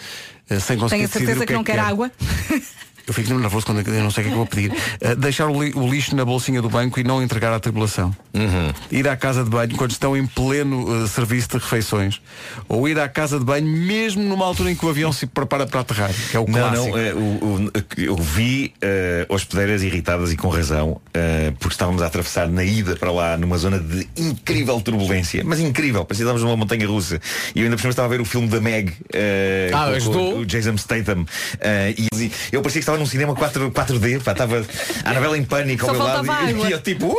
eh, 0.49 0.59
sem 0.61 0.79
conseguir 0.79 1.09
Tenho 1.09 1.09
a 1.09 1.13
certeza 1.13 1.45
o 1.45 1.47
que, 1.47 1.53
é 1.53 1.57
não 1.57 1.65
quer 1.65 1.73
quer. 1.75 1.81
água. 1.81 2.11
Eu 3.11 3.15
fico 3.15 3.35
nervoso 3.35 3.67
quando 3.67 3.81
eu 3.85 4.03
não 4.05 4.11
sei 4.13 4.23
o 4.23 4.27
que 4.27 4.29
é 4.29 4.33
que 4.33 4.37
vou 4.39 4.47
pedir. 4.47 4.71
Uh, 5.03 5.17
deixar 5.17 5.49
o, 5.49 5.61
li- 5.61 5.73
o 5.75 5.85
lixo 5.89 6.15
na 6.15 6.25
bolsinha 6.25 6.63
do 6.63 6.69
banco 6.71 7.01
e 7.01 7.03
não 7.03 7.21
entregar 7.21 7.53
à 7.53 7.59
tripulação. 7.59 8.15
Ir 8.89 9.09
à 9.09 9.17
casa 9.17 9.43
de 9.43 9.51
banho 9.51 9.75
quando 9.77 9.91
estão 9.91 10.17
em 10.17 10.25
pleno 10.25 11.03
uh, 11.03 11.09
serviço 11.09 11.49
de 11.49 11.55
refeições. 11.59 12.21
Ou 12.69 12.89
ir 12.89 13.01
à 13.01 13.09
casa 13.09 13.37
de 13.41 13.45
banho 13.45 13.67
mesmo 13.67 14.23
numa 14.23 14.45
altura 14.47 14.71
em 14.71 14.77
que 14.77 14.87
o 14.87 14.89
avião 14.89 15.13
se 15.13 15.27
prepara 15.27 15.67
para 15.67 15.81
aterrar. 15.81 16.13
Que 16.31 16.37
é 16.37 16.39
o 16.41 16.47
Não, 16.47 16.53
clássico. 16.53 16.89
não, 16.91 16.99
eh, 16.99 17.13
o- 17.15 17.67
o- 17.67 17.73
eu 17.97 18.15
vi 18.17 18.73
eh, 18.81 19.27
hospedeiras 19.29 19.83
irritadas 19.83 20.31
e 20.33 20.37
com 20.37 20.49
razão, 20.49 21.01
eh, 21.13 21.53
porque 21.59 21.75
estávamos 21.75 22.03
a 22.03 22.07
atravessar 22.07 22.49
na 22.49 22.63
ida 22.63 22.95
para 22.95 23.11
lá 23.11 23.37
numa 23.37 23.59
zona 23.59 23.81
de 23.81 24.07
incrível 24.17 24.81
turbulência, 24.81 25.43
mas 25.45 25.59
incrível, 25.59 26.05
parecia 26.05 26.25
que 26.25 26.31
estávamos 26.31 26.43
numa 26.45 26.57
montanha 26.57 26.87
russa. 26.87 27.21
E 27.57 27.59
eu 27.59 27.65
ainda 27.65 27.75
por 27.77 27.81
cima 27.83 27.91
estava 27.91 28.07
a 28.07 28.11
ver 28.17 28.21
o 28.21 28.25
filme 28.25 28.47
da 28.47 28.61
Meg, 28.61 28.93
eh, 29.13 29.71
Ah, 29.75 29.89
com- 30.05 30.39
o 30.39 30.47
Jason 30.47 30.77
Statham. 30.79 31.27
Eh, 31.61 31.95
e 31.99 32.31
eu 32.53 32.63
parecia 32.63 32.79
que 32.81 32.85
estava 32.85 32.99
num 33.01 33.07
cinema 33.07 33.35
4, 33.35 33.71
4D, 33.73 34.23
pá, 34.23 34.33
estava 34.33 34.65
a 35.05 35.11
Anabela 35.11 35.37
em 35.37 35.43
pânico 35.45 35.87
ao 35.87 35.93
meu 35.93 36.03
lado 36.05 36.27
e, 36.27 36.69
e 36.69 36.73
eu 36.73 36.81
tipo. 36.81 37.07
"Uh!" 37.09 37.17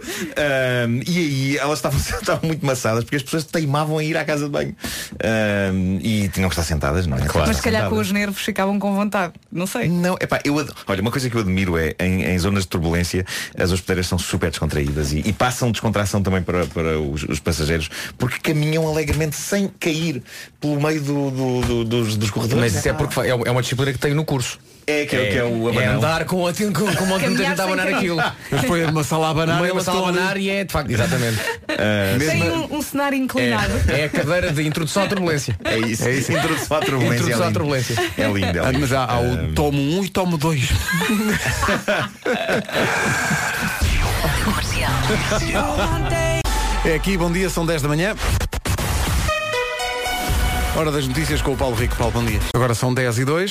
Um, 0.00 1.00
e 1.06 1.18
aí 1.18 1.56
elas 1.58 1.78
estavam, 1.78 1.98
estavam 2.00 2.40
muito 2.46 2.64
maçadas 2.64 3.04
porque 3.04 3.16
as 3.16 3.22
pessoas 3.22 3.44
teimavam 3.44 3.98
a 3.98 4.04
ir 4.04 4.16
à 4.16 4.24
casa 4.24 4.44
de 4.46 4.50
banho 4.50 4.74
Um, 5.22 5.98
e 6.02 6.28
tinham 6.28 6.48
que 6.48 6.54
estar 6.54 6.62
sentadas, 6.62 7.06
não 7.06 7.18
é? 7.18 7.20
Claro. 7.20 7.48
Mas 7.48 7.58
se 7.58 7.62
calhar 7.62 7.88
com 7.90 7.96
os 7.98 8.10
nervos 8.10 8.40
ficavam 8.40 8.78
com 8.78 8.94
vontade. 8.94 9.34
Não 9.52 9.66
sei. 9.66 9.88
Não, 9.88 10.14
epá, 10.20 10.40
eu 10.44 10.58
ad- 10.58 10.70
olha, 10.86 11.02
uma 11.02 11.10
coisa 11.10 11.28
que 11.28 11.36
eu 11.36 11.40
admiro 11.42 11.76
é 11.76 11.94
em, 11.98 12.22
em 12.24 12.38
zonas 12.38 12.62
de 12.62 12.68
turbulência 12.68 13.26
as 13.58 13.72
hospedeiras 13.72 14.06
são 14.06 14.18
super 14.18 14.48
descontraídas 14.48 15.12
e, 15.12 15.18
e 15.18 15.32
passam 15.34 15.70
descontração 15.70 16.22
também 16.22 16.42
para, 16.42 16.64
para 16.66 16.98
os, 16.98 17.22
os 17.24 17.38
passageiros 17.38 17.90
porque 18.16 18.38
caminham 18.38 18.88
alegremente 18.88 19.36
sem 19.36 19.68
cair 19.78 20.22
pelo 20.60 20.80
meio 20.80 21.02
do, 21.02 21.30
do- 21.30 21.60
do- 21.60 21.84
dos, 21.84 22.16
dos 22.16 22.30
corredores. 22.30 22.72
Mas 22.72 22.74
isso 22.78 22.88
é 22.88 22.92
porque 22.94 23.20
é 23.20 23.28
é 23.28 23.50
uma 23.50 23.60
disciplina 23.62 23.92
que 23.92 23.98
tenho 23.98 24.14
no 24.14 24.24
curso. 24.24 24.58
É, 24.86 25.04
que 25.06 25.14
é, 25.16 25.26
que 25.30 25.38
é 25.38 25.44
o 25.44 25.68
é 25.68 25.72
abanão. 25.72 25.96
andar 25.98 26.24
com, 26.24 26.44
o- 26.44 26.52
com, 26.54 26.72
com 26.72 27.04
um 27.04 27.06
monte 27.06 27.22
de 27.22 27.28
muita 27.28 27.44
gente 27.44 27.60
a 27.60 27.64
abanar 27.64 27.88
aquilo. 27.88 28.22
Mas 28.50 28.64
põe 28.64 28.84
uma 28.84 29.04
sala 29.04 29.28
a 29.28 29.30
abanar. 29.30 29.56
E 29.56 29.60
uma 29.60 29.68
elas 29.68 29.84
sala 29.84 30.06
a 30.06 30.10
abanar 30.10 30.36
e 30.36 30.50
é, 30.50 30.64
de 30.64 30.72
facto, 30.72 30.90
exatamente. 30.90 31.38
Tem 32.18 32.50
um, 32.50 32.76
um 32.76 32.82
cenário 32.82 33.16
inclinado. 33.16 33.72
É, 33.88 34.00
é 34.00 34.04
a 34.04 34.08
cadeira 34.08 34.50
de 34.52 34.66
introdução 34.66 35.04
à 35.04 35.06
turbulência. 35.06 35.56
É 35.64 35.78
isso. 35.78 36.06
É 36.08 36.12
isso. 36.12 36.32
Introdução 36.32 36.76
à 36.76 36.80
turbulência. 36.80 37.14
Introdução 37.16 37.44
é 37.44 37.48
à 37.48 37.52
turbulência. 37.52 37.94
É 38.18 38.26
lindo. 38.26 38.58
É 38.58 38.60
Ah, 38.60 38.70
lindo. 38.70 38.80
Mas 38.80 38.92
há, 38.92 39.04
há 39.04 39.20
o 39.20 39.52
tomo 39.54 39.80
1 40.00 40.04
e 40.04 40.08
tomo 40.08 40.36
2. 40.36 40.68
É 46.84 46.94
aqui, 46.94 47.16
bom 47.16 47.30
dia, 47.30 47.48
são 47.50 47.64
10 47.66 47.82
da 47.82 47.88
manhã. 47.88 48.14
Hora 50.76 50.90
das 50.90 51.06
notícias 51.06 51.42
com 51.42 51.52
o 51.52 51.56
Paulo 51.56 51.76
Rico. 51.76 51.94
Paulo, 51.96 52.12
bom 52.12 52.24
dia. 52.24 52.40
Agora 52.54 52.74
são 52.74 52.92
10 52.94 53.18
e 53.18 53.24
2. 53.24 53.50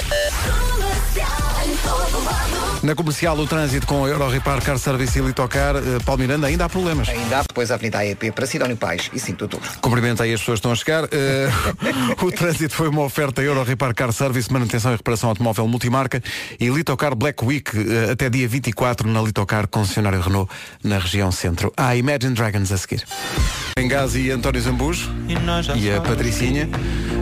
Na 2.83 2.95
comercial, 2.95 3.37
o 3.37 3.45
trânsito 3.45 3.85
com 3.85 4.05
a 4.05 4.09
Euro 4.09 4.27
Repar 4.27 4.59
Car 4.63 4.79
Service 4.79 5.17
e 5.17 5.21
Litocar, 5.21 5.75
eh, 5.75 5.99
Paulo 6.03 6.19
Miranda, 6.19 6.47
ainda 6.47 6.65
há 6.65 6.69
problemas. 6.69 7.09
Ainda 7.09 7.37
há 7.37 7.41
depois 7.43 7.69
a 7.69 7.75
Avenida 7.75 7.99
AEP 7.99 8.31
para 8.31 8.47
Sidónio 8.47 8.75
Pais 8.75 9.11
e 9.13 9.19
5 9.19 9.37
de 9.37 9.43
outubro. 9.43 9.69
Cumprimento 9.79 10.23
aí 10.23 10.33
as 10.33 10.39
pessoas 10.39 10.59
que 10.59 10.67
estão 10.67 10.71
a 10.71 10.75
chegar. 10.75 11.03
Eh, 11.11 11.49
o 12.19 12.31
trânsito 12.31 12.73
foi 12.73 12.89
uma 12.89 13.03
oferta 13.03 13.39
Euro 13.43 13.61
Repar 13.61 13.93
Car 13.93 14.11
Service, 14.11 14.51
manutenção 14.51 14.91
e 14.93 14.95
reparação 14.95 15.29
automóvel 15.29 15.67
multimarca 15.67 16.23
e 16.59 16.69
Litocar 16.69 17.13
Black 17.13 17.45
Week 17.45 17.69
eh, 17.77 18.13
até 18.13 18.31
dia 18.31 18.47
24 18.47 19.07
na 19.07 19.21
Litocar, 19.21 19.67
concessionário 19.67 20.19
Renault, 20.19 20.51
na 20.83 20.97
região 20.97 21.31
centro. 21.31 21.71
Há 21.77 21.95
Imagine 21.95 22.33
Dragons 22.33 22.71
a 22.71 22.77
seguir. 22.79 23.05
Bengazi 23.77 24.21
e 24.21 24.31
António 24.31 24.59
Zambujo 24.59 25.07
e 25.75 25.91
a 25.91 26.01
Patricinha. 26.01 26.67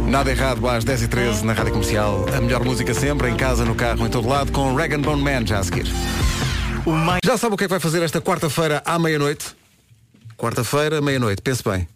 Nada 0.10 0.32
errado 0.32 0.68
às 0.68 0.84
10h13 0.84 1.44
na 1.44 1.54
Rádio 1.54 1.72
Comercial. 1.72 2.26
A 2.36 2.42
melhor 2.42 2.66
música 2.66 2.96
sempre, 2.96 3.30
em 3.30 3.36
casa, 3.36 3.64
no 3.64 3.76
carro, 3.76 4.08
em 4.08 4.10
todo 4.10 4.28
lado, 4.28 4.49
com 4.52 4.74
Rag 4.76 4.96
Bone 4.98 5.22
Man 5.22 5.46
já 5.46 5.60
a 5.60 5.64
seguir. 5.64 5.86
Já 7.24 7.38
sabe 7.38 7.54
o 7.54 7.58
que 7.58 7.66
é 7.66 7.68
que 7.68 7.72
vai 7.72 7.80
fazer 7.80 8.02
esta 8.02 8.22
quarta-feira 8.22 8.82
à 8.86 8.98
meia-noite? 8.98 9.56
Quarta-feira, 10.38 11.02
meia-noite, 11.02 11.42
pense 11.42 11.64
bem. 11.64 11.88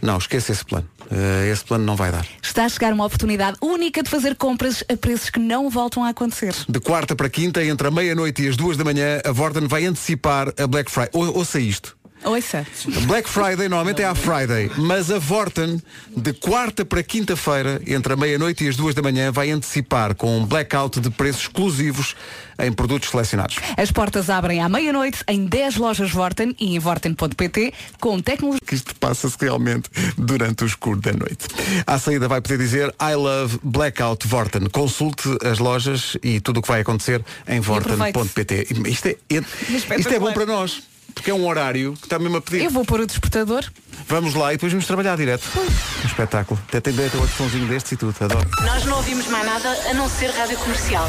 Não, 0.00 0.18
esqueça 0.18 0.52
esse 0.52 0.64
plano. 0.64 0.88
Eh, 1.10 1.50
esse 1.50 1.64
plano 1.64 1.84
não 1.84 1.96
vai 1.96 2.10
dar. 2.10 2.26
Está 2.42 2.64
a 2.64 2.68
chegar 2.68 2.92
uma 2.92 3.04
oportunidade 3.04 3.56
única 3.60 4.02
de 4.02 4.10
fazer 4.10 4.34
compras 4.36 4.84
a 4.88 4.96
preços 4.96 5.30
que 5.30 5.38
não 5.38 5.70
voltam 5.70 6.04
a 6.04 6.10
acontecer. 6.10 6.54
De 6.68 6.80
quarta 6.80 7.14
para 7.14 7.28
quinta, 7.28 7.64
entre 7.64 7.88
a 7.88 7.90
meia-noite 7.90 8.42
e 8.42 8.48
as 8.48 8.56
duas 8.56 8.76
da 8.76 8.84
manhã, 8.84 9.20
a 9.24 9.32
Vorten 9.32 9.66
vai 9.66 9.84
antecipar 9.86 10.52
a 10.58 10.66
Black 10.66 10.90
Friday. 10.90 11.10
Ou, 11.12 11.38
ouça 11.38 11.58
isto. 11.58 11.96
Ouça. 12.24 12.66
Black 13.06 13.28
Friday 13.28 13.68
normalmente 13.68 14.02
é 14.02 14.06
a 14.06 14.14
Friday, 14.14 14.70
mas 14.78 15.10
a 15.10 15.18
Vorten, 15.18 15.80
de 16.16 16.32
quarta 16.32 16.84
para 16.84 17.02
quinta-feira, 17.02 17.80
entre 17.86 18.14
a 18.14 18.16
meia-noite 18.16 18.64
e 18.64 18.68
as 18.68 18.76
duas 18.76 18.94
da 18.94 19.02
manhã, 19.02 19.30
vai 19.30 19.50
antecipar 19.50 20.14
com 20.14 20.38
um 20.38 20.46
blackout 20.46 21.00
de 21.00 21.10
preços 21.10 21.42
exclusivos 21.42 22.16
em 22.58 22.72
produtos 22.72 23.10
selecionados. 23.10 23.56
As 23.76 23.90
portas 23.90 24.30
abrem 24.30 24.62
à 24.62 24.68
meia-noite 24.68 25.22
em 25.28 25.44
10 25.44 25.76
lojas 25.76 26.10
Vorten 26.10 26.54
e 26.58 26.74
em 26.74 26.78
vorten.pt 26.78 27.74
com 28.00 28.20
tecnologia. 28.20 28.60
Que 28.66 28.74
isto 28.74 28.94
passa-se 28.96 29.36
realmente 29.40 29.90
durante 30.16 30.64
o 30.64 30.66
escuro 30.66 31.00
da 31.00 31.12
noite. 31.12 31.46
À 31.86 31.98
saída 31.98 32.28
vai 32.28 32.40
poder 32.40 32.58
dizer 32.58 32.94
I 33.00 33.14
love 33.14 33.58
Blackout 33.62 34.26
Vorten. 34.26 34.66
Consulte 34.70 35.28
as 35.44 35.58
lojas 35.58 36.16
e 36.22 36.40
tudo 36.40 36.60
o 36.60 36.62
que 36.62 36.68
vai 36.68 36.80
acontecer 36.80 37.22
em 37.46 37.60
vorten.pt. 37.60 38.68
Isto 38.86 39.08
é, 39.08 39.16
isto 39.98 40.14
é 40.14 40.18
bom 40.18 40.32
para 40.32 40.46
nós. 40.46 40.93
Porque 41.12 41.30
é 41.30 41.34
um 41.34 41.46
horário 41.46 41.94
que 41.94 42.06
está 42.06 42.18
mesmo 42.18 42.36
a 42.36 42.42
pedir. 42.42 42.64
Eu 42.64 42.70
vou 42.70 42.84
pôr 42.84 43.00
o 43.00 43.06
despertador. 43.06 43.64
Vamos 44.08 44.34
lá 44.34 44.52
e 44.52 44.56
depois 44.56 44.72
vamos 44.72 44.86
trabalhar 44.86 45.16
direto. 45.16 45.44
Um 45.56 46.06
espetáculo. 46.06 46.60
Até 46.68 46.80
tem 46.80 46.92
direito 46.92 47.16
a 47.16 47.20
outro 47.20 47.36
somzinho 47.36 47.66
destes 47.66 47.92
e 47.92 47.96
tudo. 47.96 48.14
Adoro. 48.20 48.48
Nós 48.62 48.84
não 48.84 48.96
ouvimos 48.96 49.26
mais 49.28 49.46
nada 49.46 49.76
a 49.90 49.94
não 49.94 50.08
ser 50.08 50.30
rádio 50.30 50.56
comercial. 50.58 51.08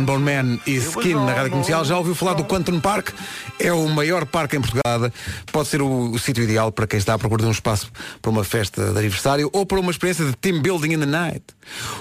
Bone 0.00 0.24
Man 0.24 0.58
e 0.66 0.76
Skin 0.76 1.14
na 1.14 1.32
Rádio 1.32 1.50
Comercial. 1.50 1.84
Já 1.84 1.98
ouviu 1.98 2.14
falar 2.14 2.34
do 2.34 2.44
Quantum 2.44 2.80
Park? 2.80 3.10
É 3.58 3.72
o 3.72 3.88
maior 3.88 4.24
parque 4.26 4.56
em 4.56 4.60
Portugal. 4.60 5.10
Pode 5.50 5.68
ser 5.68 5.82
o, 5.82 6.10
o 6.10 6.18
sítio 6.18 6.44
ideal 6.44 6.70
para 6.70 6.86
quem 6.86 6.98
está 6.98 7.14
à 7.14 7.18
procura 7.18 7.42
de 7.42 7.48
um 7.48 7.52
espaço 7.52 7.90
para 8.22 8.30
uma 8.30 8.44
festa 8.44 8.92
de 8.92 8.98
aniversário 8.98 9.50
ou 9.52 9.66
para 9.66 9.80
uma 9.80 9.90
experiência 9.90 10.24
de 10.24 10.36
team 10.36 10.60
building 10.60 10.92
in 10.92 11.00
the 11.00 11.06
night. 11.06 11.42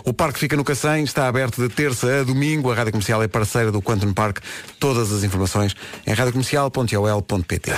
O 0.04 0.14
parque 0.14 0.40
fica 0.40 0.56
no 0.56 0.64
Cacém, 0.64 1.04
está 1.04 1.28
aberto 1.28 1.62
de 1.62 1.74
terça 1.74 2.22
a 2.22 2.24
domingo. 2.24 2.72
A 2.72 2.76
Rádio 2.76 2.92
Comercial 2.92 3.24
é 3.24 3.28
parceira 3.28 3.72
do 3.72 3.82
Quantum 3.82 4.14
Park. 4.14 4.40
Todas 4.80 5.12
as 5.12 5.24
informações 5.24 5.76
em 6.06 6.14
radiocomercial.ol.pt 6.14 7.72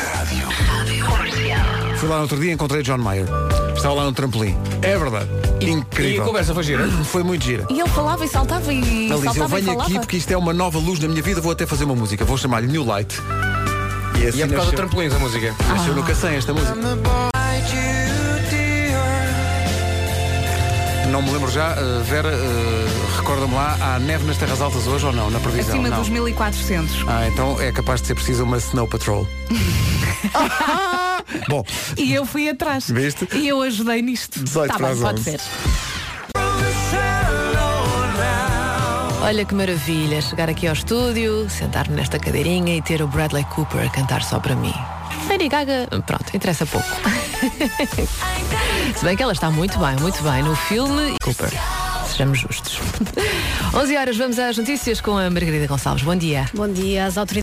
Fui 1.97 2.07
lá 2.07 2.17
no 2.17 2.21
outro 2.23 2.37
dia 2.39 2.51
e 2.51 2.53
encontrei 2.53 2.83
John 2.83 2.97
Mayer. 2.99 3.25
Estava 3.75 3.93
lá 3.95 4.03
no 4.05 4.13
trampolim. 4.13 4.55
É 4.81 4.97
verdade. 4.97 5.27
Incrível. 5.61 6.17
E 6.17 6.19
a 6.19 6.23
conversa 6.23 6.53
foi 6.53 6.63
gira? 6.63 6.87
Foi 7.05 7.23
muito 7.23 7.43
gira. 7.43 7.65
E 7.69 7.79
ele 7.79 7.89
falava 7.89 8.23
e 8.23 8.27
saltava 8.27 8.71
e 8.71 9.09
eu 9.09 9.21
saltava 9.23 9.59
e 9.59 9.61
venho 9.63 9.73
falava. 9.73 9.89
aqui 9.89 9.99
porque 9.99 10.17
isto 10.17 10.31
é 10.31 10.37
uma 10.37 10.53
nova 10.53 10.77
luz 10.77 10.99
na 10.99 11.07
minha 11.07 11.21
vida, 11.21 11.41
vou 11.41 11.51
até 11.51 11.65
fazer 11.65 11.85
uma 11.85 11.95
música, 11.95 12.23
vou 12.23 12.37
chamar-lhe 12.37 12.67
New 12.67 12.85
Light. 12.85 13.19
E, 14.19 14.27
assim 14.27 14.37
E 14.37 14.41
é 14.43 14.47
por 14.47 14.55
causa 14.55 14.71
do 14.71 14.75
trampolins 14.75 15.13
a 15.13 15.19
música. 15.19 15.55
nasceu 15.67 15.95
no 15.95 16.03
Cacém 16.03 16.35
esta 16.35 16.53
música. 16.53 16.75
Não 21.12 21.22
me 21.22 21.32
lembro 21.32 21.49
já, 21.49 21.72
eh, 21.72 22.01
Vera, 22.03 22.30
eh, 22.30 22.88
recorda-me 23.18 23.53
lá, 23.53 23.78
há 23.80 23.99
neve 23.99 24.26
nas 24.26 24.38
terras 24.38 24.60
altas 24.62 24.88
hoje 24.88 25.05
ou 25.05 25.14
não, 25.14 25.30
na 25.30 25.39
previsão? 25.39 25.76
Acima 25.76 25.89
não. 25.89 25.99
dos 25.99 26.10
1400. 26.10 27.05
Ah, 27.08 27.28
então 27.28 27.60
é 27.62 27.72
capaz 27.72 28.01
de 28.01 28.08
ser 28.08 28.16
preciso 28.16 28.43
uma 28.43 28.58
Snow 28.58 28.88
Patrol. 28.88 29.28
Bom, 31.49 31.64
E 31.97 32.14
eu 32.14 32.26
fui 32.26 32.49
atrás. 32.49 32.89
Viste? 32.89 33.28
E 33.34 33.47
eu 33.47 33.62
ajudei 33.62 34.01
nisto. 34.01 34.43
18 34.43 34.72
tá 34.72 34.78
para 34.78 34.88
bem, 34.88 34.95
as 34.95 34.99
pode 35.01 35.20
11. 35.22 35.32
ser. 35.32 35.41
Olha 39.22 39.45
que 39.45 39.55
maravilha 39.55 40.22
chegar 40.22 40.49
aqui 40.49 40.68
ao 40.68 40.74
estúdio, 40.74 41.49
sentar-me 41.49 41.95
nesta 41.95 42.20
cadeirinha 42.20 42.76
e 42.76 42.82
ter 42.82 43.01
o 43.01 43.08
Bradley 43.08 43.43
Cooper 43.45 43.86
a 43.86 43.89
cantar 43.89 44.24
só 44.24 44.39
para 44.39 44.55
mim. 44.55 44.74
Lady 45.30 45.49
Gaga, 45.49 45.88
pronto, 46.05 46.36
interessa 46.36 46.65
pouco. 46.65 46.88
Se 48.95 49.05
bem 49.05 49.15
que 49.15 49.23
ela 49.23 49.34
está 49.34 49.51
muito 49.51 49.78
bem, 49.78 49.95
muito 49.99 50.21
bem 50.23 50.41
no 50.41 50.55
filme 50.55 51.15
Cooper. 51.21 51.51
Sejamos 52.07 52.39
justos. 52.39 52.80
11 53.75 53.97
horas, 53.97 54.17
vamos 54.17 54.39
às 54.39 54.57
notícias 54.57 55.01
com 55.01 55.17
a 55.17 55.30
Margarida 55.30 55.67
Gonçalves. 55.67 56.03
Bom 56.03 56.15
dia. 56.15 56.49
Bom 56.53 56.67
dia. 56.67 57.05
As 57.05 57.17
autoridades 57.17 57.36